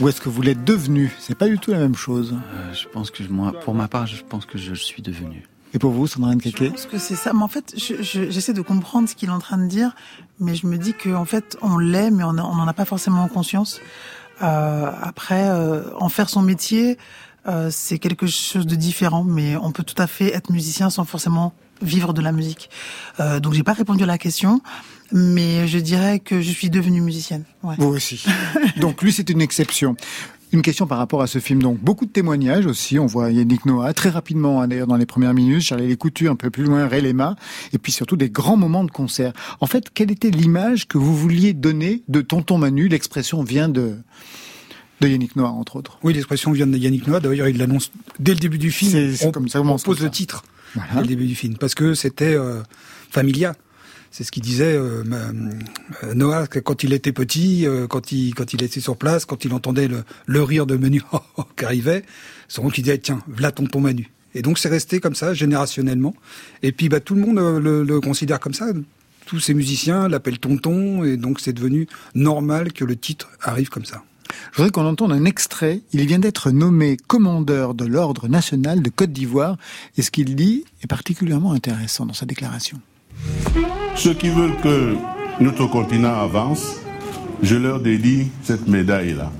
Ou 0.00 0.08
est-ce 0.08 0.20
que 0.20 0.28
vous 0.28 0.42
l'êtes 0.42 0.64
devenu? 0.64 1.10
C'est 1.18 1.36
pas 1.38 1.48
du 1.48 1.58
tout 1.58 1.70
la 1.70 1.78
même 1.78 1.94
chose. 1.94 2.34
euh, 2.34 2.74
je 2.74 2.86
pense 2.88 3.10
que 3.10 3.22
moi, 3.30 3.52
pour 3.64 3.74
ma 3.74 3.88
part, 3.88 4.06
je 4.06 4.22
pense 4.22 4.44
que 4.44 4.58
je 4.58 4.74
suis 4.74 5.00
devenu. 5.00 5.44
Et 5.76 5.78
pour 5.78 5.90
vous, 5.92 6.06
Sandrine 6.06 6.40
Je 6.42 6.48
Caquet 6.50 6.70
pense 6.70 6.86
que 6.86 6.96
c'est 6.96 7.16
ça. 7.16 7.34
Mais 7.34 7.42
en 7.42 7.48
fait, 7.48 7.74
je- 7.76 8.02
je- 8.02 8.30
j'essaie 8.30 8.54
de 8.54 8.62
comprendre 8.62 9.06
ce 9.10 9.14
qu'il 9.14 9.28
est 9.28 9.32
en 9.32 9.40
train 9.40 9.58
de 9.58 9.66
dire, 9.66 9.94
mais 10.40 10.54
je 10.54 10.66
me 10.66 10.78
dis 10.78 10.94
qu'en 10.94 11.26
fait, 11.26 11.58
on 11.60 11.76
l'est, 11.76 12.10
mais 12.10 12.24
on 12.24 12.32
n'en 12.32 12.66
a 12.66 12.72
pas 12.72 12.86
forcément 12.86 13.28
conscience. 13.28 13.82
Euh, 14.42 14.90
après, 15.02 15.44
euh, 15.50 15.82
en 15.98 16.08
faire 16.08 16.30
son 16.30 16.40
métier, 16.40 16.96
euh, 17.46 17.68
c'est 17.70 17.98
quelque 17.98 18.26
chose 18.26 18.66
de 18.66 18.74
différent, 18.74 19.22
mais 19.22 19.54
on 19.56 19.70
peut 19.70 19.82
tout 19.82 20.00
à 20.00 20.06
fait 20.06 20.34
être 20.34 20.48
musicien 20.50 20.88
sans 20.88 21.04
forcément 21.04 21.52
vivre 21.82 22.14
de 22.14 22.22
la 22.22 22.32
musique. 22.32 22.70
Donc, 23.42 23.52
j'ai 23.52 23.62
pas 23.62 23.74
répondu 23.74 24.02
à 24.02 24.06
la 24.06 24.16
question, 24.16 24.62
mais 25.12 25.68
je 25.68 25.76
dirais 25.78 26.20
que 26.20 26.40
je 26.40 26.50
suis 26.50 26.70
devenue 26.70 27.02
musicienne. 27.02 27.44
Ouais. 27.62 27.74
Vous 27.76 27.88
aussi. 27.88 28.24
Donc 28.80 29.02
lui, 29.02 29.12
c'est 29.12 29.28
une 29.28 29.42
exception. 29.42 29.94
Une 30.56 30.62
question 30.62 30.86
par 30.86 30.96
rapport 30.96 31.20
à 31.20 31.26
ce 31.26 31.38
film. 31.38 31.62
Donc 31.62 31.78
beaucoup 31.80 32.06
de 32.06 32.10
témoignages 32.10 32.64
aussi. 32.64 32.98
On 32.98 33.04
voit 33.04 33.30
Yannick 33.30 33.66
Noah 33.66 33.92
très 33.92 34.08
rapidement, 34.08 34.62
hein, 34.62 34.68
d'ailleurs 34.68 34.86
dans 34.86 34.96
les 34.96 35.04
premières 35.04 35.34
minutes, 35.34 35.60
Charlie 35.60 35.86
Lécoutu 35.86 36.30
un 36.30 36.34
peu 36.34 36.48
plus 36.48 36.64
loin, 36.64 36.88
Ray 36.88 37.02
Lema, 37.02 37.36
et 37.74 37.78
puis 37.78 37.92
surtout 37.92 38.16
des 38.16 38.30
grands 38.30 38.56
moments 38.56 38.82
de 38.82 38.90
concert. 38.90 39.34
En 39.60 39.66
fait, 39.66 39.90
quelle 39.92 40.10
était 40.10 40.30
l'image 40.30 40.88
que 40.88 40.96
vous 40.96 41.14
vouliez 41.14 41.52
donner 41.52 42.04
de 42.08 42.22
Tonton 42.22 42.56
Manu? 42.56 42.88
L'expression 42.88 43.42
vient 43.42 43.68
de 43.68 43.96
de 45.02 45.08
Yannick 45.08 45.36
Noah, 45.36 45.50
entre 45.50 45.76
autres. 45.76 45.98
Oui, 46.02 46.14
l'expression 46.14 46.52
vient 46.52 46.66
de 46.66 46.78
Yannick 46.78 47.06
Noah. 47.06 47.20
D'ailleurs, 47.20 47.48
il 47.48 47.58
l'annonce 47.58 47.92
dès 48.18 48.32
le 48.32 48.40
début 48.40 48.56
du 48.56 48.70
film. 48.70 49.14
C'est- 49.14 49.30
comme 49.30 49.48
ça, 49.48 49.60
on 49.60 49.76
pose 49.78 50.00
le 50.00 50.08
titre 50.08 50.42
Voilà. 50.74 50.94
dès 50.94 51.00
le 51.02 51.06
début 51.08 51.26
du 51.26 51.34
film 51.34 51.58
parce 51.58 51.74
que 51.74 51.92
c'était 51.92 52.34
euh, 52.34 52.62
Familia. 53.10 53.54
C'est 54.16 54.24
ce 54.24 54.32
qu'il 54.32 54.42
disait 54.42 54.74
euh, 54.74 55.04
euh, 55.12 56.14
Noah 56.14 56.46
quand 56.46 56.82
il 56.82 56.94
était 56.94 57.12
petit, 57.12 57.66
euh, 57.66 57.86
quand 57.86 58.12
il 58.12 58.34
quand 58.34 58.54
il 58.54 58.62
était 58.62 58.80
sur 58.80 58.96
place, 58.96 59.26
quand 59.26 59.44
il 59.44 59.52
entendait 59.52 59.90
le, 60.26 60.42
rire 60.42 60.64
de 60.64 60.74
Manu 60.74 61.02
qui 61.58 61.64
arrivait, 61.66 62.02
son 62.48 62.64
oncle 62.64 62.80
il 62.80 62.84
disait 62.84 62.96
tiens, 62.96 63.20
voilà 63.28 63.52
tonton 63.52 63.78
Manu. 63.78 64.10
Et 64.34 64.40
donc 64.40 64.58
c'est 64.58 64.70
resté 64.70 65.00
comme 65.00 65.14
ça 65.14 65.34
générationnellement. 65.34 66.14
Et 66.62 66.72
puis 66.72 66.88
bah 66.88 67.00
tout 67.00 67.14
le 67.14 67.20
monde 67.20 67.62
le, 67.62 67.82
le 67.82 68.00
considère 68.00 68.40
comme 68.40 68.54
ça. 68.54 68.68
Tous 69.26 69.38
ces 69.38 69.52
musiciens 69.52 70.08
l'appellent 70.08 70.38
tonton 70.38 71.04
et 71.04 71.18
donc 71.18 71.38
c'est 71.38 71.52
devenu 71.52 71.86
normal 72.14 72.72
que 72.72 72.86
le 72.86 72.96
titre 72.96 73.28
arrive 73.42 73.68
comme 73.68 73.84
ça. 73.84 74.02
Je 74.52 74.56
voudrais 74.56 74.70
qu'on 74.70 74.86
entende 74.86 75.12
un 75.12 75.26
extrait. 75.26 75.82
Il 75.92 76.06
vient 76.06 76.20
d'être 76.20 76.50
nommé 76.52 76.96
commandeur 77.06 77.74
de 77.74 77.84
l'Ordre 77.84 78.28
national 78.28 78.80
de 78.80 78.88
Côte 78.88 79.12
d'Ivoire. 79.12 79.58
Et 79.98 80.02
ce 80.02 80.10
qu'il 80.10 80.36
dit 80.36 80.64
est 80.82 80.86
particulièrement 80.86 81.52
intéressant 81.52 82.06
dans 82.06 82.14
sa 82.14 82.24
déclaration. 82.24 82.80
Ceux 83.96 84.12
qui 84.12 84.28
veulent 84.28 84.56
que 84.62 84.94
notre 85.40 85.66
continent 85.66 86.20
avance, 86.20 86.80
je 87.42 87.56
leur 87.56 87.80
dédie 87.80 88.28
cette 88.42 88.68
médaille-là. 88.68 89.32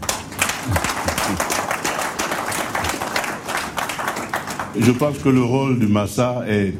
Je 4.78 4.90
pense 4.92 5.18
que 5.18 5.28
le 5.28 5.42
rôle 5.42 5.78
du 5.78 5.86
Massa 5.86 6.42
est, 6.48 6.74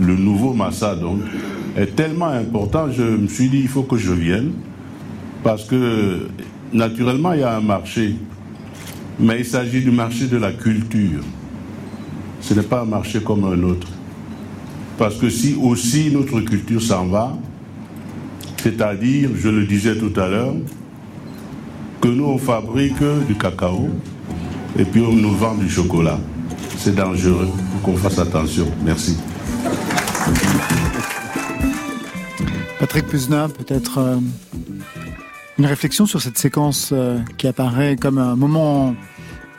le 0.00 0.16
nouveau 0.16 0.54
Massa 0.54 0.96
donc, 0.96 1.20
est 1.76 1.94
tellement 1.94 2.26
important, 2.26 2.90
je 2.90 3.02
me 3.02 3.28
suis 3.28 3.48
dit 3.48 3.58
il 3.58 3.68
faut 3.68 3.84
que 3.84 3.96
je 3.96 4.12
vienne, 4.12 4.52
parce 5.44 5.64
que 5.64 6.28
naturellement 6.72 7.32
il 7.32 7.40
y 7.40 7.44
a 7.44 7.56
un 7.56 7.60
marché, 7.60 8.16
mais 9.20 9.38
il 9.38 9.46
s'agit 9.46 9.82
du 9.82 9.92
marché 9.92 10.26
de 10.26 10.36
la 10.36 10.52
culture. 10.52 11.22
Ce 12.40 12.54
n'est 12.54 12.62
pas 12.62 12.82
un 12.82 12.86
marché 12.86 13.20
comme 13.20 13.44
un 13.44 13.62
autre. 13.62 13.93
Parce 14.98 15.16
que 15.16 15.28
si 15.28 15.56
aussi 15.60 16.10
notre 16.10 16.40
culture 16.40 16.82
s'en 16.82 17.06
va, 17.06 17.36
c'est-à-dire, 18.62 19.30
je 19.36 19.48
le 19.48 19.66
disais 19.66 19.96
tout 19.96 20.12
à 20.18 20.28
l'heure, 20.28 20.54
que 22.00 22.08
nous 22.08 22.24
on 22.24 22.38
fabrique 22.38 23.02
du 23.26 23.34
cacao 23.34 23.88
et 24.78 24.84
puis 24.84 25.00
on 25.00 25.12
nous 25.12 25.34
vend 25.34 25.54
du 25.54 25.68
chocolat. 25.68 26.18
C'est 26.78 26.94
dangereux, 26.94 27.48
il 27.48 27.80
faut 27.80 27.90
qu'on 27.90 27.96
fasse 27.96 28.18
attention. 28.18 28.66
Merci. 28.84 29.16
Patrick 32.78 33.06
Puzna, 33.06 33.48
peut-être 33.48 33.98
euh, 33.98 34.16
une 35.58 35.66
réflexion 35.66 36.06
sur 36.06 36.20
cette 36.20 36.36
séquence 36.38 36.90
euh, 36.92 37.18
qui 37.38 37.46
apparaît 37.46 37.96
comme 37.96 38.18
un 38.18 38.36
moment, 38.36 38.94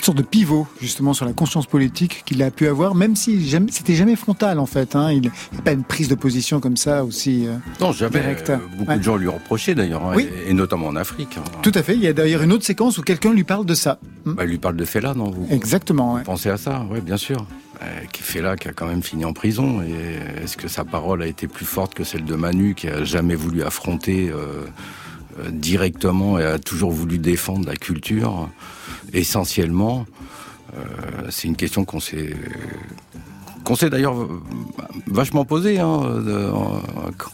sorte 0.05 0.17
de 0.17 0.23
pivot 0.23 0.67
justement 0.81 1.13
sur 1.13 1.25
la 1.25 1.33
conscience 1.33 1.65
politique 1.65 2.23
qu'il 2.25 2.41
a 2.43 2.51
pu 2.51 2.67
avoir, 2.67 2.95
même 2.95 3.15
si 3.15 3.49
c'était 3.69 3.95
jamais 3.95 4.15
frontal 4.15 4.59
en 4.59 4.65
fait. 4.65 4.95
Hein, 4.95 5.11
il 5.11 5.21
n'y 5.21 5.27
a 5.27 5.61
pas 5.63 5.71
une 5.71 5.83
prise 5.83 6.07
de 6.07 6.15
position 6.15 6.59
comme 6.59 6.77
ça 6.77 7.03
aussi. 7.03 7.47
euh, 7.47 7.57
Non, 7.81 7.91
jamais. 7.91 8.19
directe. 8.19 8.49
Euh, 8.51 8.57
beaucoup 8.77 8.91
Ouais. 8.91 8.97
de 8.97 9.03
gens 9.03 9.15
lui 9.17 9.27
reprochaient 9.27 9.75
d'ailleurs, 9.75 10.05
hein, 10.05 10.13
Oui. 10.15 10.27
et, 10.47 10.51
et 10.51 10.53
notamment 10.53 10.87
en 10.87 10.95
Afrique. 10.95 11.37
hein. 11.37 11.43
Tout 11.61 11.71
à 11.75 11.81
fait. 11.83 11.95
Il 11.95 12.01
y 12.01 12.07
a 12.07 12.13
d'ailleurs 12.13 12.43
une 12.43 12.51
autre 12.53 12.65
séquence 12.65 12.97
où 12.97 13.01
quelqu'un 13.01 13.33
lui 13.33 13.43
parle 13.43 13.65
de 13.65 13.73
ça. 13.73 13.99
Bah, 14.25 14.43
il 14.45 14.49
lui 14.51 14.57
parle 14.57 14.75
de 14.75 14.85
Fela, 14.85 15.13
non 15.13 15.29
vous? 15.31 15.47
Exactement. 15.51 16.13
ouais. 16.15 16.23
Pensez 16.23 16.49
à 16.49 16.57
ça, 16.57 16.85
oui, 16.91 17.01
bien 17.01 17.17
sûr. 17.17 17.45
Euh, 17.81 17.85
qui 18.13 18.21
Fela 18.21 18.55
qui 18.55 18.67
a 18.69 18.73
quand 18.73 18.87
même 18.87 19.03
fini 19.03 19.25
en 19.25 19.33
prison. 19.33 19.81
Et 19.81 20.43
est-ce 20.43 20.55
que 20.55 20.67
sa 20.67 20.85
parole 20.85 21.21
a 21.23 21.27
été 21.27 21.47
plus 21.47 21.65
forte 21.65 21.93
que 21.93 22.03
celle 22.03 22.23
de 22.25 22.35
Manu, 22.35 22.73
qui 22.75 22.87
a 22.87 23.03
jamais 23.03 23.35
voulu 23.35 23.63
affronter 23.63 24.29
euh, 24.29 24.63
euh, 25.39 25.49
directement 25.51 26.39
et 26.39 26.45
a 26.45 26.57
toujours 26.59 26.91
voulu 26.91 27.17
défendre 27.17 27.67
la 27.67 27.75
culture? 27.75 28.49
Essentiellement 29.19 30.05
Euh, 30.77 31.27
C'est 31.29 31.47
une 31.47 31.55
question 31.55 31.85
qu'on 31.85 31.99
s'est 31.99 32.35
qu'on 33.63 33.75
s'est 33.75 33.89
d'ailleurs 33.89 34.15
vachement 35.07 35.43
posé. 35.45 35.79
Hein, 35.79 36.01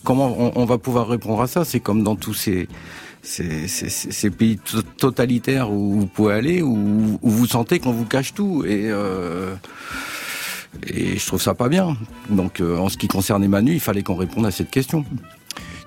comment 0.06 0.58
on, 0.58 0.66
va 0.66 0.78
pouvoir 0.78 1.08
répondre 1.10 1.42
à 1.42 1.48
ça 1.48 1.66
C'est 1.66 1.80
comme 1.82 2.04
dans 2.04 2.16
tous 2.16 2.34
ces 2.34 4.30
pays 4.38 4.58
to- 4.58 4.82
totalitaires 4.98 5.72
où 5.72 6.00
vous 6.02 6.06
pouvez 6.08 6.34
aller, 6.36 6.62
où, 6.62 7.20
vous 7.22 7.46
sentez 7.48 7.80
qu'on 7.80 7.92
vous 7.92 8.06
cache 8.06 8.34
tout. 8.34 8.64
Et, 8.66 8.84
euh, 8.90 9.54
je 10.88 11.26
trouve 11.26 11.42
ça 11.42 11.54
pas 11.54 11.68
bien. 11.68 11.98
Donc, 12.30 12.62
euh, 12.62 12.78
en 12.78 12.88
ce 12.88 12.98
qui 12.98 13.08
concerne 13.10 13.44
Emmanuel, 13.44 13.76
il 13.76 13.82
fallait 13.82 14.04
qu'on 14.04 14.16
réponde 14.16 14.46
à 14.46 14.52
cette 14.52 14.72
question. 14.72 15.04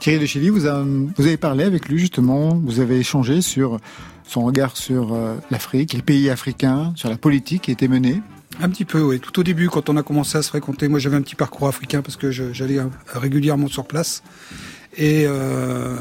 Thierry 0.00 0.18
de 0.18 0.68
a- 0.68 0.84
vous 1.16 1.26
avez 1.26 1.38
parlé 1.38 1.64
avec 1.64 1.88
lui 1.88 1.98
justement, 1.98 2.60
vous 2.62 2.80
avez 2.80 2.98
échangé 2.98 3.40
sur 3.40 3.78
son 4.26 4.42
regard 4.42 4.76
sur 4.76 5.14
euh, 5.14 5.36
l'Afrique, 5.50 5.92
les 5.92 6.02
pays 6.02 6.30
africains, 6.30 6.92
sur 6.96 7.08
la 7.08 7.16
politique 7.16 7.62
qui 7.62 7.70
était 7.70 7.88
menée. 7.88 8.20
Un 8.60 8.68
petit 8.68 8.84
peu, 8.84 9.00
oui. 9.00 9.20
Tout 9.20 9.38
au 9.40 9.42
début, 9.42 9.68
quand 9.68 9.88
on 9.88 9.96
a 9.96 10.02
commencé 10.02 10.38
à 10.38 10.42
se 10.42 10.48
fréquenter, 10.48 10.88
moi 10.88 10.98
j'avais 10.98 11.16
un 11.16 11.22
petit 11.22 11.34
parcours 11.34 11.66
africain 11.66 12.02
parce 12.02 12.16
que 12.16 12.30
j'allais 12.30 12.78
euh, 12.78 12.86
régulièrement 13.12 13.66
sur 13.66 13.84
place. 13.84 14.22
Et 14.96 15.24
euh, 15.26 15.96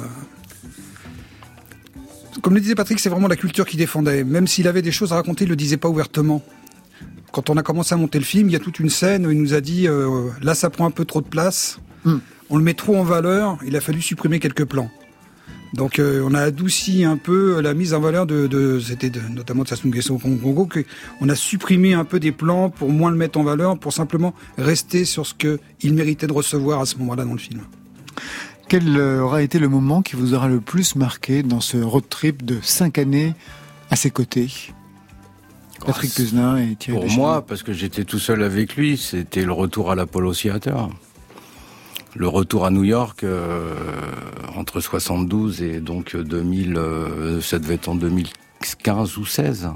comme 2.41 2.53
le 2.53 2.61
disait 2.61 2.75
Patrick, 2.75 2.99
c'est 2.99 3.09
vraiment 3.09 3.27
la 3.27 3.35
culture 3.35 3.65
qui 3.65 3.77
défendait. 3.77 4.23
Même 4.23 4.47
s'il 4.47 4.67
avait 4.67 4.83
des 4.83 4.91
choses 4.91 5.11
à 5.13 5.15
raconter, 5.15 5.45
il 5.45 5.49
le 5.49 5.55
disait 5.55 5.77
pas 5.77 5.89
ouvertement. 5.89 6.43
Quand 7.31 7.49
on 7.49 7.57
a 7.57 7.63
commencé 7.63 7.95
à 7.95 7.97
monter 7.97 8.19
le 8.19 8.25
film, 8.25 8.49
il 8.49 8.53
y 8.53 8.55
a 8.55 8.59
toute 8.59 8.79
une 8.79 8.91
scène 8.91 9.25
où 9.25 9.31
il 9.31 9.41
nous 9.41 9.55
a 9.55 9.61
dit 9.61 9.87
euh, 9.87 10.29
là 10.43 10.53
ça 10.53 10.69
prend 10.69 10.85
un 10.85 10.91
peu 10.91 11.05
trop 11.05 11.21
de 11.21 11.27
place, 11.27 11.79
on 12.49 12.57
le 12.57 12.63
met 12.63 12.75
trop 12.75 12.95
en 12.95 13.03
valeur, 13.03 13.57
il 13.65 13.75
a 13.75 13.81
fallu 13.81 14.03
supprimer 14.03 14.39
quelques 14.39 14.65
plans. 14.65 14.91
Donc 15.73 15.97
euh, 15.97 16.21
on 16.23 16.33
a 16.35 16.41
adouci 16.41 17.03
un 17.03 17.17
peu 17.17 17.59
la 17.59 17.73
mise 17.73 17.93
en 17.95 17.99
valeur 17.99 18.25
de, 18.27 18.45
de 18.47 18.79
c'était 18.79 19.09
de- 19.09 19.21
notamment 19.29 19.63
de 19.63 19.67
Sassou 19.67 19.87
Nguesso 19.87 20.13
au 20.13 20.17
Congo, 20.19 20.65
que 20.67 20.85
on 21.19 21.29
a 21.29 21.35
supprimé 21.35 21.93
un 21.95 22.05
peu 22.05 22.19
des 22.19 22.31
plans 22.31 22.69
pour 22.69 22.89
moins 22.91 23.09
le 23.09 23.17
mettre 23.17 23.39
en 23.39 23.43
valeur, 23.43 23.77
pour 23.79 23.91
simplement 23.91 24.33
rester 24.57 25.03
sur 25.03 25.25
ce 25.25 25.33
que 25.33 25.59
il 25.81 25.93
méritait 25.95 26.27
de 26.27 26.33
recevoir 26.33 26.79
à 26.81 26.85
ce 26.85 26.97
moment-là 26.97 27.25
dans 27.25 27.33
le 27.33 27.39
film. 27.39 27.61
Quel 28.69 28.95
euh, 28.97 29.21
aura 29.21 29.41
été 29.41 29.57
le 29.59 29.67
moment 29.67 30.01
qui 30.03 30.15
vous 30.15 30.33
aura 30.35 30.47
le 30.47 30.59
plus 30.61 30.95
marqué 30.95 31.41
dans 31.43 31.59
ce 31.59 31.77
road 31.77 32.03
trip 32.07 32.45
de 32.45 32.59
cinq 32.61 32.97
années 32.99 33.33
à 33.89 33.95
ses 33.95 34.11
côtés? 34.11 34.51
Patrick 35.85 36.13
Puzna 36.13 36.61
et 36.63 36.75
Thierry 36.75 36.97
Pour 36.99 37.03
Deschamps. 37.07 37.17
moi, 37.21 37.45
parce 37.45 37.61
que 37.63 37.73
j'étais 37.73 38.05
tout 38.05 38.19
seul 38.19 38.41
avec 38.43 38.75
lui, 38.77 38.95
c'était 38.97 39.43
le 39.43 39.51
retour 39.51 39.91
à 39.91 39.95
l'Apollo 39.95 40.33
Theater. 40.33 40.87
Le 42.15 42.27
retour 42.27 42.65
à 42.65 42.69
New 42.71 42.83
York 42.83 43.23
euh, 43.23 43.73
entre 44.55 44.79
72 44.79 45.61
et 45.63 45.79
donc 45.79 46.15
2000, 46.15 46.77
euh, 46.77 47.41
ça 47.41 47.57
devait 47.59 47.73
être 47.75 47.89
en 47.89 47.95
2015 47.95 49.17
ou 49.17 49.25
16. 49.25 49.69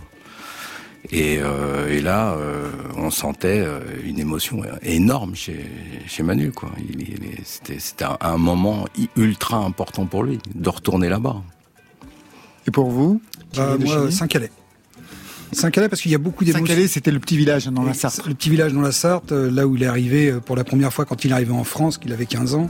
Et, 1.12 1.40
euh, 1.40 1.90
et 1.90 2.02
là, 2.02 2.34
euh, 2.34 2.70
on 2.98 3.10
sentait 3.10 3.62
euh, 3.66 3.80
une 4.04 4.20
émotion 4.20 4.62
énorme 4.84 5.36
chez, 5.36 5.66
chez 6.08 6.22
Manu. 6.22 6.52
Quoi. 6.52 6.70
Il, 6.78 7.02
il- 7.02 7.18
c'était, 7.44 8.04
un, 8.06 8.18
un 8.22 8.38
moment 8.38 8.86
ultra 9.16 9.58
important 9.58 10.06
pour 10.06 10.24
lui 10.24 10.38
de 10.54 10.70
retourner 10.70 11.10
là-bas. 11.10 11.42
Et 12.68 12.72
pour 12.72 12.90
vous 12.92 13.22
Bah, 13.56 13.78
moi, 13.80 14.12
Saint-Calais. 14.12 14.52
Saint-Calais 15.52 15.89
parce 15.89 16.02
qu'il 16.02 16.12
y 16.12 16.16
a 16.16 16.20
beaucoup 16.20 16.43
d'émotions. 16.43 16.66
Saint-Calais, 16.66 16.88
c'était 16.88 17.12
le 17.12 17.20
petit 17.20 17.38
village 17.38 17.68
dans 17.68 17.84
la 17.84 17.93
Sarthe. 17.93 18.26
Le 18.28 18.34
petit 18.34 18.50
village 18.50 18.74
dans 18.74 18.82
la 18.82 18.91
Sarthe, 18.91 19.32
euh, 19.32 19.50
là 19.50 19.68
où 19.68 19.76
il 19.76 19.84
est 19.84 19.88
arrivé 19.88 20.32
euh, 20.32 20.39
pour 20.39 20.56
la 20.56 20.64
première 20.64 20.93
fois 20.93 21.06
quand 21.06 21.24
il 21.26 21.32
est 21.32 21.34
arrivé 21.34 21.52
en 21.52 21.64
France, 21.64 21.98
qu'il 21.98 22.12
avait 22.14 22.26
15 22.26 22.56
ans. 22.56 22.70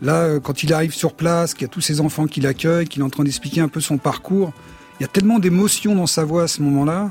Là, 0.00 0.22
euh, 0.22 0.40
quand 0.40 0.62
il 0.62 0.72
arrive 0.72 0.94
sur 0.94 1.14
place, 1.14 1.54
qu'il 1.54 1.62
y 1.62 1.64
a 1.66 1.68
tous 1.68 1.80
ses 1.80 2.00
enfants 2.00 2.26
qui 2.26 2.40
l'accueillent, 2.40 2.86
qu'il 2.86 3.02
est 3.02 3.04
en 3.04 3.10
train 3.10 3.24
d'expliquer 3.24 3.60
un 3.60 3.68
peu 3.68 3.80
son 3.80 3.98
parcours, 3.98 4.52
il 4.98 5.02
y 5.02 5.04
a 5.04 5.08
tellement 5.08 5.38
d'émotions 5.38 5.94
dans 5.94 6.06
sa 6.06 6.24
voix 6.24 6.44
à 6.44 6.48
ce 6.48 6.62
moment-là. 6.62 7.10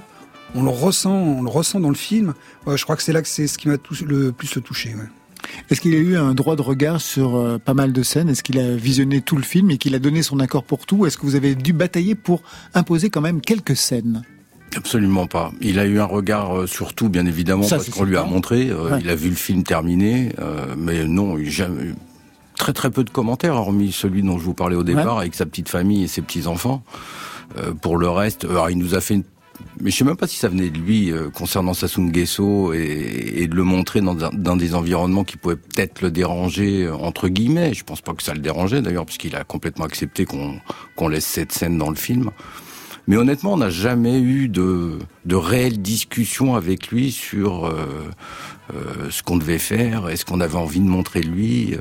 On 0.56 0.64
le 0.64 0.70
ressent, 0.70 1.14
on 1.14 1.42
le 1.44 1.50
ressent 1.50 1.80
dans 1.80 1.90
le 1.90 1.96
film. 1.96 2.34
Je 2.68 2.84
crois 2.84 2.98
que 2.98 3.04
c'est 3.04 3.14
là 3.14 3.22
que 3.22 3.28
c'est 3.28 3.48
ce 3.48 3.58
qui 3.58 3.70
m'a 3.70 3.76
le 4.06 4.32
plus 4.32 4.62
touché. 4.62 4.90
ouais. 4.90 5.08
Est-ce 5.70 5.82
qu'il 5.82 5.96
a 5.96 5.98
eu 5.98 6.18
un 6.18 6.34
droit 6.34 6.56
de 6.56 6.62
regard 6.62 7.00
sur 7.02 7.60
pas 7.62 7.74
mal 7.74 7.94
de 7.94 8.04
scènes? 8.04 8.30
Est-ce 8.30 8.44
qu'il 8.44 8.60
a 8.60 8.76
visionné 8.76 9.22
tout 9.22 9.38
le 9.38 9.44
film 9.44 9.72
et 9.72 9.78
qu'il 9.78 9.96
a 9.96 10.00
donné 10.00 10.24
son 10.24 10.40
accord 10.40 10.64
pour 10.64 10.86
tout? 10.86 11.06
Est-ce 11.06 11.18
que 11.18 11.24
vous 11.26 11.36
avez 11.36 11.56
dû 11.56 11.72
batailler 11.74 12.16
pour 12.16 12.44
imposer 12.74 13.10
quand 13.10 13.22
même 13.22 13.42
quelques 13.42 13.78
scènes? 13.78 14.24
Absolument 14.76 15.28
pas. 15.28 15.52
Il 15.62 15.80
a 15.80 15.86
eu 15.86 16.00
un 16.00 16.06
regard 16.06 16.58
euh, 16.62 16.68
sur 16.68 16.94
tout, 16.94 17.10
bien 17.10 17.26
évidemment, 17.26 17.64
Ça, 17.64 17.76
parce 17.78 17.90
qu'on 17.90 18.04
lui 18.06 18.18
a 18.18 18.24
montré. 18.24 18.70
euh, 18.70 18.92
Ouais. 18.92 19.00
Il 19.02 19.10
a 19.10 19.16
vu 19.16 19.30
le 19.30 19.36
film 19.36 19.64
terminé, 19.64 20.32
euh, 20.40 20.76
mais 20.78 21.06
non, 21.06 21.38
il 21.38 21.50
jamais 21.50 21.84
eu 21.84 21.96
très 22.58 22.74
très 22.74 22.92
peu 22.92 23.04
de 23.04 23.10
commentaires, 23.10 23.56
hormis 23.56 23.92
celui 23.92 24.22
dont 24.24 24.38
je 24.38 24.44
vous 24.44 24.54
parlais 24.54 24.76
au 24.76 24.84
départ, 24.84 25.18
avec 25.20 25.36
sa 25.36 25.46
petite 25.46 25.68
famille 25.70 26.04
et 26.04 26.08
ses 26.08 26.22
petits 26.22 26.48
enfants. 26.48 26.84
Euh, 27.58 27.74
pour 27.74 27.98
le 27.98 28.10
reste, 28.10 28.46
alors, 28.46 28.70
il 28.70 28.78
nous 28.78 28.96
a 28.96 29.02
fait 29.02 29.16
une 29.16 29.24
mais 29.80 29.92
je 29.92 29.98
sais 29.98 30.04
même 30.06 30.16
pas 30.16 30.26
si 30.26 30.38
ça 30.38 30.48
venait 30.48 30.72
de 30.72 30.78
lui 30.80 31.12
euh, 31.12 31.30
concernant 31.30 31.76
Sassou 31.76 32.02
Nguesso 32.02 32.74
et, 32.74 33.34
et 33.36 33.48
de 33.48 33.56
le 33.56 33.64
montrer 33.64 34.02
dans, 34.02 34.16
dans 34.16 34.56
des 34.56 34.74
environnements 34.74 35.24
qui 35.24 35.38
pouvaient 35.38 35.56
peut-être 35.56 36.02
le 36.02 36.10
déranger 36.10 36.90
entre 36.90 37.28
guillemets. 37.28 37.74
Je 37.76 37.84
pense 37.84 38.02
pas 38.02 38.14
que 38.14 38.24
ça 38.24 38.34
le 38.34 38.40
dérangeait 38.40 38.82
d'ailleurs 38.82 39.06
puisqu'il 39.06 39.36
a 39.36 39.44
complètement 39.44 39.86
accepté 39.86 40.26
qu'on 40.26 40.56
qu'on 40.96 41.08
laisse 41.10 41.26
cette 41.28 41.52
scène 41.52 41.78
dans 41.78 41.90
le 41.92 41.96
film. 41.96 42.32
Mais 43.08 43.18
honnêtement, 43.18 43.54
on 43.54 43.58
n'a 43.58 43.70
jamais 43.70 44.20
eu 44.20 44.47
de, 44.47 44.99
de 45.26 45.36
réelle 45.36 45.82
discussion 45.82 46.56
avec 46.56 46.89
lui 46.89 47.12
sur 47.12 47.66
euh, 47.66 48.10
euh, 48.74 49.10
ce 49.10 49.24
qu'on 49.24 49.38
devait 49.38 49.60
faire, 49.60 50.10
est-ce 50.10 50.26
qu'on 50.26 50.39
avait 50.39 50.56
envie 50.56 50.80
de 50.80 50.86
montrer 50.86 51.22
lui. 51.22 51.74
euh, 51.74 51.78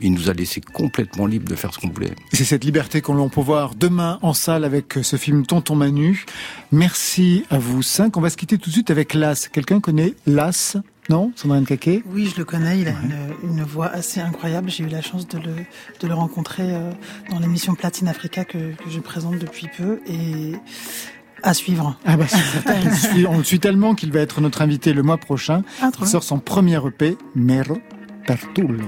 il 0.00 0.12
nous 0.14 0.30
a 0.30 0.32
laissé 0.32 0.60
complètement 0.60 1.26
libre 1.26 1.48
de 1.48 1.54
faire 1.54 1.74
ce 1.74 1.78
qu'on 1.78 1.90
voulait. 1.90 2.14
C'est 2.32 2.44
cette 2.44 2.64
liberté 2.64 3.00
qu'on 3.02 3.28
peut 3.28 3.40
voir 3.40 3.74
demain 3.74 4.18
en 4.22 4.32
salle 4.32 4.64
avec 4.64 4.94
ce 5.02 5.16
film 5.16 5.44
Tonton 5.44 5.76
Manu. 5.76 6.24
Merci 6.72 7.44
à 7.50 7.58
vous 7.58 7.82
cinq. 7.82 8.16
On 8.16 8.20
va 8.20 8.30
se 8.30 8.36
quitter 8.36 8.58
tout 8.58 8.70
de 8.70 8.74
suite 8.74 8.90
avec 8.90 9.14
Las. 9.14 9.48
Quelqu'un 9.48 9.80
connaît 9.80 10.14
Las? 10.26 10.76
Non 11.10 11.32
Sandrine 11.34 11.66
Caquet 11.66 12.04
Oui, 12.06 12.30
je 12.32 12.38
le 12.38 12.44
connais. 12.44 12.78
Il 12.80 12.86
a 12.88 12.92
une, 12.92 13.50
une 13.58 13.62
voix 13.64 13.88
assez 13.88 14.20
incroyable. 14.20 14.70
J'ai 14.70 14.84
eu 14.84 14.88
la 14.88 15.02
chance 15.02 15.26
de 15.26 15.38
le, 15.38 15.54
de 16.00 16.06
le 16.06 16.14
rencontrer 16.14 16.62
euh, 16.72 16.92
dans 17.30 17.40
l'émission 17.40 17.74
Platine 17.74 18.06
Africa 18.06 18.44
que, 18.44 18.58
que 18.58 18.88
je 18.88 19.00
présente 19.00 19.36
depuis 19.40 19.66
peu 19.76 19.98
et 20.06 20.52
à 21.42 21.52
suivre. 21.52 21.98
Ah 22.06 22.16
bah 22.16 22.28
certain, 22.28 22.74
on 23.28 23.38
le 23.38 23.44
suit- 23.44 23.58
tellement 23.58 23.96
qu'il 23.96 24.12
va 24.12 24.20
être 24.20 24.40
notre 24.40 24.62
invité 24.62 24.92
le 24.92 25.02
mois 25.02 25.18
prochain. 25.18 25.64
Ah, 25.82 25.90
Il 26.00 26.06
sort 26.06 26.22
son 26.22 26.38
premier 26.38 26.78
EP, 26.86 27.16
Mero 27.34 27.78
Pertullo. 28.26 28.84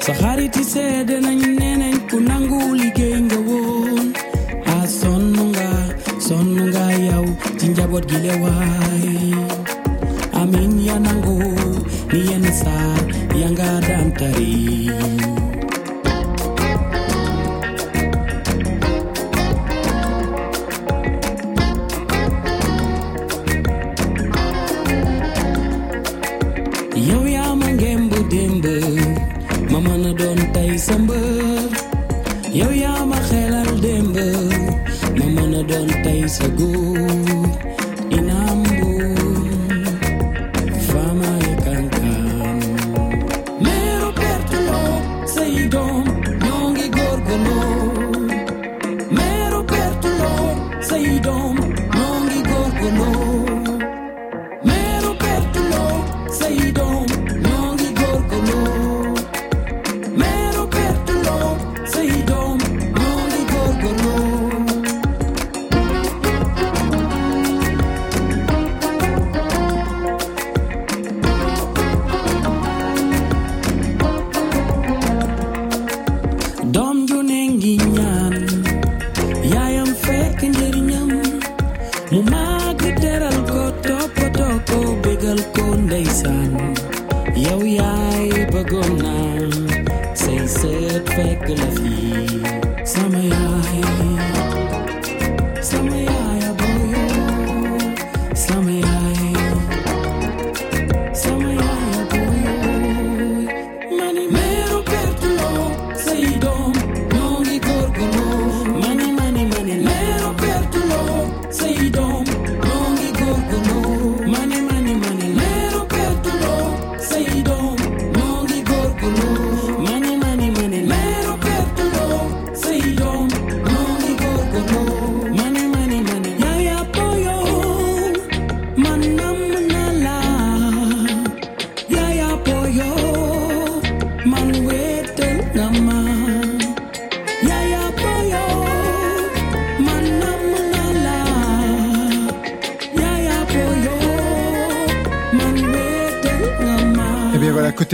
Ti 0.00 0.12
nañ 1.80 1.96
ku 2.08 2.18
liggéey 2.74 3.20
nga 3.20 3.36
sonn 6.48 6.60
nga 6.72 6.86
yow 7.06 7.24
ci 7.58 7.66
njaboot 7.72 8.04
gi 8.10 8.18
le 8.24 8.32
waay 8.42 9.06
amin 10.40 10.72
ya 10.88 10.96
nangu 11.04 11.36
ni 12.12 12.20
yenn 12.28 12.46
saar 12.60 13.00
ya 13.40 13.48
nga 13.54 13.68
daan 13.88 14.08
tari 14.18 14.52
yow 27.08 27.22
yaa 27.34 27.52
ma 27.60 27.68
ngemb 27.78 28.12
démb 28.32 28.66
ma 29.70 29.78
mën 29.86 30.04
a 30.10 30.12
doon 30.20 30.40
tey 30.54 30.72
sa 30.86 30.94
mbër 31.04 31.70
yow 32.60 32.72
yaa 32.82 33.00
ma 33.10 33.18
xelal 33.28 33.57
démb 33.57 33.57
ma 35.58 35.64
mën 35.64 35.74
a 35.74 35.78
doon 35.78 35.88
tey 36.04 37.47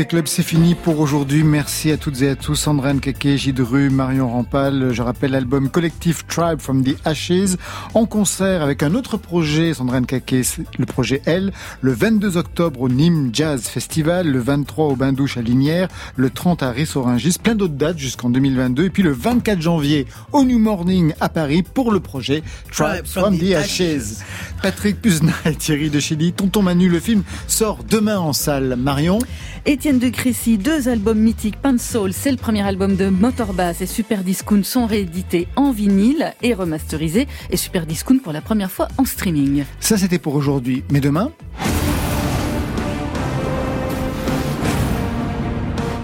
côté 0.05 0.11
club, 0.11 0.27
c'est 0.27 0.43
fini 0.43 0.75
pour 0.75 0.99
aujourd'hui. 0.99 1.45
Merci 1.45 1.91
à 1.91 1.97
toutes 1.97 2.21
et 2.23 2.29
à 2.29 2.37
tous. 2.37 2.57
Sandrine 2.57 3.01
Keke, 3.01 3.37
Gidru, 3.37 3.91
Marion 3.91 4.29
Rampal. 4.29 4.93
Je 4.93 5.03
rappelle 5.03 5.31
l'album 5.31 5.71
collectif 5.71 6.27
Tribe 6.27 6.61
from 6.61 6.83
the 6.83 6.97
Ashes 7.05 7.57
en 7.95 8.05
concert 8.05 8.63
avec 8.63 8.83
un 8.83 8.95
autre 8.95 9.17
projet, 9.17 9.73
Sandrine 9.73 10.05
c'est 10.09 10.65
le 10.79 10.87
projet 10.87 11.23
L, 11.27 11.53
le 11.81 11.93
22 11.93 12.37
octobre 12.37 12.81
au 12.81 12.89
Nîmes 12.89 13.31
Jazz 13.33 13.63
Festival, 13.63 14.27
le 14.29 14.41
23 14.41 14.87
au 14.87 14.97
Bain-Douche 14.97 15.37
à 15.37 15.43
Linière, 15.43 15.89
le 16.17 16.29
30 16.29 16.63
à 16.63 16.71
Rissorangis, 16.71 17.37
plein 17.43 17.55
d'autres 17.55 17.75
dates 17.75 17.99
jusqu'en 17.99 18.31
2022 18.31 18.85
et 18.85 18.91
puis 18.91 19.03
le 19.03 19.13
24 19.13 19.63
janvier 19.63 20.07
au 20.33 20.45
New 20.45 20.59
Morning 20.59 21.15
à 21.21 21.29
Paris 21.29 21.63
pour 21.63 21.93
le 21.93 22.01
projet 22.01 22.43
Tribe 22.73 23.07
from 23.07 23.39
the 23.39 23.53
Ashes. 23.53 24.25
Patrick 24.61 25.01
Puzna 25.01 25.33
et 25.45 25.55
Thierry 25.55 25.91
de 25.91 26.01
Chili, 26.01 26.33
Tonton 26.33 26.63
Manu, 26.63 26.89
le 26.89 27.01
film 27.01 27.23
sort 27.47 27.85
demain 27.85 28.19
en 28.19 28.33
salle. 28.33 28.77
Marion? 28.77 29.19
Étienne 29.67 29.99
de 29.99 30.11
Crécy, 30.11 30.59
deux 30.59 30.91
albums 30.91 31.19
mythiques, 31.19 31.57
Pan 31.57 31.79
Soul, 31.79 32.13
c'est 32.13 32.31
le 32.31 32.37
premier 32.37 32.61
album 32.61 32.97
de 32.97 33.09
Motorbass 33.09 33.81
et 33.81 33.87
Super 33.87 34.23
Discount 34.23 34.63
sont 34.63 34.85
réédités 34.85 35.49
en 35.57 35.73
vinyle 35.73 36.35
et 36.43 36.53
remasterisés 36.53 37.27
et 37.49 37.57
Super 37.57 37.87
Discount 37.87 38.19
pour 38.19 38.35
la 38.35 38.43
première 38.43 38.71
fois 38.71 38.89
en 38.99 39.07
streaming. 39.07 39.65
Ça, 39.81 39.97
c'était 39.97 40.19
pour 40.19 40.35
aujourd'hui. 40.35 40.85
Mais 40.91 41.01
demain? 41.01 41.33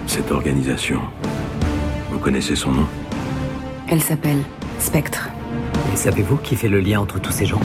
Cette 0.07 0.31
organisation, 0.31 1.01
vous 2.11 2.19
connaissez 2.19 2.57
son 2.57 2.73
nom? 2.73 2.87
Elle 3.89 4.01
s'appelle 4.01 4.39
Spectre. 4.79 5.29
Et 5.93 5.97
savez-vous 5.97 6.39
qui 6.39 6.57
fait 6.57 6.69
le 6.71 6.81
lien 6.81 6.99
entre 7.01 7.21
tous 7.21 7.33
ces 7.33 7.45
gens? 7.45 7.61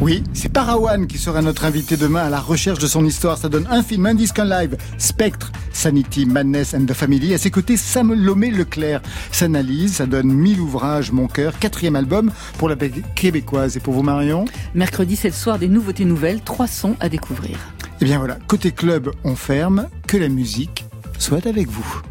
Oui, 0.00 0.22
c'est 0.34 0.50
Parawan 0.50 1.06
qui 1.06 1.16
sera 1.16 1.40
notre 1.40 1.64
invité 1.64 1.96
demain 1.96 2.20
à 2.26 2.30
la 2.30 2.38
recherche 2.38 2.78
de 2.78 2.86
son 2.86 3.04
histoire. 3.04 3.38
Ça 3.38 3.48
donne 3.48 3.66
un 3.70 3.82
film, 3.82 4.06
un 4.06 4.14
disque, 4.14 4.38
un 4.38 4.44
live. 4.44 4.76
Spectre, 4.98 5.50
Sanity, 5.72 6.26
Madness 6.26 6.74
and 6.74 6.84
the 6.84 6.92
Family. 6.92 7.32
À 7.32 7.38
ses 7.38 7.50
côtés, 7.50 7.76
Sam 7.76 8.12
Lomé 8.12 8.50
Leclerc 8.50 9.00
s'analyse. 9.32 9.94
Ça 9.94 10.06
donne 10.06 10.32
1000 10.32 10.60
ouvrages, 10.60 11.12
Mon 11.12 11.28
cœur. 11.28 11.58
Quatrième 11.58 11.96
album 11.96 12.30
pour 12.58 12.68
la 12.68 12.76
québécoise. 13.14 13.76
Et 13.76 13.80
pour 13.80 13.94
vous, 13.94 14.02
Marion 14.02 14.44
Mercredi, 14.74 15.16
c'est 15.16 15.28
le 15.28 15.34
soir 15.34 15.58
des 15.58 15.68
nouveautés 15.68 16.04
nouvelles, 16.04 16.40
trois 16.42 16.66
sons 16.66 16.94
à 17.00 17.08
découvrir. 17.08 17.58
Eh 18.00 18.04
bien 18.04 18.18
voilà, 18.18 18.38
côté 18.46 18.72
club, 18.72 19.10
on 19.24 19.34
ferme. 19.34 19.88
Que 20.06 20.18
la 20.18 20.28
musique 20.28 20.84
soit 21.18 21.46
avec 21.46 21.68
vous. 21.68 22.02